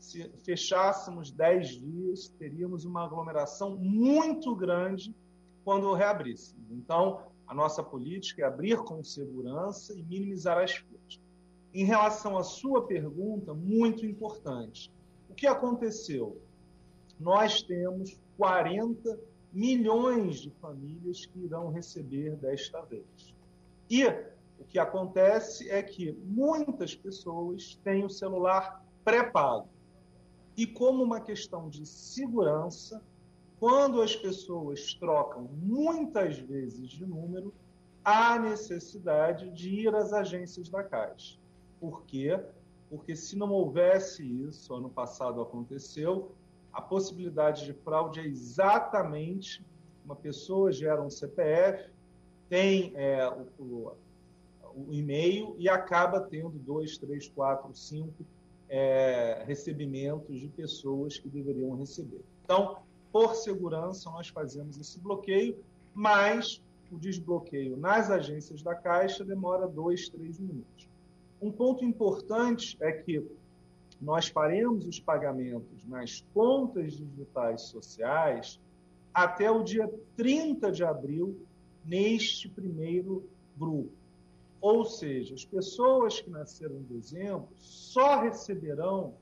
se 0.01 0.29
fechássemos 0.45 1.31
10 1.31 1.69
dias, 1.69 2.29
teríamos 2.39 2.85
uma 2.85 3.05
aglomeração 3.05 3.77
muito 3.77 4.57
grande 4.57 5.15
quando 5.63 5.93
reabríssemos. 5.93 6.71
Então, 6.73 7.21
a 7.47 7.55
nossa 7.55 7.83
política 7.83 8.43
é 8.43 8.47
abrir 8.47 8.79
com 8.79 9.05
segurança 9.05 9.93
e 9.93 10.03
minimizar 10.03 10.59
as 10.59 10.73
filas. 10.73 11.21
Em 11.73 11.85
relação 11.85 12.37
à 12.37 12.43
sua 12.43 12.87
pergunta, 12.87 13.55
muito 13.55 14.05
importante. 14.05 14.91
O 15.29 15.35
que 15.35 15.47
aconteceu? 15.47 16.41
Nós 17.21 17.63
temos 17.63 18.19
40 18.39 19.21
milhões 19.53 20.41
de 20.41 20.51
famílias 20.53 21.27
que 21.27 21.41
irão 21.41 21.71
receber 21.71 22.35
desta 22.37 22.81
vez. 22.81 23.35
E 23.91 24.07
o 24.59 24.65
que 24.67 24.79
acontece 24.79 25.71
é 25.71 25.83
que 25.83 26.13
muitas 26.25 26.95
pessoas 26.95 27.79
têm 27.85 28.05
o 28.05 28.11
celular 28.11 28.83
pré-pago. 29.05 29.69
E 30.57 30.67
como 30.67 31.03
uma 31.03 31.21
questão 31.21 31.69
de 31.69 31.85
segurança, 31.85 33.03
quando 33.59 34.01
as 34.01 34.17
pessoas 34.17 34.95
trocam 34.95 35.49
muitas 35.63 36.39
vezes 36.39 36.89
de 36.89 37.05
número, 37.05 37.53
há 38.03 38.39
necessidade 38.39 39.51
de 39.51 39.69
ir 39.69 39.95
às 39.95 40.13
agências 40.13 40.71
da 40.71 40.83
Caixa. 40.83 41.39
Por 41.79 42.03
quê? 42.05 42.41
Porque 42.89 43.15
se 43.15 43.37
não 43.37 43.51
houvesse 43.51 44.23
isso, 44.23 44.75
ano 44.75 44.89
passado 44.89 45.41
aconteceu, 45.41 46.33
a 46.73 46.81
possibilidade 46.81 47.65
de 47.65 47.73
fraude 47.73 48.21
é 48.21 48.27
exatamente 48.27 49.65
uma 50.05 50.17
pessoa 50.17 50.73
gera 50.73 51.03
um 51.03 51.11
CPF, 51.11 51.91
tem 52.49 52.93
é, 52.97 53.29
o, 53.29 53.63
o, 53.63 53.93
o, 54.75 54.93
e-mail 54.93 55.55
e 55.59 55.69
acaba 55.69 56.21
tendo 56.21 56.59
dois, 56.59 56.99
três, 56.99 57.29
quatro, 57.29 57.73
cinco 57.75 58.25
é, 58.69 59.45
recebimentos 59.47 60.41
de 60.41 60.49
pessoas 60.49 61.19
que 61.19 61.29
deveriam 61.29 61.77
receber. 61.77 62.23
Então, 62.45 62.79
por 63.13 63.35
segurança, 63.35 64.11
nós 64.11 64.29
fazemos 64.29 64.79
esse 64.79 64.99
bloqueio, 64.99 65.57
mas 65.95 66.61
o 66.91 66.99
desbloqueio 66.99 67.77
nas 67.77 68.11
agências 68.11 68.63
da 68.63 68.75
Caixa 68.75 69.25
demora 69.25 69.67
dois, 69.67 70.09
três 70.09 70.39
minutos. 70.39 70.89
Um 71.41 71.51
ponto 71.51 71.85
importante 71.85 72.77
é 72.81 72.93
que 72.93 73.25
nós 74.01 74.29
faremos 74.29 74.87
os 74.87 74.99
pagamentos 74.99 75.85
nas 75.87 76.25
contas 76.33 76.95
digitais 76.95 77.63
sociais 77.63 78.59
até 79.13 79.51
o 79.51 79.63
dia 79.63 79.93
30 80.17 80.73
de 80.73 80.85
abril, 80.85 81.37
neste 81.85 82.49
primeiro 82.49 83.29
grupo. 83.57 83.93
Ou 84.61 84.85
seja, 84.85 85.35
as 85.35 85.45
pessoas 85.45 86.21
que 86.21 86.31
nasceram 86.31 86.77
em 86.77 86.83
dezembro 86.83 87.49
só 87.57 88.21
receberão 88.21 89.15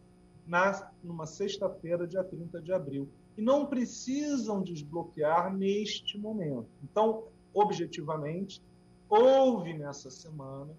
na, 0.46 0.90
numa 1.02 1.26
sexta-feira, 1.26 2.06
dia 2.06 2.24
30 2.24 2.60
de 2.60 2.72
abril. 2.72 3.08
E 3.36 3.42
não 3.42 3.66
precisam 3.66 4.62
desbloquear 4.62 5.54
neste 5.54 6.18
momento. 6.18 6.66
Então, 6.82 7.24
objetivamente, 7.54 8.60
houve 9.08 9.74
nessa 9.74 10.10
semana 10.10 10.70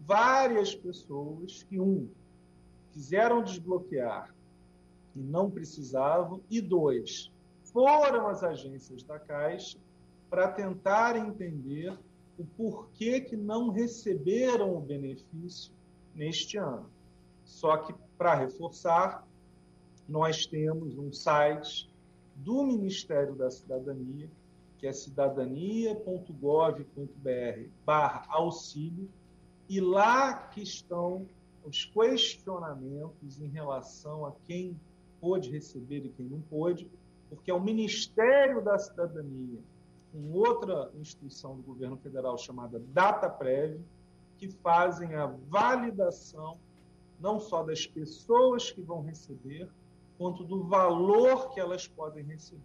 várias 0.00 0.74
pessoas 0.74 1.62
que, 1.62 1.78
um, 1.78 2.08
quiseram 2.92 3.42
desbloquear 3.42 4.34
e 5.14 5.20
não 5.20 5.50
precisavam, 5.50 6.40
e 6.50 6.60
dois, 6.60 7.30
foram 7.64 8.28
às 8.28 8.42
agências 8.42 9.02
da 9.02 9.18
Caixa 9.18 9.78
para 10.28 10.50
tentar 10.50 11.16
entender 11.16 11.98
o 12.38 12.44
porquê 12.44 13.20
que 13.20 13.36
não 13.36 13.70
receberam 13.70 14.74
o 14.74 14.80
benefício 14.80 15.72
neste 16.14 16.56
ano. 16.56 16.88
Só 17.44 17.76
que, 17.76 17.94
para 18.16 18.34
reforçar, 18.34 19.26
nós 20.08 20.46
temos 20.46 20.98
um 20.98 21.12
site 21.12 21.90
do 22.36 22.64
Ministério 22.64 23.34
da 23.34 23.50
Cidadania, 23.50 24.30
que 24.78 24.86
é 24.86 24.92
cidadania.gov.br 24.92 27.68
barra 27.84 28.24
auxílio, 28.28 29.08
e 29.68 29.80
lá 29.80 30.34
que 30.34 30.62
estão 30.62 31.26
os 31.64 31.84
questionamentos 31.84 33.40
em 33.40 33.48
relação 33.48 34.26
a 34.26 34.32
quem 34.44 34.78
pôde 35.20 35.50
receber 35.50 36.04
e 36.04 36.08
quem 36.10 36.26
não 36.26 36.40
pôde, 36.40 36.88
porque 37.28 37.50
é 37.50 37.54
o 37.54 37.60
Ministério 37.60 38.62
da 38.62 38.78
Cidadania, 38.78 39.60
com 40.12 40.32
outra 40.32 40.90
instituição 41.00 41.56
do 41.56 41.62
governo 41.62 41.96
federal 41.96 42.36
chamada 42.36 42.78
DataPrev, 42.78 43.80
que 44.36 44.48
fazem 44.48 45.14
a 45.14 45.26
validação 45.26 46.58
não 47.20 47.38
só 47.38 47.62
das 47.62 47.86
pessoas 47.86 48.70
que 48.72 48.82
vão 48.82 49.00
receber, 49.00 49.68
quanto 50.18 50.44
do 50.44 50.64
valor 50.64 51.50
que 51.50 51.60
elas 51.60 51.86
podem 51.86 52.24
receber. 52.24 52.60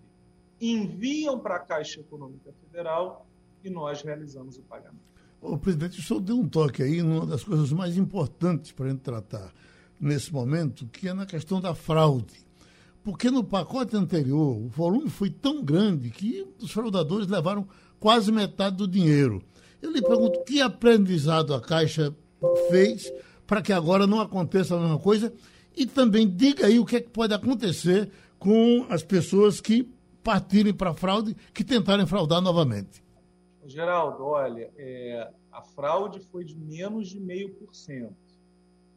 Enviam 0.59 1.39
para 1.39 1.57
a 1.57 1.59
Caixa 1.59 1.99
Econômica 1.99 2.51
Federal 2.63 3.25
e 3.63 3.69
nós 3.69 4.01
realizamos 4.01 4.57
o 4.57 4.63
pagamento. 4.63 5.16
O 5.41 5.57
presidente, 5.57 5.99
o 5.99 6.03
senhor 6.03 6.19
deu 6.19 6.39
um 6.39 6.47
toque 6.47 6.81
aí 6.81 7.01
numa 7.01 7.25
das 7.25 7.43
coisas 7.43 7.71
mais 7.71 7.97
importantes 7.97 8.71
para 8.71 8.87
a 8.87 8.89
gente 8.89 9.01
tratar 9.01 9.53
nesse 9.99 10.33
momento, 10.33 10.85
que 10.87 11.07
é 11.07 11.13
na 11.13 11.25
questão 11.25 11.61
da 11.61 11.75
fraude. 11.75 12.45
Porque 13.03 13.31
no 13.31 13.43
pacote 13.43 13.95
anterior, 13.95 14.57
o 14.57 14.67
volume 14.67 15.09
foi 15.09 15.29
tão 15.29 15.63
grande 15.63 16.09
que 16.09 16.45
os 16.61 16.71
fraudadores 16.71 17.27
levaram 17.27 17.67
quase 17.99 18.31
metade 18.31 18.77
do 18.77 18.87
dinheiro. 18.87 19.41
Eu 19.81 19.91
lhe 19.91 20.01
pergunto, 20.01 20.43
que 20.43 20.59
aprendizado 20.59 21.53
a 21.53 21.61
Caixa 21.61 22.13
fez 22.69 23.11
para 23.45 23.61
que 23.61 23.71
agora 23.71 24.05
não 24.05 24.19
aconteça 24.19 24.75
a 24.75 24.79
mesma 24.79 24.99
coisa? 24.99 25.33
E 25.75 25.85
também 25.85 26.27
diga 26.27 26.65
aí 26.65 26.79
o 26.79 26.85
que, 26.85 26.97
é 26.97 27.01
que 27.01 27.09
pode 27.09 27.33
acontecer 27.33 28.09
com 28.37 28.85
as 28.89 29.03
pessoas 29.03 29.61
que 29.61 29.89
partirem 30.23 30.73
para 30.73 30.93
fraude, 30.93 31.35
que 31.53 31.63
tentarem 31.63 32.05
fraudar 32.05 32.41
novamente. 32.41 33.06
Geraldo, 33.67 34.23
olha, 34.23 34.71
é, 34.77 35.29
a 35.51 35.61
fraude 35.61 36.21
foi 36.21 36.45
de 36.45 36.55
menos 36.55 37.09
de 37.09 37.19
meio 37.19 37.53
por 37.55 37.75
cento. 37.75 38.15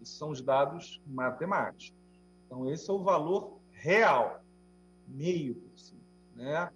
Esses 0.00 0.16
são 0.16 0.30
os 0.30 0.40
dados 0.40 1.02
matemáticos. 1.06 1.92
Então, 2.46 2.70
esse 2.70 2.88
é 2.88 2.92
o 2.92 3.02
valor 3.02 3.58
real, 3.72 4.42
meio 5.08 5.56
por 5.56 5.78
cento. 5.78 6.00
Né? 6.36 6.70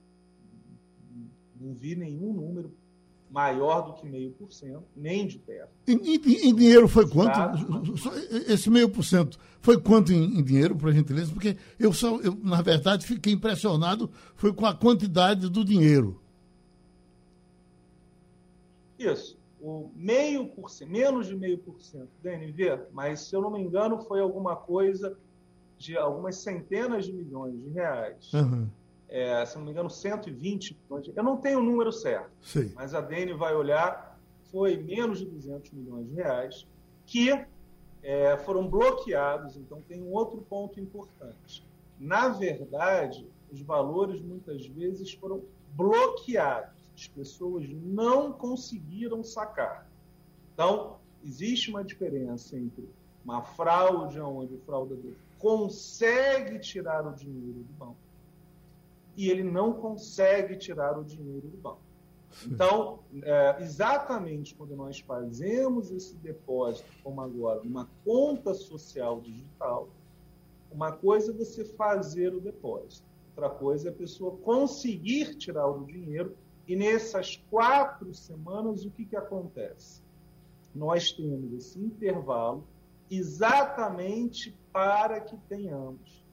Não 1.59 1.72
vi 1.72 1.95
nenhum 1.95 2.32
número 2.32 2.74
maior 3.30 3.82
do 3.82 3.95
que 3.95 4.07
meio 4.07 4.32
por 4.32 4.53
cento, 4.53 4.84
nem 4.95 5.26
de 5.26 5.38
perto. 5.38 5.70
Em, 5.86 6.18
dinheiro 6.55 6.86
foi 6.88 7.09
quanto? 7.09 7.38
Esse 8.49 8.70
meio 8.70 8.88
por 8.88 9.05
cento 9.05 9.38
foi 9.61 9.80
quanto 9.80 10.12
em, 10.12 10.38
em 10.38 10.42
dinheiro, 10.42 10.76
por 10.76 10.92
gentileza? 10.92 11.32
Porque 11.32 11.57
eu, 11.78 11.92
só, 11.92 12.20
eu, 12.20 12.36
na 12.42 12.61
verdade, 12.61 13.07
fiquei 13.07 13.32
impressionado 13.32 14.11
foi 14.34 14.53
com 14.53 14.66
a 14.66 14.74
quantidade 14.74 15.49
do 15.49 15.64
dinheiro. 15.64 16.20
Isso. 18.99 19.38
O 19.61 19.90
meio 19.95 20.49
por 20.49 20.70
cento, 20.70 20.90
menos 20.90 21.26
de 21.26 21.36
meio 21.36 21.59
por 21.59 21.80
cento 21.80 22.11
DNV, 22.22 22.86
mas 22.92 23.20
se 23.20 23.34
eu 23.34 23.40
não 23.40 23.51
me 23.51 23.61
engano, 23.61 24.03
foi 24.03 24.20
alguma 24.20 24.57
coisa 24.57 25.16
de 25.78 25.97
algumas 25.97 26.36
centenas 26.36 27.07
de 27.07 27.12
milhões 27.12 27.61
de 27.61 27.68
reais. 27.70 28.32
Uhum. 28.32 28.68
É, 29.09 29.45
se 29.47 29.57
não 29.57 29.64
me 29.64 29.70
engano, 29.70 29.88
120 29.88 30.76
milhões. 30.82 31.11
Eu 31.14 31.22
não 31.22 31.36
tenho 31.36 31.61
o 31.61 31.62
número 31.62 31.92
certo, 31.92 32.30
Sim. 32.42 32.72
mas 32.74 32.95
a 32.95 33.01
Dene 33.01 33.32
vai 33.32 33.55
olhar, 33.55 34.18
foi 34.51 34.76
menos 34.76 35.18
de 35.18 35.26
200 35.26 35.70
milhões 35.72 36.09
de 36.09 36.14
reais 36.14 36.66
que 37.07 37.30
é, 38.03 38.36
foram 38.38 38.66
bloqueados. 38.66 39.57
Então, 39.57 39.80
tem 39.82 40.03
um 40.03 40.12
outro 40.12 40.42
ponto 40.42 40.80
importante. 40.80 41.66
Na 41.99 42.28
verdade, 42.28 43.26
os 43.53 43.61
valores 43.61 44.20
muitas 44.20 44.66
vezes 44.66 45.12
foram 45.12 45.42
bloqueados 45.74 46.84
as 46.95 47.09
pessoas 47.09 47.68
não 47.68 48.32
conseguiram 48.32 49.22
sacar. 49.22 49.88
Então, 50.53 50.99
existe 51.24 51.70
uma 51.70 51.82
diferença 51.82 52.57
entre 52.57 52.88
uma 53.24 53.42
fraude 53.42 54.20
onde 54.20 54.55
o 54.55 54.59
fraudador 54.61 55.12
consegue 55.38 56.59
tirar 56.59 57.07
o 57.07 57.12
dinheiro 57.12 57.61
do 57.61 57.72
banco 57.78 57.97
e 59.16 59.28
ele 59.30 59.42
não 59.42 59.72
consegue 59.72 60.57
tirar 60.57 60.99
o 60.99 61.05
dinheiro 61.05 61.49
do 61.49 61.57
banco. 61.57 61.80
Então, 62.47 62.99
é, 63.22 63.57
exatamente 63.61 64.55
quando 64.55 64.74
nós 64.74 64.99
fazemos 65.01 65.90
esse 65.90 66.16
depósito, 66.16 66.88
como 67.03 67.20
agora, 67.20 67.61
uma 67.61 67.88
conta 68.05 68.55
social 68.55 69.20
digital, 69.20 69.88
uma 70.72 70.90
coisa 70.90 71.30
é 71.30 71.34
você 71.34 71.64
fazer 71.64 72.34
o 72.34 72.40
depósito, 72.40 73.07
outra 73.36 73.49
coisa 73.49 73.88
é 73.88 73.92
a 73.92 73.95
pessoa 73.95 74.36
conseguir 74.38 75.36
tirar 75.36 75.68
o 75.68 75.84
dinheiro. 75.84 76.36
E 76.67 76.75
nessas 76.75 77.37
quatro 77.51 78.12
semanas, 78.15 78.85
o 78.85 78.91
que, 78.91 79.05
que 79.05 79.17
acontece? 79.17 80.03
Nós 80.75 81.12
temos 81.12 81.53
esse 81.53 81.79
intervalo 81.79 82.67
exatamente 83.11 84.57
para 84.73 85.21
que 85.21 85.37
tenhamos 85.49 86.25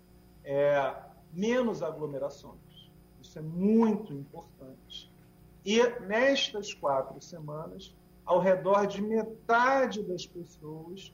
é, 0.43 0.95
menos 1.33 1.83
aglomerações. 1.83 2.91
Isso 3.21 3.37
é 3.37 3.41
muito 3.41 4.13
importante. 4.13 5.11
E 5.63 5.81
nestas 6.01 6.73
quatro 6.73 7.21
semanas, 7.21 7.95
ao 8.25 8.39
redor 8.39 8.87
de 8.87 9.01
metade 9.01 10.01
das 10.01 10.25
pessoas 10.25 11.13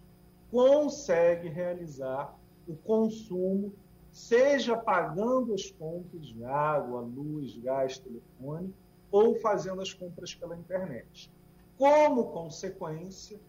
consegue 0.49 1.49
realizar 1.49 2.33
o 2.67 2.75
consumo, 2.75 3.73
seja 4.11 4.77
pagando 4.77 5.53
as 5.53 5.69
contas 5.71 6.27
de 6.27 6.43
água, 6.45 7.01
luz, 7.01 7.57
gás, 7.57 7.97
telefone, 7.97 8.73
ou 9.11 9.35
fazendo 9.35 9.81
as 9.81 9.93
compras 9.93 10.33
pela 10.33 10.57
internet. 10.57 11.31
Como 11.77 12.31
consequência, 12.31 13.39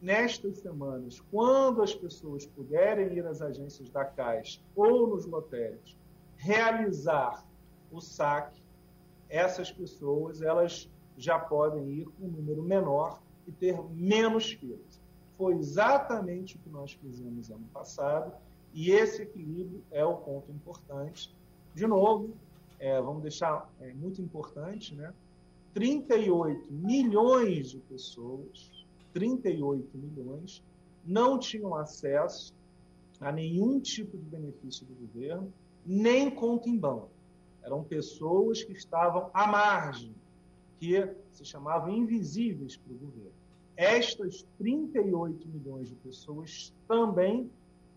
nestas 0.00 0.58
semanas, 0.58 1.20
quando 1.30 1.80
as 1.80 1.94
pessoas 1.94 2.44
puderem 2.44 3.12
ir 3.16 3.24
às 3.24 3.40
agências 3.40 3.88
da 3.88 4.04
Caixa 4.04 4.60
ou 4.74 5.06
nos 5.06 5.26
lotéricos, 5.26 5.96
realizar 6.36 7.46
o 7.90 8.00
saque, 8.00 8.60
essas 9.28 9.70
pessoas 9.70 10.42
elas 10.42 10.90
já 11.16 11.38
podem 11.38 11.88
ir 11.88 12.04
com 12.06 12.26
um 12.26 12.30
número 12.30 12.62
menor 12.62 13.22
e 13.46 13.52
ter 13.52 13.80
menos 13.90 14.52
filas. 14.52 15.00
Foi 15.38 15.54
exatamente 15.54 16.56
o 16.56 16.58
que 16.58 16.68
nós 16.68 16.92
fizemos 16.92 17.50
ano 17.50 17.66
passado 17.72 18.32
e 18.74 18.90
esse 18.90 19.22
equilíbrio 19.22 19.82
é 19.90 20.04
o 20.04 20.16
ponto 20.16 20.50
importante. 20.50 21.34
De 21.74 21.86
novo, 21.86 22.34
é, 22.82 23.00
vamos 23.00 23.22
deixar 23.22 23.72
é, 23.80 23.94
muito 23.94 24.20
importante, 24.20 24.92
né? 24.92 25.14
38 25.72 26.70
milhões 26.72 27.70
de 27.70 27.78
pessoas, 27.78 28.84
38 29.12 29.96
milhões, 29.96 30.60
não 31.06 31.38
tinham 31.38 31.76
acesso 31.76 32.52
a 33.20 33.30
nenhum 33.30 33.78
tipo 33.78 34.18
de 34.18 34.24
benefício 34.24 34.84
do 34.84 34.94
governo, 34.94 35.52
nem 35.86 36.28
conta 36.28 36.68
em 36.68 36.76
banco. 36.76 37.08
Eram 37.62 37.84
pessoas 37.84 38.64
que 38.64 38.72
estavam 38.72 39.30
à 39.32 39.46
margem, 39.46 40.12
que 40.80 41.08
se 41.30 41.44
chamavam 41.44 41.88
invisíveis 41.88 42.76
para 42.76 42.92
o 42.94 42.96
governo. 42.96 43.32
Estas 43.76 44.44
38 44.58 45.48
milhões 45.48 45.88
de 45.88 45.94
pessoas 45.94 46.74
também 46.88 47.48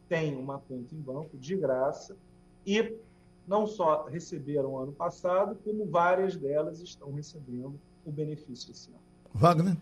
têm 0.07 0.37
uma 0.37 0.59
conta 0.59 0.93
em 0.93 0.99
banco 0.99 1.35
de 1.39 1.55
graça 1.55 2.15
e 2.63 2.95
não 3.47 3.67
só 3.67 4.05
receberam 4.05 4.77
ano 4.77 4.91
passado, 4.91 5.55
como 5.63 5.85
várias 5.85 6.35
delas 6.35 6.79
estão 6.79 7.13
recebendo 7.13 7.79
o 8.05 8.11
benefício 8.11 8.71
esse 8.71 8.89
ano. 8.89 8.99
Wagner? 9.33 9.77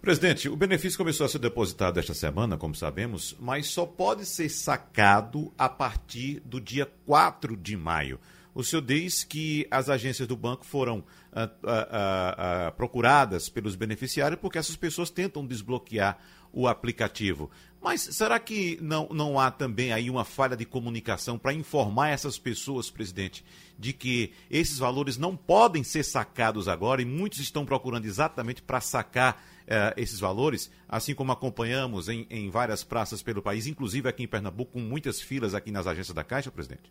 Presidente, 0.00 0.48
o 0.48 0.56
benefício 0.56 0.98
começou 0.98 1.26
a 1.26 1.28
ser 1.28 1.38
depositado 1.38 1.98
esta 1.98 2.14
semana, 2.14 2.56
como 2.56 2.74
sabemos, 2.74 3.36
mas 3.40 3.66
só 3.66 3.84
pode 3.84 4.24
ser 4.24 4.48
sacado 4.48 5.52
a 5.58 5.68
partir 5.68 6.40
do 6.40 6.60
dia 6.60 6.86
4 7.06 7.56
de 7.56 7.76
maio. 7.76 8.20
O 8.56 8.64
senhor 8.64 8.80
diz 8.80 9.22
que 9.22 9.68
as 9.70 9.90
agências 9.90 10.26
do 10.26 10.34
banco 10.34 10.64
foram 10.64 11.04
ah, 11.30 11.50
ah, 11.62 12.36
ah, 12.38 12.70
procuradas 12.70 13.50
pelos 13.50 13.76
beneficiários 13.76 14.40
porque 14.40 14.56
essas 14.56 14.74
pessoas 14.74 15.10
tentam 15.10 15.46
desbloquear 15.46 16.18
o 16.50 16.66
aplicativo. 16.66 17.50
Mas 17.82 18.00
será 18.00 18.40
que 18.40 18.78
não, 18.80 19.10
não 19.10 19.38
há 19.38 19.50
também 19.50 19.92
aí 19.92 20.08
uma 20.08 20.24
falha 20.24 20.56
de 20.56 20.64
comunicação 20.64 21.36
para 21.36 21.52
informar 21.52 22.08
essas 22.08 22.38
pessoas, 22.38 22.90
presidente, 22.90 23.44
de 23.78 23.92
que 23.92 24.32
esses 24.50 24.78
valores 24.78 25.18
não 25.18 25.36
podem 25.36 25.84
ser 25.84 26.02
sacados 26.02 26.66
agora 26.66 27.02
e 27.02 27.04
muitos 27.04 27.40
estão 27.40 27.66
procurando 27.66 28.06
exatamente 28.06 28.62
para 28.62 28.80
sacar 28.80 29.44
eh, 29.66 29.92
esses 29.98 30.18
valores, 30.18 30.70
assim 30.88 31.14
como 31.14 31.30
acompanhamos 31.30 32.08
em, 32.08 32.26
em 32.30 32.48
várias 32.48 32.82
praças 32.82 33.22
pelo 33.22 33.42
país, 33.42 33.66
inclusive 33.66 34.08
aqui 34.08 34.22
em 34.22 34.26
Pernambuco, 34.26 34.72
com 34.72 34.80
muitas 34.80 35.20
filas 35.20 35.54
aqui 35.54 35.70
nas 35.70 35.86
agências 35.86 36.14
da 36.14 36.24
Caixa, 36.24 36.50
presidente? 36.50 36.90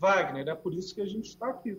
Wagner, 0.00 0.48
é 0.48 0.54
por 0.54 0.72
isso 0.72 0.94
que 0.94 1.02
a 1.02 1.06
gente 1.06 1.26
está 1.28 1.50
aqui. 1.50 1.78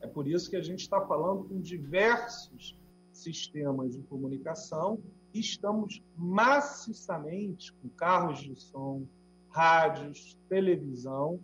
É 0.00 0.06
por 0.06 0.26
isso 0.26 0.48
que 0.48 0.56
a 0.56 0.62
gente 0.62 0.80
está 0.80 1.00
falando 1.06 1.44
com 1.44 1.60
diversos 1.60 2.74
sistemas 3.12 3.94
de 3.94 4.02
comunicação 4.04 4.98
e 5.34 5.40
estamos 5.40 6.02
maciçamente 6.16 7.74
com 7.74 7.90
carros 7.90 8.38
de 8.38 8.56
som, 8.56 9.06
rádios, 9.50 10.36
televisão, 10.48 11.38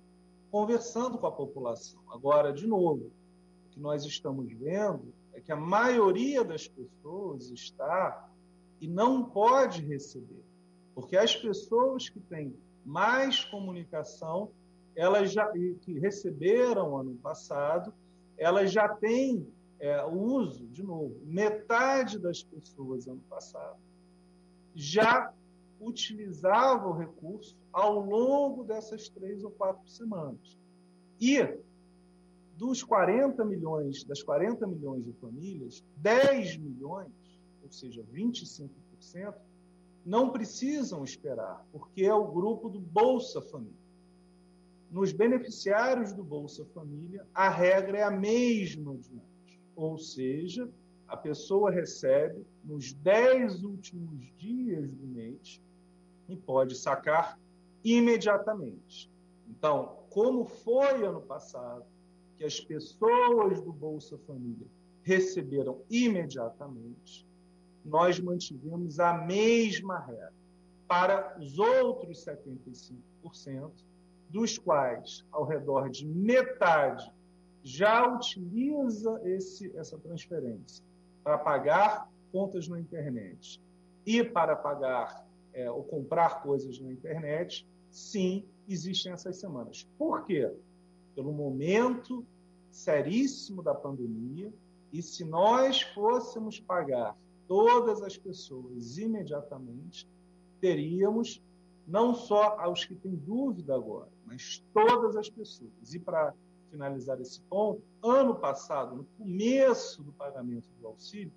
conversando 0.50 1.18
com 1.18 1.26
a 1.26 1.32
população. 1.32 2.00
Agora, 2.08 2.54
de 2.54 2.66
novo, 2.66 3.10
o 3.66 3.70
que 3.70 3.80
nós 3.80 4.04
estamos 4.06 4.50
vendo 4.50 5.12
é 5.34 5.40
que 5.40 5.52
a 5.52 5.56
maioria 5.56 6.42
das 6.42 6.66
pessoas 6.66 7.50
está 7.50 8.30
e 8.80 8.88
não 8.88 9.24
pode 9.24 9.82
receber, 9.82 10.42
porque 10.94 11.18
as 11.18 11.36
pessoas 11.36 12.08
que 12.08 12.20
têm 12.20 12.56
mais 12.82 13.44
comunicação 13.44 14.50
elas 14.94 15.32
já 15.32 15.46
que 15.48 15.98
receberam 15.98 16.96
ano 16.96 17.14
passado, 17.16 17.92
elas 18.36 18.72
já 18.72 18.88
têm 18.88 19.46
é, 19.80 20.04
uso, 20.04 20.66
de 20.68 20.82
novo, 20.82 21.16
metade 21.24 22.18
das 22.18 22.42
pessoas 22.42 23.06
ano 23.06 23.22
passado 23.28 23.78
já 24.74 25.32
utilizava 25.80 26.88
o 26.88 26.96
recurso 26.96 27.56
ao 27.72 27.98
longo 27.98 28.64
dessas 28.64 29.08
três 29.08 29.42
ou 29.42 29.50
quatro 29.50 29.86
semanas. 29.88 30.56
E 31.20 31.58
dos 32.56 32.82
40 32.82 33.44
milhões, 33.44 34.04
das 34.04 34.22
40 34.22 34.66
milhões 34.66 35.04
de 35.04 35.12
famílias, 35.14 35.84
10 35.96 36.56
milhões, 36.58 37.10
ou 37.62 37.70
seja, 37.70 38.02
25%, 38.14 38.70
não 40.04 40.30
precisam 40.30 41.04
esperar, 41.04 41.64
porque 41.72 42.04
é 42.04 42.14
o 42.14 42.26
grupo 42.26 42.68
do 42.68 42.80
Bolsa 42.80 43.40
Família 43.40 43.81
nos 44.92 45.10
beneficiários 45.10 46.12
do 46.12 46.22
Bolsa 46.22 46.66
Família, 46.66 47.26
a 47.34 47.48
regra 47.48 47.98
é 47.98 48.02
a 48.02 48.10
mesma 48.10 48.94
de 48.98 49.14
antes. 49.14 49.58
Ou 49.74 49.96
seja, 49.96 50.68
a 51.08 51.16
pessoa 51.16 51.70
recebe 51.70 52.44
nos 52.62 52.92
10 52.92 53.64
últimos 53.64 54.20
dias 54.36 54.92
do 54.92 55.06
mês 55.06 55.62
e 56.28 56.36
pode 56.36 56.74
sacar 56.74 57.40
imediatamente. 57.82 59.10
Então, 59.48 59.96
como 60.10 60.44
foi 60.44 61.06
ano 61.06 61.22
passado, 61.22 61.86
que 62.36 62.44
as 62.44 62.60
pessoas 62.60 63.62
do 63.62 63.72
Bolsa 63.72 64.18
Família 64.26 64.66
receberam 65.02 65.80
imediatamente, 65.88 67.26
nós 67.82 68.20
mantivemos 68.20 69.00
a 69.00 69.14
mesma 69.14 69.98
regra. 69.98 70.34
Para 70.86 71.38
os 71.40 71.58
outros 71.58 72.24
75%, 72.24 73.72
dos 74.32 74.56
quais 74.56 75.24
ao 75.30 75.44
redor 75.44 75.90
de 75.90 76.06
metade 76.06 77.12
já 77.62 78.08
utiliza 78.08 79.20
esse, 79.24 79.70
essa 79.76 79.98
transferência 79.98 80.82
para 81.22 81.36
pagar 81.36 82.10
contas 82.32 82.66
na 82.66 82.80
internet 82.80 83.60
e 84.06 84.24
para 84.24 84.56
pagar 84.56 85.24
é, 85.52 85.70
ou 85.70 85.84
comprar 85.84 86.42
coisas 86.42 86.80
na 86.80 86.90
internet, 86.90 87.68
sim, 87.90 88.44
existem 88.66 89.12
essas 89.12 89.36
semanas. 89.36 89.86
Por 89.98 90.24
quê? 90.24 90.50
Pelo 91.14 91.30
momento 91.30 92.24
seríssimo 92.70 93.62
da 93.62 93.74
pandemia, 93.74 94.50
e 94.90 95.02
se 95.02 95.24
nós 95.24 95.82
fôssemos 95.82 96.58
pagar 96.58 97.14
todas 97.46 98.02
as 98.02 98.16
pessoas 98.16 98.96
imediatamente, 98.96 100.08
teríamos 100.58 101.42
não 101.86 102.14
só 102.14 102.58
aos 102.58 102.84
que 102.84 102.94
têm 102.94 103.14
dúvida 103.14 103.74
agora, 103.74 104.08
mas 104.32 104.64
todas 104.72 105.14
as 105.16 105.28
pessoas. 105.28 105.92
E 105.92 105.98
para 105.98 106.32
finalizar 106.70 107.20
esse 107.20 107.40
ponto, 107.42 107.82
ano 108.02 108.34
passado, 108.34 108.96
no 108.96 109.04
começo 109.18 110.02
do 110.02 110.12
pagamento 110.12 110.68
do 110.80 110.86
auxílio, 110.86 111.32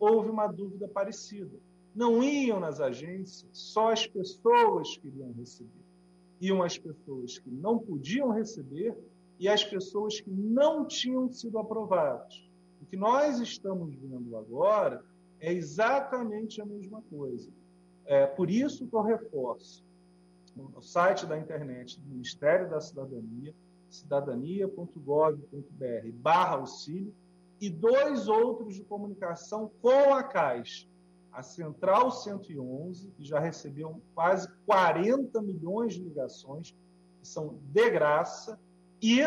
houve 0.00 0.30
uma 0.30 0.46
dúvida 0.46 0.88
parecida. 0.88 1.54
Não 1.94 2.22
iam 2.22 2.58
nas 2.58 2.80
agências 2.80 3.46
só 3.52 3.92
as 3.92 4.06
pessoas 4.06 4.96
que 4.96 5.08
iriam 5.08 5.32
receber. 5.32 5.84
Iam 6.40 6.62
as 6.62 6.78
pessoas 6.78 7.38
que 7.38 7.50
não 7.50 7.78
podiam 7.78 8.30
receber 8.30 8.96
e 9.38 9.48
as 9.48 9.62
pessoas 9.62 10.20
que 10.20 10.30
não 10.30 10.86
tinham 10.86 11.30
sido 11.30 11.58
aprovadas. 11.58 12.48
O 12.80 12.86
que 12.86 12.96
nós 12.96 13.40
estamos 13.40 13.94
vendo 13.94 14.36
agora 14.36 15.04
é 15.40 15.52
exatamente 15.52 16.62
a 16.62 16.64
mesma 16.64 17.02
coisa. 17.10 17.50
É 18.06 18.26
por 18.26 18.48
isso 18.48 18.86
que 18.86 18.94
eu 18.94 19.02
reforço 19.02 19.84
no 20.64 20.82
site 20.82 21.26
da 21.26 21.38
internet 21.38 22.00
do 22.00 22.08
Ministério 22.08 22.68
da 22.68 22.80
Cidadania, 22.80 23.54
cidadania.gov.br 23.88 26.12
barra 26.14 26.56
auxílio 26.56 27.14
e 27.60 27.68
dois 27.68 28.28
outros 28.28 28.76
de 28.76 28.84
comunicação 28.84 29.70
com 29.80 30.14
a 30.14 30.22
Caixa. 30.22 30.86
A 31.32 31.42
Central 31.42 32.10
111, 32.10 33.10
que 33.10 33.24
já 33.24 33.38
recebeu 33.38 34.00
quase 34.14 34.48
40 34.66 35.42
milhões 35.42 35.92
de 35.94 36.02
ligações, 36.02 36.74
que 37.20 37.28
são 37.28 37.58
de 37.72 37.90
graça, 37.90 38.58
e 39.00 39.22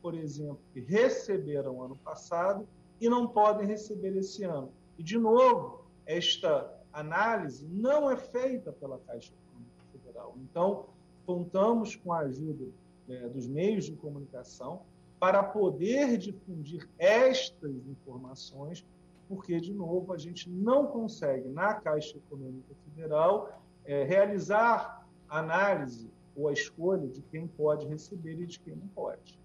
por 0.01 0.13
exemplo, 0.13 0.59
que 0.73 0.79
receberam 0.79 1.81
ano 1.81 1.97
passado 1.97 2.67
e 3.01 3.09
não 3.09 3.27
podem 3.27 3.67
receber 3.67 4.15
esse 4.15 4.43
ano. 4.43 4.71
E, 4.97 5.03
de 5.03 5.17
novo, 5.17 5.85
esta 6.05 6.73
análise 6.93 7.65
não 7.67 8.09
é 8.09 8.15
feita 8.15 8.71
pela 8.71 8.97
Caixa 8.99 9.31
Econômica 9.33 9.83
Federal. 9.91 10.35
Então, 10.37 10.85
contamos 11.25 11.95
com 11.95 12.13
a 12.13 12.19
ajuda 12.19 12.65
né, 13.07 13.27
dos 13.27 13.47
meios 13.47 13.85
de 13.85 13.93
comunicação 13.93 14.81
para 15.19 15.43
poder 15.43 16.17
difundir 16.17 16.87
estas 16.97 17.87
informações, 17.87 18.85
porque, 19.27 19.59
de 19.59 19.73
novo, 19.73 20.13
a 20.13 20.17
gente 20.17 20.49
não 20.49 20.87
consegue, 20.87 21.49
na 21.49 21.73
Caixa 21.73 22.17
Econômica 22.17 22.73
Federal, 22.85 23.61
é, 23.83 24.03
realizar 24.03 25.06
análise 25.29 26.09
ou 26.35 26.49
a 26.49 26.53
escolha 26.53 27.07
de 27.07 27.21
quem 27.21 27.47
pode 27.47 27.87
receber 27.87 28.39
e 28.41 28.45
de 28.45 28.59
quem 28.59 28.75
não 28.75 28.87
pode. 28.87 29.39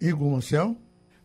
Igor 0.00 0.30
Marcel? 0.30 0.76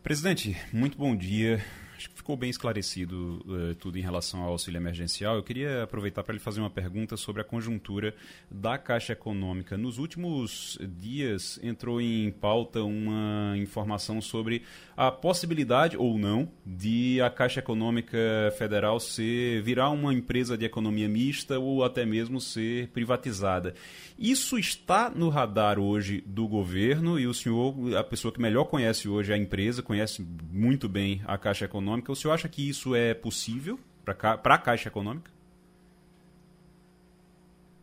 Presidente, 0.02 0.56
muito 0.72 0.98
bom 0.98 1.16
dia. 1.16 1.64
Acho 1.96 2.10
que 2.10 2.16
ficou 2.16 2.36
bem 2.36 2.50
esclarecido 2.50 3.40
uh, 3.46 3.74
tudo 3.76 3.96
em 3.96 4.00
relação 4.00 4.42
ao 4.42 4.50
auxílio 4.50 4.78
emergencial. 4.78 5.36
Eu 5.36 5.44
queria 5.44 5.84
aproveitar 5.84 6.24
para 6.24 6.34
lhe 6.34 6.40
fazer 6.40 6.60
uma 6.60 6.70
pergunta 6.70 7.16
sobre 7.16 7.40
a 7.40 7.44
conjuntura 7.44 8.12
da 8.50 8.76
Caixa 8.76 9.12
Econômica. 9.12 9.76
Nos 9.78 9.98
últimos 9.98 10.76
dias 10.98 11.60
entrou 11.62 12.00
em 12.00 12.32
pauta 12.32 12.82
uma 12.82 13.54
informação 13.56 14.20
sobre 14.20 14.62
a 14.96 15.12
possibilidade 15.12 15.96
ou 15.96 16.18
não 16.18 16.50
de 16.66 17.20
a 17.20 17.30
Caixa 17.30 17.60
Econômica 17.60 18.18
Federal 18.58 18.98
ser 18.98 19.62
virar 19.62 19.90
uma 19.90 20.12
empresa 20.12 20.58
de 20.58 20.64
economia 20.64 21.08
mista 21.08 21.60
ou 21.60 21.84
até 21.84 22.04
mesmo 22.04 22.40
ser 22.40 22.88
privatizada. 22.88 23.74
Isso 24.18 24.58
está 24.58 25.10
no 25.10 25.28
radar 25.28 25.78
hoje 25.78 26.22
do 26.26 26.48
governo 26.48 27.20
e 27.20 27.26
o 27.26 27.34
senhor, 27.34 27.74
a 27.96 28.02
pessoa 28.02 28.32
que 28.32 28.40
melhor 28.40 28.64
conhece 28.64 29.08
hoje 29.08 29.32
a 29.32 29.36
empresa, 29.36 29.82
conhece 29.82 30.26
muito 30.50 30.88
bem 30.88 31.22
a 31.24 31.38
Caixa 31.38 31.66
Econômica. 31.66 31.83
O 32.08 32.16
senhor 32.16 32.34
acha 32.34 32.48
que 32.48 32.68
isso 32.68 32.94
é 32.94 33.14
possível 33.14 33.78
para 34.04 34.54
a 34.54 34.58
Caixa 34.58 34.88
Econômica? 34.88 35.30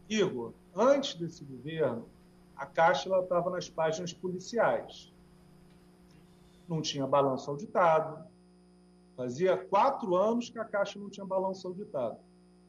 Igor, 0.10 0.54
antes 0.76 1.16
desse 1.16 1.44
governo, 1.44 2.08
a 2.56 2.66
Caixa 2.66 3.10
estava 3.20 3.50
nas 3.50 3.70
páginas 3.70 4.14
policiais. 4.14 5.12
Não 6.68 6.82
tinha 6.82 7.08
balanço 7.08 7.50
auditado. 7.50 8.24
Fazia 9.16 9.58
quatro 9.58 10.16
anos 10.16 10.50
que 10.50 10.60
a 10.60 10.66
Caixa 10.66 11.00
não 11.00 11.10
tinha 11.10 11.26
balanço 11.26 11.68
auditado 11.68 12.18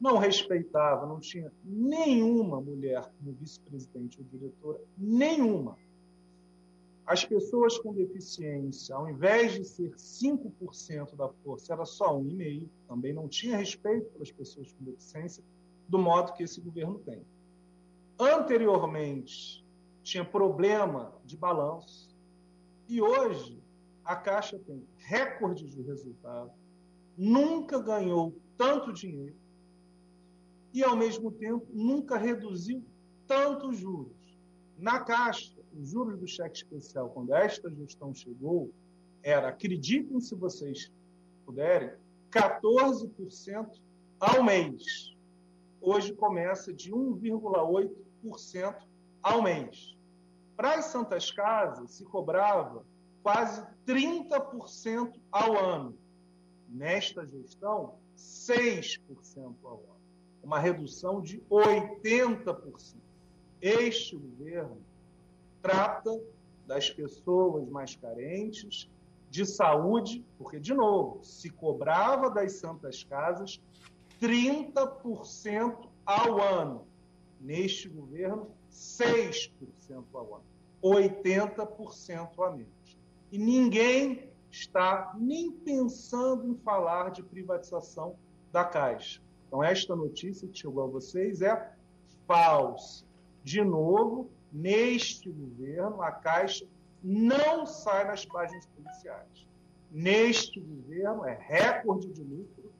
não 0.03 0.17
respeitava, 0.17 1.05
não 1.05 1.17
tinha 1.17 1.49
nenhuma 1.63 2.59
mulher 2.59 3.09
como 3.17 3.31
vice-presidente 3.39 4.19
ou 4.19 4.25
diretora, 4.25 4.81
nenhuma. 4.97 5.77
As 7.05 7.25
pessoas 7.25 7.77
com 7.77 7.93
deficiência, 7.93 8.95
ao 8.95 9.09
invés 9.09 9.53
de 9.53 9.65
ser 9.65 9.91
5% 9.91 11.15
da 11.15 11.27
força, 11.27 11.73
era 11.73 11.85
só 11.85 12.17
1,5%, 12.17 12.69
também 12.87 13.13
não 13.13 13.27
tinha 13.27 13.57
respeito 13.57 14.09
pelas 14.11 14.31
pessoas 14.31 14.71
com 14.71 14.85
deficiência, 14.85 15.43
do 15.87 15.99
modo 15.99 16.33
que 16.33 16.43
esse 16.43 16.61
governo 16.61 16.99
tem. 16.99 17.25
Anteriormente, 18.17 19.65
tinha 20.01 20.23
problema 20.23 21.13
de 21.25 21.35
balanço, 21.35 22.15
e 22.87 23.01
hoje 23.01 23.61
a 24.05 24.15
Caixa 24.15 24.57
tem 24.59 24.87
recorde 24.97 25.67
de 25.67 25.81
resultado, 25.81 26.51
nunca 27.17 27.79
ganhou 27.79 28.33
tanto 28.57 28.93
dinheiro, 28.93 29.35
e, 30.73 30.83
ao 30.83 30.95
mesmo 30.95 31.31
tempo, 31.31 31.67
nunca 31.71 32.17
reduziu 32.17 32.83
tantos 33.27 33.77
juros. 33.77 34.39
Na 34.77 34.99
Caixa, 35.01 35.62
os 35.79 35.89
juros 35.89 36.19
do 36.19 36.27
cheque 36.27 36.57
especial, 36.57 37.09
quando 37.09 37.33
esta 37.33 37.69
gestão 37.69 38.13
chegou, 38.13 38.71
era, 39.21 39.49
acreditem 39.49 40.19
se 40.19 40.35
vocês 40.35 40.91
puderem, 41.45 41.91
14% 42.31 43.81
ao 44.19 44.43
mês. 44.43 45.15
Hoje 45.81 46.13
começa 46.13 46.73
de 46.73 46.91
1,8% 46.91 48.75
ao 49.21 49.41
mês. 49.41 49.97
Para 50.55 50.75
as 50.75 50.85
Santas 50.85 51.31
Casas, 51.31 51.91
se 51.91 52.05
cobrava 52.05 52.85
quase 53.21 53.65
30% 53.87 55.19
ao 55.31 55.57
ano. 55.57 55.97
Nesta 56.69 57.25
gestão, 57.25 57.95
6% 58.15 59.55
ao 59.63 59.77
ano 59.77 59.93
uma 60.43 60.59
redução 60.59 61.21
de 61.21 61.39
80%. 61.49 62.95
Este 63.61 64.17
governo 64.17 64.77
trata 65.63 66.21
das 66.67 66.89
pessoas 66.89 67.67
mais 67.69 67.95
carentes, 67.95 68.89
de 69.29 69.45
saúde, 69.45 70.23
porque, 70.37 70.59
de 70.59 70.75
novo, 70.75 71.23
se 71.23 71.49
cobrava 71.49 72.29
das 72.29 72.53
santas 72.53 73.03
casas 73.03 73.59
30% 74.21 75.89
ao 76.05 76.39
ano. 76.39 76.85
Neste 77.41 77.89
governo, 77.89 78.51
6% 78.69 79.49
ao 80.13 80.35
ano. 80.35 80.43
80% 80.83 82.29
a 82.39 82.51
menos. 82.51 82.97
E 83.31 83.37
ninguém 83.37 84.29
está 84.51 85.15
nem 85.17 85.51
pensando 85.51 86.45
em 86.45 86.55
falar 86.57 87.09
de 87.09 87.23
privatização 87.23 88.15
da 88.51 88.63
Caixa. 88.63 89.19
Então, 89.47 89.63
esta 89.63 89.95
notícia 89.95 90.47
que 90.47 90.59
chegou 90.59 90.83
a 90.83 90.87
vocês 90.87 91.41
é 91.41 91.73
falsa. 92.27 93.03
De 93.43 93.63
novo, 93.63 94.29
neste 94.53 95.29
governo, 95.29 96.01
a 96.01 96.11
Caixa 96.11 96.65
não 97.03 97.65
sai 97.65 98.05
nas 98.05 98.25
páginas 98.25 98.65
policiais. 98.67 99.47
Neste 99.91 100.59
governo, 100.59 101.25
é 101.25 101.37
recorde 101.39 102.11
de 102.11 102.21
lucro, 102.23 102.71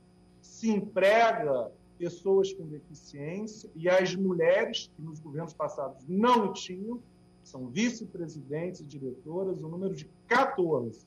se 0.41 0.69
emprega 0.69 1.71
pessoas 1.97 2.53
com 2.53 2.65
deficiência 2.65 3.69
e 3.75 3.89
as 3.89 4.15
mulheres, 4.15 4.91
que 4.95 5.01
nos 5.01 5.19
governos 5.19 5.53
passados 5.53 6.03
não 6.07 6.53
tinham, 6.53 7.01
são 7.43 7.67
vice-presidentes 7.67 8.81
e 8.81 8.85
diretoras, 8.85 9.61
o 9.61 9.67
número 9.67 9.95
de 9.95 10.09
14. 10.27 11.05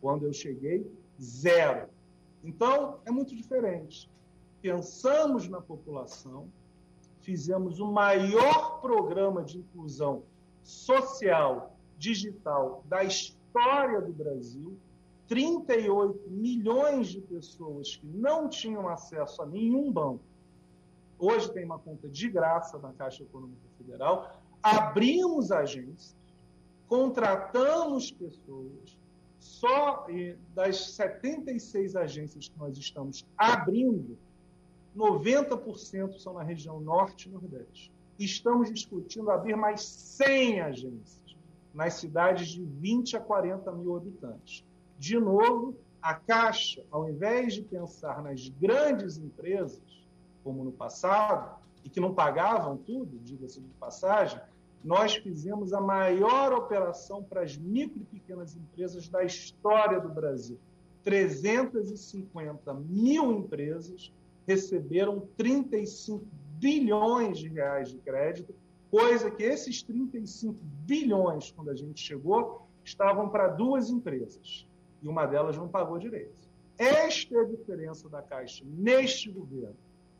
Quando 0.00 0.26
eu 0.26 0.32
cheguei, 0.32 0.86
zero. 1.20 1.88
Então, 2.42 2.98
é 3.04 3.10
muito 3.10 3.34
diferente 3.34 4.08
pensamos 4.64 5.46
na 5.46 5.60
população, 5.60 6.48
fizemos 7.24 7.80
o 7.80 7.90
maior 7.90 8.80
programa 8.80 9.42
de 9.42 9.58
inclusão 9.58 10.22
social 10.62 11.74
digital 11.98 12.84
da 12.86 13.02
história 13.02 14.00
do 14.00 14.12
Brasil. 14.12 14.76
38 15.26 16.30
milhões 16.30 17.08
de 17.08 17.20
pessoas 17.22 17.96
que 17.96 18.06
não 18.06 18.46
tinham 18.46 18.86
acesso 18.88 19.42
a 19.42 19.46
nenhum 19.46 19.90
banco. 19.90 20.22
Hoje 21.18 21.50
tem 21.50 21.64
uma 21.64 21.78
conta 21.78 22.06
de 22.08 22.28
graça 22.28 22.78
na 22.78 22.92
Caixa 22.92 23.22
Econômica 23.22 23.62
Federal. 23.78 24.38
Abrimos 24.62 25.50
agências, 25.50 26.14
contratamos 26.86 28.10
pessoas. 28.10 28.98
Só 29.38 30.06
das 30.54 30.90
76 30.94 31.96
agências 31.96 32.48
que 32.48 32.58
nós 32.58 32.76
estamos 32.76 33.26
abrindo, 33.36 34.18
90% 34.96 36.18
são 36.18 36.34
na 36.34 36.42
região 36.42 36.80
norte 36.80 37.28
e 37.28 37.32
nordeste. 37.32 37.92
Estamos 38.18 38.72
discutindo 38.72 39.30
abrir 39.30 39.56
mais 39.56 39.82
100 39.82 40.60
agências. 40.60 41.24
nas 41.72 41.94
cidades 41.94 42.48
de 42.50 42.64
20 42.64 43.16
a 43.16 43.20
40 43.20 43.72
mil 43.72 43.96
habitantes. 43.96 44.64
De 44.96 45.18
novo, 45.18 45.74
a 46.00 46.14
Caixa, 46.14 46.84
ao 46.88 47.08
invés 47.08 47.54
de 47.54 47.62
pensar 47.62 48.22
nas 48.22 48.48
grandes 48.48 49.18
empresas, 49.18 49.82
como 50.44 50.62
no 50.62 50.70
passado, 50.70 51.58
e 51.82 51.88
que 51.88 51.98
não 51.98 52.14
pagavam 52.14 52.76
tudo, 52.76 53.18
diga-se 53.24 53.60
de 53.60 53.68
passagem, 53.80 54.40
nós 54.84 55.16
fizemos 55.16 55.72
a 55.72 55.80
maior 55.80 56.52
operação 56.52 57.24
para 57.24 57.42
as 57.42 57.56
micro 57.56 58.00
e 58.02 58.04
pequenas 58.04 58.54
empresas 58.54 59.08
da 59.08 59.24
história 59.24 59.98
do 59.98 60.08
Brasil. 60.08 60.58
350 61.02 62.72
mil 62.74 63.32
empresas 63.32 64.12
receberam 64.46 65.26
35 65.36 66.24
bilhões 66.58 67.38
de 67.38 67.48
reais 67.48 67.90
de 67.90 67.98
crédito, 67.98 68.54
coisa 68.90 69.30
que 69.30 69.42
esses 69.42 69.82
35 69.82 70.56
bilhões, 70.86 71.50
quando 71.50 71.70
a 71.70 71.74
gente 71.74 72.00
chegou, 72.00 72.66
estavam 72.84 73.28
para 73.28 73.48
duas 73.48 73.90
empresas. 73.90 74.66
E 75.02 75.08
uma 75.08 75.26
delas 75.26 75.56
não 75.56 75.68
pagou 75.68 75.98
direito. 75.98 76.32
Esta 76.78 77.36
é 77.36 77.40
a 77.40 77.44
diferença 77.44 78.08
da 78.08 78.22
Caixa 78.22 78.64
neste 78.66 79.30
governo. 79.30 79.76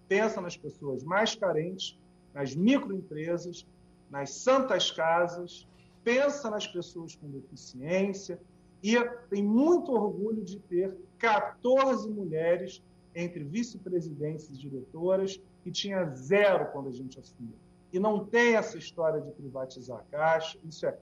Pensa 0.09 0.41
nas 0.41 0.57
pessoas 0.57 1.03
mais 1.03 1.35
carentes, 1.35 1.99
nas 2.33 2.55
microempresas, 2.55 3.67
nas 4.11 4.31
santas 4.31 4.91
casas, 4.91 5.67
pensa 6.03 6.51
nas 6.51 6.67
pessoas 6.67 7.17
com 7.17 7.29
deficiência 7.29 8.39
e 8.83 8.95
tem 9.31 9.43
muito 9.43 9.93
orgulho 9.93 10.45
de 10.45 10.59
ter 10.59 10.95
14 11.19 12.09
mulheres 12.11 12.83
entre 13.15 13.45
vice-presidentes 13.45 14.49
e 14.51 14.53
diretoras 14.55 15.41
e 15.65 15.71
tinha 15.71 16.05
zero 16.15 16.67
quando 16.73 16.89
a 16.89 16.93
gente 16.93 17.19
assumiu. 17.19 17.55
E 17.93 17.99
não 17.99 18.25
tem 18.25 18.57
essa 18.57 18.77
história 18.77 19.21
de 19.21 19.31
privatizar 19.31 19.99
a 19.99 20.03
Caixa, 20.17 20.59
isso 20.65 20.85
é 20.87 20.97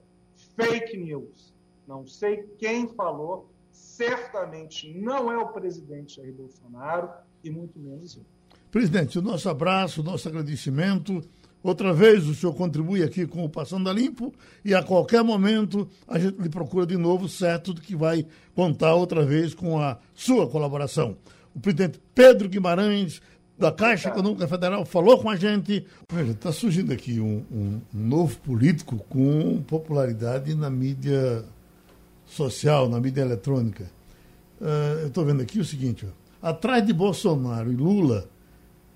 fake 0.55 0.97
news. 0.97 1.53
Não 1.87 2.05
sei 2.05 2.43
quem 2.57 2.87
falou, 2.87 3.49
certamente 3.71 4.93
não 4.93 5.31
é 5.31 5.37
o 5.37 5.49
presidente 5.49 6.17
Jair 6.17 6.33
Bolsonaro 6.33 7.09
e 7.43 7.49
muito 7.49 7.79
menos 7.79 8.15
eu. 8.15 8.23
Presidente, 8.71 9.19
o 9.19 9.21
nosso 9.21 9.49
abraço, 9.49 10.01
o 10.01 10.03
nosso 10.03 10.27
agradecimento. 10.27 11.21
Outra 11.61 11.93
vez 11.93 12.27
o 12.27 12.35
senhor 12.35 12.53
contribui 12.53 13.01
aqui 13.03 13.25
com 13.25 13.45
o 13.45 13.49
Passando 13.49 13.89
a 13.89 13.93
Limpo 13.93 14.33
e 14.65 14.75
a 14.75 14.83
qualquer 14.83 15.23
momento 15.23 15.87
a 16.07 16.19
gente 16.19 16.41
lhe 16.41 16.49
procura 16.49 16.85
de 16.85 16.97
novo, 16.97 17.29
certo 17.29 17.73
que 17.73 17.95
vai 17.95 18.25
contar 18.53 18.95
outra 18.95 19.25
vez 19.25 19.53
com 19.53 19.79
a 19.79 19.97
sua 20.13 20.49
colaboração. 20.49 21.15
O 21.55 21.59
presidente 21.59 21.99
Pedro 22.15 22.49
Guimarães, 22.49 23.21
da 23.57 23.71
Caixa 23.71 24.09
Econômica 24.09 24.47
Federal, 24.47 24.85
falou 24.85 25.19
com 25.19 25.29
a 25.29 25.35
gente. 25.35 25.85
Veja, 26.11 26.31
está 26.31 26.51
surgindo 26.51 26.91
aqui 26.91 27.19
um, 27.19 27.45
um, 27.51 27.81
um, 27.93 28.07
novo 28.07 28.37
político 28.39 28.97
com 29.09 29.61
popularidade 29.63 30.55
na 30.55 30.69
mídia 30.69 31.45
social, 32.25 32.89
na 32.89 32.99
mídia 32.99 33.21
eletrônica. 33.21 33.89
Uh, 34.59 35.01
eu 35.01 35.07
estou 35.07 35.25
vendo 35.25 35.41
aqui 35.41 35.59
o 35.59 35.65
seguinte: 35.65 36.07
ó, 36.41 36.47
atrás 36.49 36.85
de 36.85 36.93
Bolsonaro 36.93 37.71
e 37.71 37.75
Lula, 37.75 38.27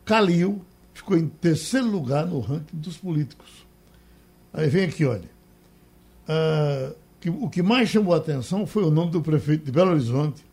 Calil 0.04 0.62
ficou 0.94 1.18
em 1.18 1.28
terceiro 1.28 1.88
lugar 1.88 2.26
no 2.26 2.40
ranking 2.40 2.78
dos 2.78 2.98
políticos. 2.98 3.68
Aí 4.52 4.68
vem 4.68 4.86
aqui, 4.86 5.06
olha. 5.06 5.30
Uh, 6.28 6.96
que, 7.20 7.30
o 7.30 7.50
que 7.50 7.62
mais 7.62 7.90
chamou 7.90 8.14
a 8.14 8.18
atenção 8.18 8.66
foi 8.66 8.84
o 8.84 8.92
nome 8.92 9.12
do 9.12 9.22
prefeito 9.22 9.66
de 9.66 9.72
Belo 9.72 9.92
Horizonte. 9.92 10.44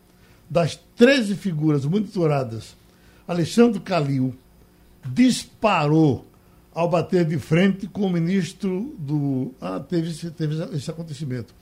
Das 0.49 0.77
13 0.97 1.35
figuras 1.37 1.85
monitoradas, 1.85 2.77
Alexandre 3.27 3.81
Calil 3.81 4.35
disparou 5.07 6.27
ao 6.73 6.89
bater 6.89 7.25
de 7.25 7.39
frente 7.39 7.87
com 7.87 8.03
o 8.03 8.11
ministro 8.11 8.95
do. 8.99 9.53
Ah, 9.61 9.81
teve, 9.81 10.13
teve 10.31 10.77
esse 10.77 10.91
acontecimento 10.91 11.55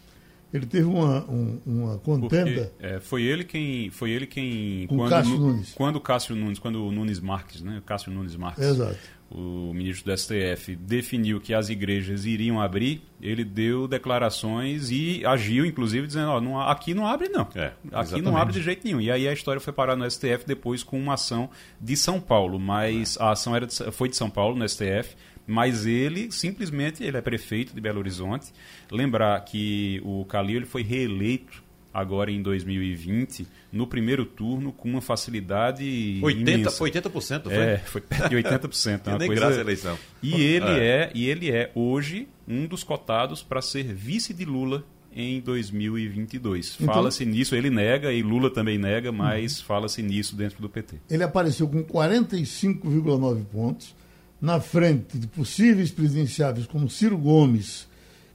ele 0.52 0.66
teve 0.66 0.84
uma, 0.84 1.24
um, 1.30 1.58
uma 1.64 1.98
contenda. 1.98 2.64
Porque, 2.66 2.86
é, 2.86 3.00
foi 3.00 3.22
ele 3.22 3.42
quem. 3.42 3.88
Foi 3.90 4.10
ele 4.10 4.26
quem. 4.26 4.86
Com 4.86 4.98
quando, 4.98 5.10
Cássio 5.10 5.38
Nunes. 5.38 5.72
Quando 5.74 6.00
Cássio 6.00 6.36
Nunes, 6.36 6.58
quando 6.58 6.86
o 6.86 6.92
Nunes 6.92 7.20
Marques, 7.20 7.62
né? 7.62 7.82
Cássio 7.86 8.12
Nunes 8.12 8.36
Marques. 8.36 8.62
Exato. 8.62 8.98
O 9.34 9.72
ministro 9.72 10.12
do 10.12 10.18
STF 10.18 10.76
definiu 10.76 11.40
que 11.40 11.54
as 11.54 11.70
igrejas 11.70 12.26
iriam 12.26 12.60
abrir, 12.60 13.00
ele 13.18 13.42
deu 13.42 13.88
declarações 13.88 14.90
e 14.90 15.24
agiu, 15.24 15.64
inclusive, 15.64 16.06
dizendo: 16.06 16.28
ó, 16.28 16.40
não, 16.40 16.60
aqui 16.60 16.92
não 16.92 17.06
abre, 17.06 17.30
não. 17.30 17.48
É, 17.54 17.72
aqui 17.92 18.20
não 18.20 18.36
abre 18.36 18.52
de 18.52 18.60
jeito 18.60 18.84
nenhum. 18.84 19.00
E 19.00 19.10
aí 19.10 19.26
a 19.26 19.32
história 19.32 19.58
foi 19.58 19.72
parar 19.72 19.96
no 19.96 20.08
STF 20.10 20.44
depois 20.46 20.82
com 20.82 21.00
uma 21.00 21.14
ação 21.14 21.48
de 21.80 21.96
São 21.96 22.20
Paulo, 22.20 22.60
mas 22.60 23.16
é. 23.16 23.22
a 23.22 23.30
ação 23.30 23.56
era 23.56 23.66
de, 23.66 23.74
foi 23.90 24.10
de 24.10 24.16
São 24.16 24.28
Paulo, 24.28 24.54
no 24.54 24.68
STF 24.68 25.16
mas 25.44 25.86
ele 25.86 26.30
simplesmente 26.30 27.02
ele 27.02 27.16
é 27.16 27.20
prefeito 27.20 27.74
de 27.74 27.80
Belo 27.80 27.98
Horizonte. 27.98 28.52
Lembrar 28.90 29.40
que 29.40 30.00
o 30.04 30.24
Calil 30.24 30.58
ele 30.58 30.66
foi 30.66 30.82
reeleito 30.82 31.62
agora 31.92 32.30
em 32.30 32.42
2020 32.42 33.46
no 33.70 33.86
primeiro 33.86 34.24
turno 34.24 34.72
com 34.72 34.88
uma 34.88 35.00
facilidade 35.00 36.20
80, 36.22 36.50
imensa. 36.50 36.70
Foi 36.70 36.90
80%, 36.90 37.42
foi? 37.44 37.54
É, 37.54 37.78
foi 37.78 38.00
perto 38.00 38.28
de 38.28 38.36
80%. 38.36 39.00
é 39.06 39.18
nem 39.18 39.28
coisa... 39.28 39.40
graça 39.40 39.58
a 39.58 39.60
eleição. 39.60 39.98
E 40.22 40.34
ele 40.34 40.70
é. 40.70 40.86
é. 40.86 41.12
e 41.14 41.28
ele 41.28 41.50
é 41.50 41.70
hoje 41.74 42.28
um 42.46 42.66
dos 42.66 42.82
cotados 42.82 43.42
para 43.42 43.62
ser 43.62 43.84
vice 43.94 44.34
de 44.34 44.44
Lula 44.44 44.84
em 45.14 45.40
2022. 45.40 46.78
Então, 46.80 46.94
fala-se 46.94 47.24
nisso, 47.24 47.54
ele 47.54 47.70
nega 47.70 48.12
e 48.12 48.22
Lula 48.22 48.50
também 48.50 48.78
nega, 48.78 49.12
mas 49.12 49.58
uhum. 49.58 49.66
fala-se 49.66 50.02
nisso 50.02 50.34
dentro 50.34 50.60
do 50.60 50.68
PT. 50.68 50.96
Ele 51.10 51.22
apareceu 51.22 51.68
com 51.68 51.84
45,9 51.84 53.44
pontos 53.44 53.94
na 54.40 54.60
frente 54.60 55.18
de 55.18 55.26
possíveis 55.26 55.90
presidenciáveis 55.90 56.66
como 56.66 56.88
Ciro 56.90 57.16
Gomes, 57.16 57.86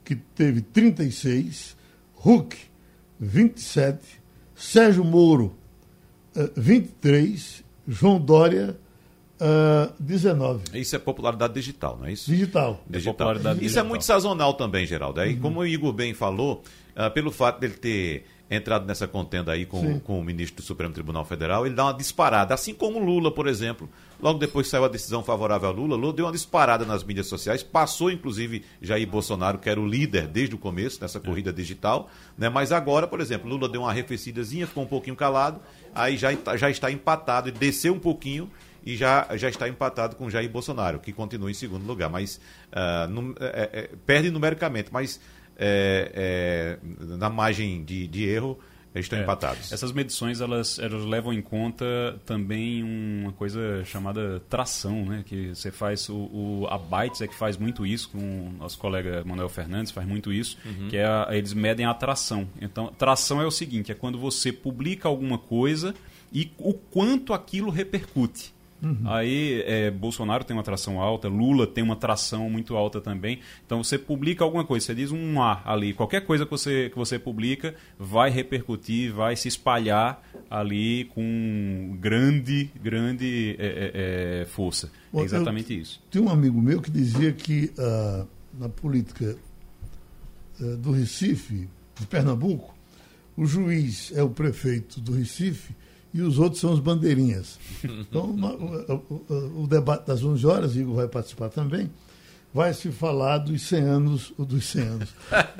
que 0.04 0.14
teve 0.14 0.62
36, 0.62 1.76
Huck, 2.24 2.56
27, 3.20 4.20
Sérgio 4.54 5.04
Moro, 5.04 5.56
23, 6.56 7.60
eh, 7.60 7.64
João 7.86 8.20
Dória, 8.20 8.78
uh, 9.40 9.92
19. 9.98 10.78
Isso 10.78 10.94
é 10.96 10.98
popularidade 10.98 11.54
digital, 11.54 11.96
não 11.98 12.06
é 12.06 12.12
isso? 12.12 12.30
Digital. 12.30 12.82
digital. 12.88 13.32
É 13.32 13.34
isso 13.34 13.54
digital. 13.54 13.84
é 13.84 13.88
muito 13.88 14.04
sazonal 14.04 14.54
também, 14.54 14.86
Geraldo. 14.86 15.20
Aí, 15.20 15.34
uhum. 15.34 15.40
como 15.40 15.60
o 15.60 15.66
Igor 15.66 15.92
bem 15.92 16.14
falou, 16.14 16.62
uh, 16.96 17.10
pelo 17.12 17.30
fato 17.30 17.60
dele 17.60 17.74
ter 17.74 18.24
entrado 18.50 18.86
nessa 18.86 19.06
contenda 19.06 19.52
aí 19.52 19.66
com, 19.66 20.00
com 20.00 20.18
o 20.18 20.24
ministro 20.24 20.62
do 20.62 20.66
Supremo 20.66 20.92
Tribunal 20.92 21.24
Federal, 21.24 21.66
ele 21.66 21.74
dá 21.74 21.84
uma 21.84 21.94
disparada, 21.94 22.54
assim 22.54 22.72
como 22.72 22.98
Lula, 22.98 23.30
por 23.32 23.46
exemplo. 23.46 23.88
Logo 24.20 24.38
depois 24.38 24.66
que 24.66 24.70
saiu 24.70 24.84
a 24.84 24.88
decisão 24.88 25.22
favorável 25.22 25.68
a 25.68 25.72
Lula, 25.72 25.96
Lula 25.96 26.12
deu 26.12 26.24
uma 26.26 26.32
disparada 26.32 26.84
nas 26.84 27.04
mídias 27.04 27.26
sociais, 27.26 27.62
passou 27.62 28.10
inclusive 28.10 28.64
Jair 28.82 29.08
Bolsonaro, 29.08 29.58
que 29.58 29.70
era 29.70 29.80
o 29.80 29.86
líder 29.86 30.26
desde 30.26 30.54
o 30.56 30.58
começo 30.58 31.00
nessa 31.00 31.20
corrida 31.20 31.52
digital, 31.52 32.10
né? 32.36 32.48
mas 32.48 32.72
agora, 32.72 33.06
por 33.06 33.20
exemplo, 33.20 33.48
Lula 33.48 33.68
deu 33.68 33.82
uma 33.82 33.90
arrefecidazinha, 33.90 34.66
ficou 34.66 34.82
um 34.82 34.88
pouquinho 34.88 35.14
calado, 35.14 35.60
aí 35.94 36.16
já, 36.16 36.30
já 36.56 36.68
está 36.68 36.90
empatado 36.90 37.48
e 37.48 37.52
desceu 37.52 37.94
um 37.94 37.98
pouquinho 37.98 38.50
e 38.84 38.96
já, 38.96 39.28
já 39.36 39.48
está 39.48 39.68
empatado 39.68 40.16
com 40.16 40.28
Jair 40.28 40.50
Bolsonaro, 40.50 40.98
que 40.98 41.12
continua 41.12 41.50
em 41.50 41.54
segundo 41.54 41.86
lugar, 41.86 42.10
mas 42.10 42.40
uh, 42.72 43.08
num, 43.08 43.34
é, 43.38 43.70
é, 43.72 43.90
perde 44.04 44.30
numericamente, 44.30 44.88
mas 44.92 45.20
é, 45.56 46.78
é, 46.80 47.16
na 47.16 47.28
margem 47.28 47.84
de, 47.84 48.06
de 48.06 48.28
erro 48.28 48.58
estão 48.94 49.18
é, 49.18 49.22
empatados. 49.22 49.72
Essas 49.72 49.92
medições 49.92 50.40
elas, 50.40 50.78
elas 50.78 51.04
levam 51.04 51.32
em 51.32 51.42
conta 51.42 51.84
também 52.24 52.82
uma 52.82 53.32
coisa 53.32 53.84
chamada 53.84 54.40
tração, 54.48 55.04
né? 55.04 55.24
Que 55.26 55.54
você 55.54 55.70
faz 55.70 56.08
o, 56.08 56.16
o 56.16 56.66
a 56.68 56.78
Bytes 56.78 57.20
é 57.20 57.26
que 57.26 57.34
faz 57.34 57.56
muito 57.56 57.86
isso 57.86 58.10
com 58.10 58.18
o 58.18 58.52
nosso 58.58 58.78
colega 58.78 59.22
Manuel 59.24 59.48
Fernandes 59.48 59.92
faz 59.92 60.06
muito 60.06 60.32
isso, 60.32 60.58
uhum. 60.64 60.88
que 60.88 60.96
é 60.96 61.04
a, 61.04 61.28
eles 61.30 61.52
medem 61.52 61.86
a 61.86 61.94
tração. 61.94 62.48
Então, 62.60 62.88
tração 62.88 63.40
é 63.40 63.46
o 63.46 63.50
seguinte, 63.50 63.92
é 63.92 63.94
quando 63.94 64.18
você 64.18 64.52
publica 64.52 65.08
alguma 65.08 65.38
coisa 65.38 65.94
e 66.32 66.52
o 66.58 66.74
quanto 66.74 67.32
aquilo 67.32 67.70
repercute. 67.70 68.57
Uhum. 68.82 69.00
Aí 69.04 69.62
é, 69.66 69.90
Bolsonaro 69.90 70.44
tem 70.44 70.56
uma 70.56 70.62
tração 70.62 71.00
alta, 71.00 71.28
Lula 71.28 71.66
tem 71.66 71.82
uma 71.82 71.96
tração 71.96 72.48
muito 72.48 72.76
alta 72.76 73.00
também. 73.00 73.40
Então 73.66 73.82
você 73.82 73.98
publica 73.98 74.44
alguma 74.44 74.64
coisa, 74.64 74.86
você 74.86 74.94
diz 74.94 75.10
um 75.10 75.42
A 75.42 75.62
ali, 75.64 75.92
qualquer 75.92 76.24
coisa 76.24 76.44
que 76.44 76.50
você, 76.50 76.88
que 76.88 76.96
você 76.96 77.18
publica 77.18 77.74
vai 77.98 78.30
repercutir, 78.30 79.12
vai 79.12 79.34
se 79.36 79.48
espalhar 79.48 80.22
ali 80.48 81.06
com 81.06 81.96
grande, 82.00 82.70
grande 82.80 83.56
é, 83.58 83.66
é, 83.66 84.42
é 84.42 84.46
força. 84.46 84.90
É 85.12 85.20
exatamente 85.22 85.74
Eu, 85.74 85.80
isso. 85.80 86.00
Tem 86.10 86.22
um 86.22 86.28
amigo 86.28 86.60
meu 86.60 86.80
que 86.80 86.90
dizia 86.90 87.32
que 87.32 87.72
uh, 87.78 88.26
na 88.58 88.68
política 88.68 89.36
uh, 90.60 90.76
do 90.76 90.92
Recife, 90.92 91.68
de 91.98 92.06
Pernambuco, 92.06 92.76
o 93.36 93.44
juiz 93.44 94.12
é 94.14 94.22
o 94.22 94.30
prefeito 94.30 95.00
do 95.00 95.12
Recife 95.12 95.74
e 96.12 96.22
os 96.22 96.38
outros 96.38 96.60
são 96.60 96.72
os 96.72 96.80
bandeirinhas. 96.80 97.58
Então, 97.84 98.24
o, 98.30 99.32
o, 99.32 99.62
o, 99.62 99.66
debate 99.66 100.06
das 100.06 100.22
11 100.22 100.46
horas, 100.46 100.76
Igor 100.76 100.96
vai 100.96 101.08
participar 101.08 101.48
também, 101.48 101.90
vai 102.52 102.72
se 102.72 102.90
falar 102.90 103.38
dos 103.38 103.62
100 103.62 103.82
anos, 103.82 104.32
dos 104.38 104.64
100 104.64 104.82
anos, 104.82 105.08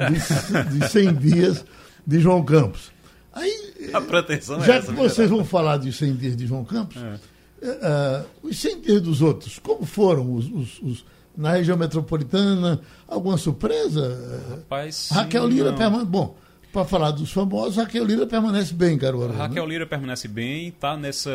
dos, 0.08 0.78
dos 0.78 0.90
100 0.90 1.14
dias 1.14 1.64
de 2.06 2.20
João 2.20 2.44
Campos. 2.44 2.90
Aí, 3.32 3.90
a 3.92 4.00
pretensão 4.00 4.60
já 4.62 4.74
é 4.74 4.78
essa, 4.78 4.92
que 4.92 4.98
vocês 4.98 5.30
vão 5.30 5.44
falar 5.44 5.76
dos 5.76 5.96
100 5.96 6.16
dias 6.16 6.36
de 6.36 6.46
João 6.46 6.64
Campos, 6.64 6.96
é. 6.96 7.68
uh, 7.68 8.26
os 8.42 8.58
100 8.58 8.80
dias 8.80 9.02
dos 9.02 9.22
outros, 9.22 9.58
como 9.58 9.84
foram 9.84 10.34
os, 10.34 10.50
os, 10.50 10.82
os 10.82 11.04
na 11.38 11.52
região 11.52 11.76
metropolitana? 11.76 12.80
Alguma 13.06 13.38
surpresa? 13.38 14.44
Rapaz, 14.50 15.10
Raquel 15.12 15.46
Lira 15.46 15.72
permanece. 15.72 16.06
Bom, 16.06 16.36
para 16.78 16.84
falar 16.84 17.10
dos 17.10 17.32
famosos, 17.32 17.76
Raquel 17.76 18.04
Lira 18.04 18.24
permanece 18.26 18.72
bem, 18.72 18.96
Caruaru. 18.96 19.32
Raquel 19.32 19.64
né? 19.64 19.70
Lira 19.72 19.86
permanece 19.86 20.28
bem, 20.28 20.68
está 20.68 20.96
nessa 20.96 21.30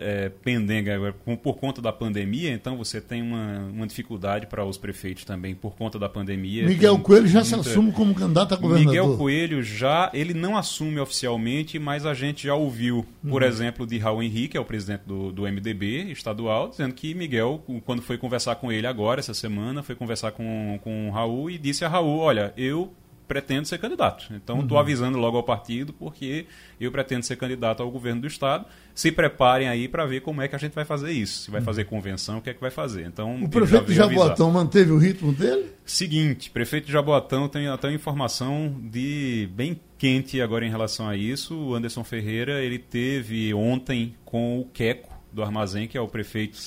é, 0.00 0.30
pendenga 0.42 1.14
por 1.42 1.56
conta 1.56 1.82
da 1.82 1.92
pandemia, 1.92 2.50
então 2.50 2.78
você 2.78 2.98
tem 3.00 3.20
uma, 3.20 3.58
uma 3.70 3.86
dificuldade 3.86 4.46
para 4.46 4.64
os 4.64 4.78
prefeitos 4.78 5.24
também 5.24 5.54
por 5.54 5.76
conta 5.76 5.98
da 5.98 6.08
pandemia. 6.08 6.66
Miguel 6.66 6.94
Tem 6.94 7.02
Coelho 7.02 7.26
já 7.26 7.40
muita... 7.40 7.62
se 7.62 7.68
assume 7.70 7.92
como 7.92 8.14
candidato 8.14 8.54
a 8.54 8.56
governador. 8.56 8.90
Miguel 8.90 9.16
Coelho 9.18 9.62
já, 9.62 10.10
ele 10.14 10.32
não 10.32 10.56
assume 10.56 10.98
oficialmente, 10.98 11.78
mas 11.78 12.06
a 12.06 12.14
gente 12.14 12.46
já 12.46 12.54
ouviu, 12.54 13.04
por 13.28 13.42
Uhum. 13.42 13.48
exemplo, 13.48 13.86
de 13.86 13.98
Raul 13.98 14.22
Henrique, 14.22 14.56
é 14.56 14.60
o 14.60 14.64
presidente 14.64 15.02
do, 15.06 15.30
do 15.30 15.42
MDB 15.42 16.10
estadual, 16.10 16.70
dizendo 16.70 16.94
que 16.94 17.14
Miguel, 17.14 17.62
quando 17.84 18.00
foi 18.00 18.16
conversar 18.16 18.54
com 18.56 18.72
ele 18.72 18.86
agora, 18.86 19.20
essa 19.20 19.34
semana, 19.34 19.82
foi 19.82 19.94
conversar 19.94 20.32
com, 20.32 20.78
com 20.82 21.08
o 21.08 21.12
Raul 21.12 21.50
e 21.50 21.58
disse 21.58 21.84
a 21.84 21.88
Raul, 21.88 22.18
olha, 22.18 22.54
eu 22.56 22.92
pretendo 23.30 23.64
ser 23.68 23.78
candidato. 23.78 24.26
Então, 24.34 24.58
estou 24.60 24.76
Uhum. 24.76 24.82
avisando 24.82 25.16
logo 25.16 25.36
ao 25.36 25.44
partido, 25.44 25.92
porque 25.92 26.46
eu 26.80 26.90
pretendo 26.90 27.22
ser 27.24 27.36
candidato 27.36 27.80
ao 27.80 27.88
governo 27.88 28.22
do 28.22 28.26
Estado. 28.26 28.64
Se 28.92 29.12
preparem 29.12 29.68
aí 29.68 29.86
para 29.86 30.04
ver 30.04 30.20
como 30.20 30.42
é 30.42 30.48
que 30.48 30.56
a 30.56 30.58
gente 30.58 30.72
vai 30.74 30.84
fazer 30.84 31.12
isso. 31.12 31.44
Se 31.44 31.50
vai 31.50 31.60
fazer 31.60 31.84
convenção, 31.84 32.38
o 32.38 32.42
que 32.42 32.50
é 32.50 32.54
que 32.54 32.60
vai 32.60 32.72
fazer. 32.72 33.06
Então, 33.06 33.36
Uhum. 33.36 33.44
O 33.44 33.48
prefeito 33.48 33.84
de 33.84 34.00
avisar. 34.00 34.08
Jaboatão 34.10 34.50
manteve 34.50 34.90
o 34.90 34.98
ritmo 34.98 35.32
dele? 35.32 35.66
Seguinte, 35.86 36.50
prefeito 36.50 36.86
de 36.86 36.92
Jaboatão 36.92 37.48
tem 37.48 37.68
até 37.68 37.86
uma 37.86 37.94
informação 37.94 38.74
de 38.90 39.48
bem 39.54 39.78
quente 39.96 40.40
agora 40.40 40.66
em 40.66 40.70
relação 40.70 41.08
a 41.08 41.14
isso. 41.16 41.54
O 41.56 41.74
Anderson 41.76 42.02
Ferreira, 42.02 42.60
ele 42.64 42.80
teve 42.80 43.54
ontem 43.54 44.16
com 44.24 44.58
o 44.60 44.64
Queco 44.64 45.08
do 45.32 45.44
Armazém, 45.44 45.86
que 45.86 45.96
é 45.96 46.00
o 46.00 46.08
prefeito 46.08 46.58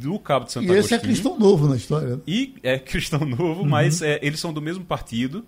do 0.00 0.16
Cabo 0.20 0.44
de 0.46 0.52
Santo 0.52 0.66
e 0.72 0.76
esse 0.76 0.94
é 0.94 0.96
Agostinho. 0.96 1.00
cristão 1.02 1.36
novo 1.36 1.66
na 1.66 1.74
história. 1.74 2.10
né? 2.16 2.20
E 2.24 2.54
é 2.62 2.78
cristão 2.78 3.18
novo, 3.26 3.64
mas 3.66 4.00
é, 4.00 4.20
eles 4.22 4.38
são 4.38 4.52
do 4.52 4.62
mesmo 4.62 4.84
partido. 4.84 5.44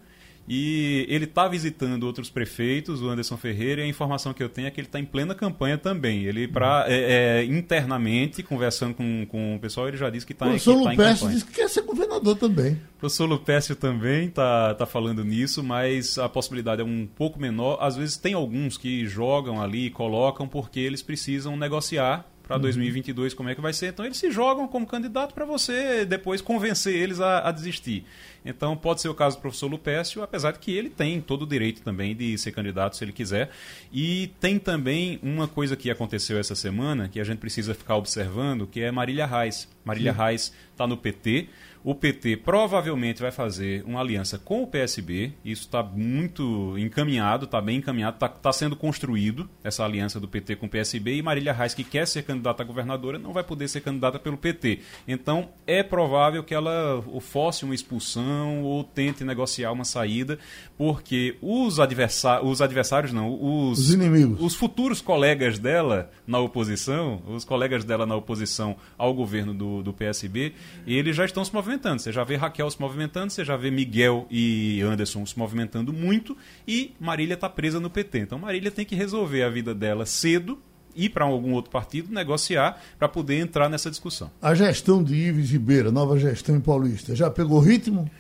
E 0.49 1.05
ele 1.09 1.25
está 1.25 1.47
visitando 1.47 2.05
outros 2.05 2.31
prefeitos, 2.31 3.03
o 3.03 3.09
Anderson 3.09 3.37
Ferreira, 3.37 3.83
e 3.83 3.85
a 3.85 3.87
informação 3.87 4.33
que 4.33 4.43
eu 4.43 4.49
tenho 4.49 4.67
é 4.67 4.71
que 4.71 4.81
ele 4.81 4.89
está 4.89 4.99
em 4.99 5.05
plena 5.05 5.35
campanha 5.35 5.77
também. 5.77 6.25
Ele, 6.25 6.49
pra, 6.49 6.87
é, 6.89 7.41
é, 7.41 7.45
internamente, 7.45 8.43
conversando 8.43 8.95
com, 8.95 9.27
com 9.27 9.57
o 9.57 9.59
pessoal, 9.59 9.89
ele 9.89 9.97
já 9.97 10.09
disse 10.09 10.25
que 10.25 10.33
está 10.33 10.47
o 10.47 10.49
tá 10.49 10.55
em 10.55 10.59
professor 10.59 10.75
Lupécio 10.77 11.15
campanha. 11.15 11.35
disse 11.35 11.45
que 11.45 11.53
quer 11.53 11.69
ser 11.69 11.83
governador 11.83 12.37
também. 12.37 12.73
O 12.73 13.01
professor 13.01 13.27
Lupécio 13.27 13.77
também 13.77 14.27
está 14.27 14.75
tá 14.75 14.87
falando 14.87 15.25
nisso, 15.25 15.63
mas 15.63 16.19
a 16.19 16.29
possibilidade 16.29 16.81
é 16.81 16.85
um 16.85 17.07
pouco 17.07 17.39
menor. 17.39 17.79
Às 17.81 17.97
vezes 17.97 18.17
tem 18.17 18.35
alguns 18.35 18.79
que 18.79 19.07
jogam 19.07 19.61
ali 19.61 19.87
e 19.87 19.91
colocam 19.91 20.49
porque 20.49 20.81
eles 20.81 21.03
precisam 21.03 21.57
negociar 21.57 22.27
para 22.49 22.57
2022 22.57 23.35
como 23.35 23.51
é 23.51 23.55
que 23.55 23.61
vai 23.61 23.75
ser. 23.75 23.89
Então 23.89 24.07
eles 24.07 24.17
se 24.17 24.31
jogam 24.31 24.67
como 24.67 24.87
candidato 24.87 25.35
para 25.35 25.45
você 25.45 26.07
depois 26.07 26.41
convencer 26.41 26.95
eles 26.95 27.21
a, 27.21 27.47
a, 27.47 27.53
desistir. 27.53 28.07
Então 28.43 28.75
pode 28.75 29.03
ser 29.03 29.11
o 29.11 29.15
caso 29.15 29.37
do 29.37 29.43
professor 29.43 29.69
Lupécio, 29.69 30.23
apesar 30.23 30.53
de 30.53 30.59
que 30.59 30.73
ele 30.73 30.89
tem 30.89 31.21
todo 31.21 31.43
o 31.43 31.47
direito 31.47 31.83
também 31.83 32.17
de 32.17 32.39
ser 32.39 32.53
candidato 32.53 32.97
se 32.97 33.05
ele 33.05 33.13
quiser. 33.13 33.51
E 33.93 34.31
tem 34.41 34.59
também 34.59 35.21
uma 35.23 35.47
coisa 35.47 35.77
que 35.77 35.91
aconteceu 35.91 36.39
essa 36.39 36.55
semana 36.55 37.07
que 37.09 37.21
a 37.21 37.25
gente 37.25 37.39
precisa 37.39 37.75
ficar 37.75 37.97
observando, 37.97 38.67
que 38.67 38.81
é 38.81 38.91
Marília 38.91 39.27
Reis. 39.27 39.69
Marília 39.85 40.15
Sim. 40.15 40.19
Reis 40.19 40.53
está 40.73 40.87
no 40.87 40.97
PT. 40.97 41.49
O 41.85 41.95
PT 41.95 42.39
provavelmente 42.39 43.21
vai 43.21 43.31
fazer 43.31 43.83
uma 43.85 44.01
aliança 44.01 44.39
com 44.39 44.63
o 44.63 44.67
PSB. 44.67 45.33
Isso 45.45 45.63
está 45.63 45.83
muito 45.83 46.77
encaminhado, 46.79 47.45
está 47.45 47.61
bem 47.61 47.79
encaminhado, 47.79 48.17
está 48.17 48.29
tá 48.29 48.53
sendo 48.53 48.77
construído 48.77 49.49
essa 49.63 49.85
aliança 49.85 50.19
do 50.19 50.29
PT 50.29 50.57
com 50.57 50.67
o 50.67 50.69
PSB. 50.69 51.17
E 51.17 51.23
Marília 51.23 51.53
Reis, 51.53 51.75
que 51.75 51.85
quer 51.85 52.07
ser 52.07 52.23
candidata 52.23 52.63
a 52.63 52.67
governadora, 52.67 53.19
não 53.19 53.33
vai 53.33 53.45
poder 53.45 53.69
ser 53.69 53.81
candidata 53.81 54.19
pelo 54.19 54.37
PT. 54.37 54.81
Então 55.07 55.49
é 55.67 55.83
provável 55.83 56.43
que 56.43 56.55
ela 56.55 57.03
force 57.21 57.65
uma 57.65 57.75
expulsão 57.75 58.63
ou 58.63 58.83
tente 58.85 59.25
negociar 59.25 59.73
uma 59.73 59.85
saída, 59.85 60.39
porque 60.77 61.37
os, 61.41 61.81
adversa 61.81 62.43
os 62.43 62.61
adversários, 62.61 63.13
não, 63.13 63.33
os, 63.33 63.79
os 63.79 63.95
inimigos, 63.95 64.41
os 64.41 64.55
futuros 64.55 65.01
colegas 65.01 65.59
dela 65.59 66.11
na 66.27 66.39
oposição, 66.39 67.23
os 67.27 67.45
colegas 67.45 67.85
dela 67.85 68.07
na 68.07 68.17
oposição 68.17 68.77
ao 68.97 69.15
governo 69.15 69.55
do, 69.55 69.83
do 69.83 69.93
PSB, 69.93 70.53
eles 70.87 71.17
já 71.17 71.25
estão 71.25 71.45
se 71.45 71.53
movimentando. 71.69 72.01
Você 72.01 72.11
já 72.11 72.25
vê 72.25 72.37
Raquel 72.37 72.71
se 72.71 72.81
movimentando, 72.81 73.31
você 73.31 73.45
já 73.45 73.57
vê 73.57 73.71
Miguel 73.71 74.27
e 74.31 74.81
Anderson 74.81 75.25
se 75.27 75.39
movimentando 75.39 75.93
muito 75.93 76.37
e 76.67 76.95
Marília 76.99 77.35
está 77.35 77.49
presa 77.49 77.79
no 77.79 77.91
PT. 77.91 78.21
Então 78.21 78.39
Marília 78.39 78.71
tem 78.71 78.87
que 78.87 78.95
resolver 78.95 79.43
a 79.43 79.51
vida 79.51 79.75
dela 79.75 80.07
cedo 80.07 80.59
ir 80.97 81.11
para 81.11 81.25
algum 81.25 81.53
outro 81.53 81.71
partido, 81.71 82.13
negociar 82.13 82.83
para 82.99 83.09
poder 83.09 83.39
entrar 83.39 83.69
nessa 83.69 83.91
discussão. 83.91 84.31
A 84.41 84.55
gestão 84.55 85.05
de 85.05 85.15
Ives 85.15 85.51
Ribeira, 85.51 85.93
nova 85.93 86.19
gestão 86.19 86.57
em 86.57 86.61
Paulista, 86.61 87.15
já 87.15 87.31
pegou 87.31 87.61
ritmo? 87.61 88.11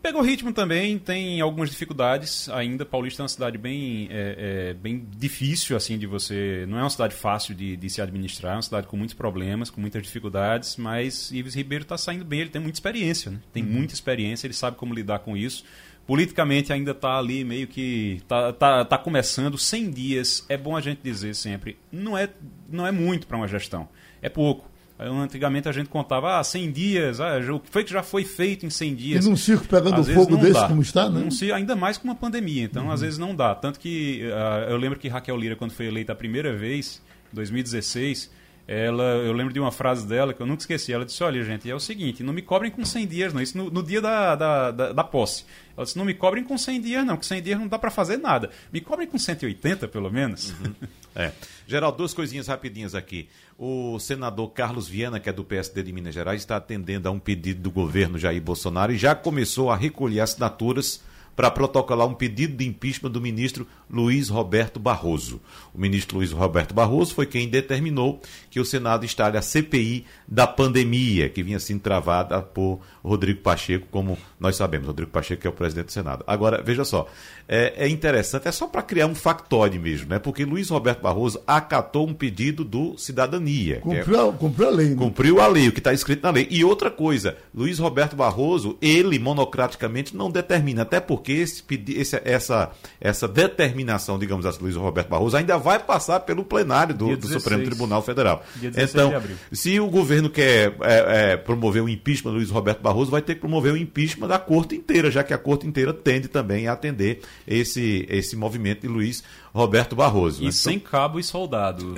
Pegou 0.00 0.22
ritmo 0.22 0.52
também, 0.52 0.96
tem 0.96 1.40
algumas 1.40 1.70
dificuldades 1.70 2.48
ainda. 2.50 2.86
Paulista 2.86 3.20
é 3.20 3.24
uma 3.24 3.28
cidade 3.28 3.58
bem, 3.58 4.06
é, 4.10 4.70
é, 4.70 4.74
bem 4.74 5.04
difícil 5.16 5.76
assim 5.76 5.98
de 5.98 6.06
você. 6.06 6.64
Não 6.68 6.78
é 6.78 6.82
uma 6.82 6.90
cidade 6.90 7.14
fácil 7.14 7.52
de, 7.52 7.76
de, 7.76 7.90
se 7.90 8.00
administrar, 8.00 8.52
é 8.52 8.56
uma 8.56 8.62
cidade 8.62 8.86
com 8.86 8.96
muitos 8.96 9.14
problemas, 9.14 9.70
com 9.70 9.80
muitas 9.80 10.00
dificuldades. 10.02 10.76
Mas 10.76 11.32
Ives 11.32 11.54
Ribeiro 11.54 11.82
está 11.82 11.98
saindo 11.98 12.24
bem, 12.24 12.40
ele 12.40 12.50
tem 12.50 12.62
muita 12.62 12.76
experiência, 12.76 13.32
né? 13.32 13.40
tem 13.52 13.64
uhum. 13.64 13.70
muita 13.70 13.92
experiência, 13.92 14.46
ele 14.46 14.54
sabe 14.54 14.76
como 14.76 14.94
lidar 14.94 15.18
com 15.18 15.36
isso. 15.36 15.64
Politicamente 16.06 16.72
ainda 16.72 16.92
está 16.92 17.18
ali 17.18 17.44
meio 17.44 17.66
que 17.66 18.18
está 18.22 18.52
tá, 18.52 18.84
tá 18.84 18.98
começando 18.98 19.58
100 19.58 19.90
dias. 19.90 20.46
É 20.48 20.56
bom 20.56 20.76
a 20.76 20.80
gente 20.80 21.00
dizer 21.02 21.34
sempre, 21.34 21.76
não 21.90 22.16
é 22.16 22.28
não 22.68 22.86
é 22.86 22.92
muito 22.92 23.26
para 23.26 23.36
uma 23.36 23.48
gestão, 23.48 23.88
é 24.22 24.28
pouco. 24.28 24.77
Antigamente 24.98 25.68
a 25.68 25.72
gente 25.72 25.88
contava, 25.88 26.40
ah, 26.40 26.44
100 26.44 26.72
dias, 26.72 27.20
ah, 27.20 27.38
o 27.54 27.60
que 27.60 27.70
foi 27.70 27.84
que 27.84 27.92
já 27.92 28.02
foi 28.02 28.24
feito 28.24 28.66
em 28.66 28.70
100 28.70 28.94
dias? 28.96 29.24
E 29.24 29.28
num 29.28 29.36
circo 29.36 29.66
pegando 29.68 30.02
fogo 30.02 30.36
desse 30.36 30.54
dá. 30.54 30.66
como 30.66 30.82
está, 30.82 31.08
né? 31.08 31.20
Num, 31.20 31.54
ainda 31.54 31.76
mais 31.76 31.96
com 31.96 32.04
uma 32.04 32.16
pandemia, 32.16 32.64
então 32.64 32.86
uhum. 32.86 32.90
às 32.90 33.00
vezes 33.00 33.16
não 33.16 33.34
dá. 33.34 33.54
Tanto 33.54 33.78
que 33.78 34.22
uh, 34.24 34.70
eu 34.70 34.76
lembro 34.76 34.98
que 34.98 35.06
Raquel 35.06 35.36
Lira, 35.36 35.54
quando 35.54 35.70
foi 35.70 35.86
eleita 35.86 36.12
a 36.12 36.16
primeira 36.16 36.56
vez, 36.56 37.00
em 37.32 37.36
2016, 37.36 38.30
ela, 38.70 39.02
eu 39.02 39.32
lembro 39.32 39.50
de 39.50 39.58
uma 39.58 39.72
frase 39.72 40.06
dela 40.06 40.34
que 40.34 40.42
eu 40.42 40.46
nunca 40.46 40.60
esqueci. 40.60 40.92
Ela 40.92 41.06
disse: 41.06 41.24
Olha, 41.24 41.42
gente, 41.42 41.68
é 41.70 41.74
o 41.74 41.80
seguinte, 41.80 42.22
não 42.22 42.34
me 42.34 42.42
cobrem 42.42 42.70
com 42.70 42.84
100 42.84 43.06
dias, 43.06 43.32
não. 43.32 43.40
Isso 43.40 43.56
no, 43.56 43.70
no 43.70 43.82
dia 43.82 43.98
da, 43.98 44.36
da, 44.36 44.70
da, 44.70 44.92
da, 44.92 45.02
posse. 45.04 45.46
Ela 45.74 45.86
disse: 45.86 45.96
Não 45.96 46.04
me 46.04 46.12
cobrem 46.12 46.44
com 46.44 46.58
100 46.58 46.82
dias, 46.82 47.06
não, 47.06 47.16
que 47.16 47.24
100 47.24 47.42
dias 47.42 47.58
não 47.58 47.66
dá 47.66 47.78
para 47.78 47.90
fazer 47.90 48.18
nada. 48.18 48.50
Me 48.70 48.82
cobrem 48.82 49.08
com 49.08 49.18
180, 49.18 49.88
pelo 49.88 50.12
menos. 50.12 50.50
Uhum. 50.50 50.74
É. 51.16 51.32
Geraldo, 51.66 51.96
duas 51.96 52.14
coisinhas 52.14 52.46
rapidinhas 52.46 52.94
aqui. 52.94 53.28
O 53.58 53.98
senador 53.98 54.50
Carlos 54.50 54.86
Viana, 54.86 55.18
que 55.18 55.28
é 55.28 55.32
do 55.32 55.42
PSD 55.42 55.82
de 55.82 55.92
Minas 55.92 56.14
Gerais, 56.14 56.42
está 56.42 56.56
atendendo 56.56 57.08
a 57.08 57.10
um 57.10 57.18
pedido 57.18 57.60
do 57.60 57.72
governo 57.72 58.16
Jair 58.16 58.40
Bolsonaro 58.40 58.92
e 58.92 58.96
já 58.96 59.16
começou 59.16 59.68
a 59.68 59.76
recolher 59.76 60.20
assinaturas 60.20 61.02
para 61.38 61.52
protocolar 61.52 62.08
um 62.08 62.14
pedido 62.14 62.56
de 62.56 62.66
impeachment 62.66 63.12
do 63.12 63.20
ministro 63.20 63.64
Luiz 63.88 64.28
Roberto 64.28 64.80
Barroso. 64.80 65.40
O 65.72 65.80
ministro 65.80 66.16
Luiz 66.16 66.32
Roberto 66.32 66.74
Barroso 66.74 67.14
foi 67.14 67.26
quem 67.26 67.48
determinou 67.48 68.20
que 68.50 68.58
o 68.58 68.64
Senado 68.64 69.04
instale 69.04 69.38
a 69.38 69.42
CPI 69.42 70.04
da 70.26 70.48
pandemia, 70.48 71.28
que 71.28 71.40
vinha 71.40 71.60
sendo 71.60 71.78
travada 71.78 72.42
por 72.42 72.80
Rodrigo 73.04 73.40
Pacheco, 73.40 73.86
como 73.88 74.18
nós 74.40 74.56
sabemos. 74.56 74.88
Rodrigo 74.88 75.12
Pacheco 75.12 75.46
é 75.46 75.50
o 75.50 75.52
presidente 75.52 75.86
do 75.86 75.92
Senado. 75.92 76.24
Agora, 76.26 76.60
veja 76.60 76.84
só, 76.84 77.06
é, 77.46 77.84
é 77.84 77.88
interessante, 77.88 78.48
é 78.48 78.52
só 78.52 78.66
para 78.66 78.82
criar 78.82 79.06
um 79.06 79.14
factóide 79.14 79.78
mesmo, 79.78 80.08
né? 80.08 80.18
porque 80.18 80.44
Luiz 80.44 80.68
Roberto 80.70 81.02
Barroso 81.02 81.40
acatou 81.46 82.08
um 82.08 82.14
pedido 82.14 82.64
do 82.64 82.98
Cidadania. 82.98 83.78
Cumpriu, 83.78 84.28
é, 84.28 84.32
cumpriu 84.32 84.66
a 84.66 84.70
lei. 84.72 84.88
Né? 84.88 84.96
Cumpriu 84.96 85.40
a 85.40 85.46
lei, 85.46 85.68
o 85.68 85.72
que 85.72 85.78
está 85.78 85.92
escrito 85.92 86.24
na 86.24 86.30
lei. 86.30 86.48
E 86.50 86.64
outra 86.64 86.90
coisa, 86.90 87.36
Luiz 87.54 87.78
Roberto 87.78 88.16
Barroso, 88.16 88.76
ele 88.82 89.20
monocraticamente 89.20 90.16
não 90.16 90.32
determina, 90.32 90.82
até 90.82 90.98
porque 90.98 91.27
esse, 91.32 91.62
esse, 91.88 92.20
essa, 92.24 92.70
essa 93.00 93.28
determinação, 93.28 94.18
digamos 94.18 94.46
assim, 94.46 94.62
Luiz 94.62 94.76
Roberto 94.76 95.08
Barroso, 95.08 95.36
ainda 95.36 95.58
vai 95.58 95.78
passar 95.78 96.20
pelo 96.20 96.44
plenário 96.44 96.94
do, 96.94 97.16
do 97.16 97.28
Supremo 97.28 97.64
Tribunal 97.64 98.02
Federal. 98.02 98.44
Então, 98.62 99.12
se 99.52 99.78
o 99.80 99.88
governo 99.88 100.30
quer 100.30 100.74
é, 100.80 101.32
é, 101.32 101.36
promover 101.36 101.82
o 101.82 101.88
impeachment 101.88 102.32
do 102.32 102.38
Luiz 102.38 102.50
Roberto 102.50 102.80
Barroso, 102.80 103.10
vai 103.10 103.22
ter 103.22 103.34
que 103.34 103.40
promover 103.40 103.72
o 103.72 103.76
impeachment 103.76 104.28
da 104.28 104.38
corte 104.38 104.74
inteira, 104.74 105.10
já 105.10 105.22
que 105.22 105.34
a 105.34 105.38
corte 105.38 105.66
inteira 105.66 105.92
tende 105.92 106.28
também 106.28 106.66
a 106.66 106.72
atender 106.72 107.20
esse, 107.46 108.06
esse 108.08 108.36
movimento 108.36 108.82
de 108.82 108.88
Luiz 108.88 109.22
Roberto 109.52 109.96
Barroso. 109.96 110.42
E 110.42 110.46
né? 110.46 110.52
sem 110.52 110.78
cabo 110.78 111.18
e 111.18 111.24
soldado, 111.24 111.94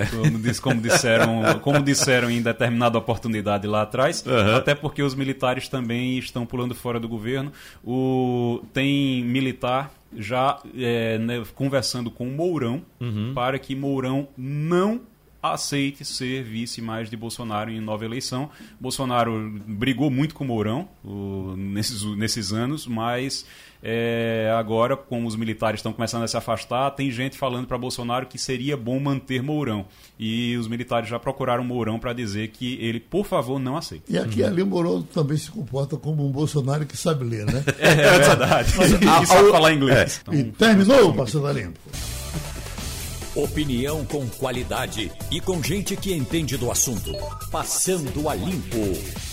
como, 0.61 0.81
disseram, 0.81 1.41
como 1.61 1.81
disseram 1.81 2.29
em 2.29 2.41
determinada 2.41 2.97
oportunidade 2.97 3.67
lá 3.67 3.83
atrás, 3.83 4.23
uhum. 4.25 4.55
até 4.55 4.75
porque 4.75 5.01
os 5.03 5.15
militares 5.15 5.67
também 5.67 6.17
estão 6.17 6.45
pulando 6.45 6.73
fora 6.75 6.99
do 6.99 7.07
governo. 7.07 7.51
O, 7.83 8.61
tem 8.73 9.23
militar 9.23 9.91
já 10.15 10.59
é, 10.77 11.17
né, 11.17 11.43
conversando 11.55 12.11
com 12.11 12.25
Mourão 12.25 12.81
uhum. 12.99 13.31
para 13.33 13.57
que 13.57 13.75
Mourão 13.75 14.27
não 14.37 15.01
aceite 15.41 16.05
ser 16.05 16.43
vice 16.43 16.81
mais 16.81 17.09
de 17.09 17.17
Bolsonaro 17.17 17.71
em 17.71 17.79
nova 17.79 18.05
eleição. 18.05 18.49
Bolsonaro 18.79 19.59
brigou 19.65 20.11
muito 20.11 20.35
com 20.35 20.43
o 20.43 20.47
Mourão 20.47 20.87
o, 21.03 21.55
nesses, 21.57 22.03
nesses 22.15 22.53
anos, 22.53 22.85
mas 22.85 23.45
é, 23.83 24.53
agora, 24.57 24.95
como 24.95 25.27
os 25.27 25.35
militares 25.35 25.79
estão 25.79 25.91
começando 25.91 26.23
a 26.23 26.27
se 26.27 26.37
afastar, 26.37 26.91
tem 26.91 27.09
gente 27.09 27.37
falando 27.37 27.65
para 27.65 27.77
Bolsonaro 27.77 28.27
que 28.27 28.37
seria 28.37 28.77
bom 28.77 28.99
manter 28.99 29.41
Mourão. 29.41 29.85
E 30.19 30.55
os 30.57 30.67
militares 30.67 31.09
já 31.09 31.17
procuraram 31.17 31.63
Mourão 31.63 31.97
para 31.97 32.13
dizer 32.13 32.49
que 32.49 32.75
ele, 32.75 32.99
por 32.99 33.25
favor, 33.25 33.59
não 33.59 33.75
aceite. 33.75 34.03
E 34.07 34.17
aqui 34.17 34.43
ali 34.43 34.61
o 34.61 34.67
Mourão 34.67 35.01
também 35.01 35.37
se 35.37 35.49
comporta 35.49 35.97
como 35.97 36.25
um 36.25 36.31
Bolsonaro 36.31 36.85
que 36.85 36.95
sabe 36.95 37.23
ler, 37.23 37.45
né? 37.45 37.63
É, 37.79 37.89
é 37.89 38.19
verdade. 38.19 38.73
e 39.21 39.25
sabe 39.25 39.49
falar 39.49 39.73
inglês. 39.73 40.19
Então, 40.21 40.33
e 40.33 40.43
terminou 40.43 41.09
o 41.09 41.13
Passando 41.15 41.47
a 41.47 41.53
Limpo. 41.53 41.79
Opinião 43.33 44.05
com 44.05 44.27
qualidade 44.27 45.11
e 45.31 45.39
com 45.39 45.63
gente 45.63 45.95
que 45.95 46.13
entende 46.13 46.57
do 46.57 46.69
assunto. 46.69 47.11
Passando 47.49 48.29
a 48.29 48.35
Limpo. 48.35 49.30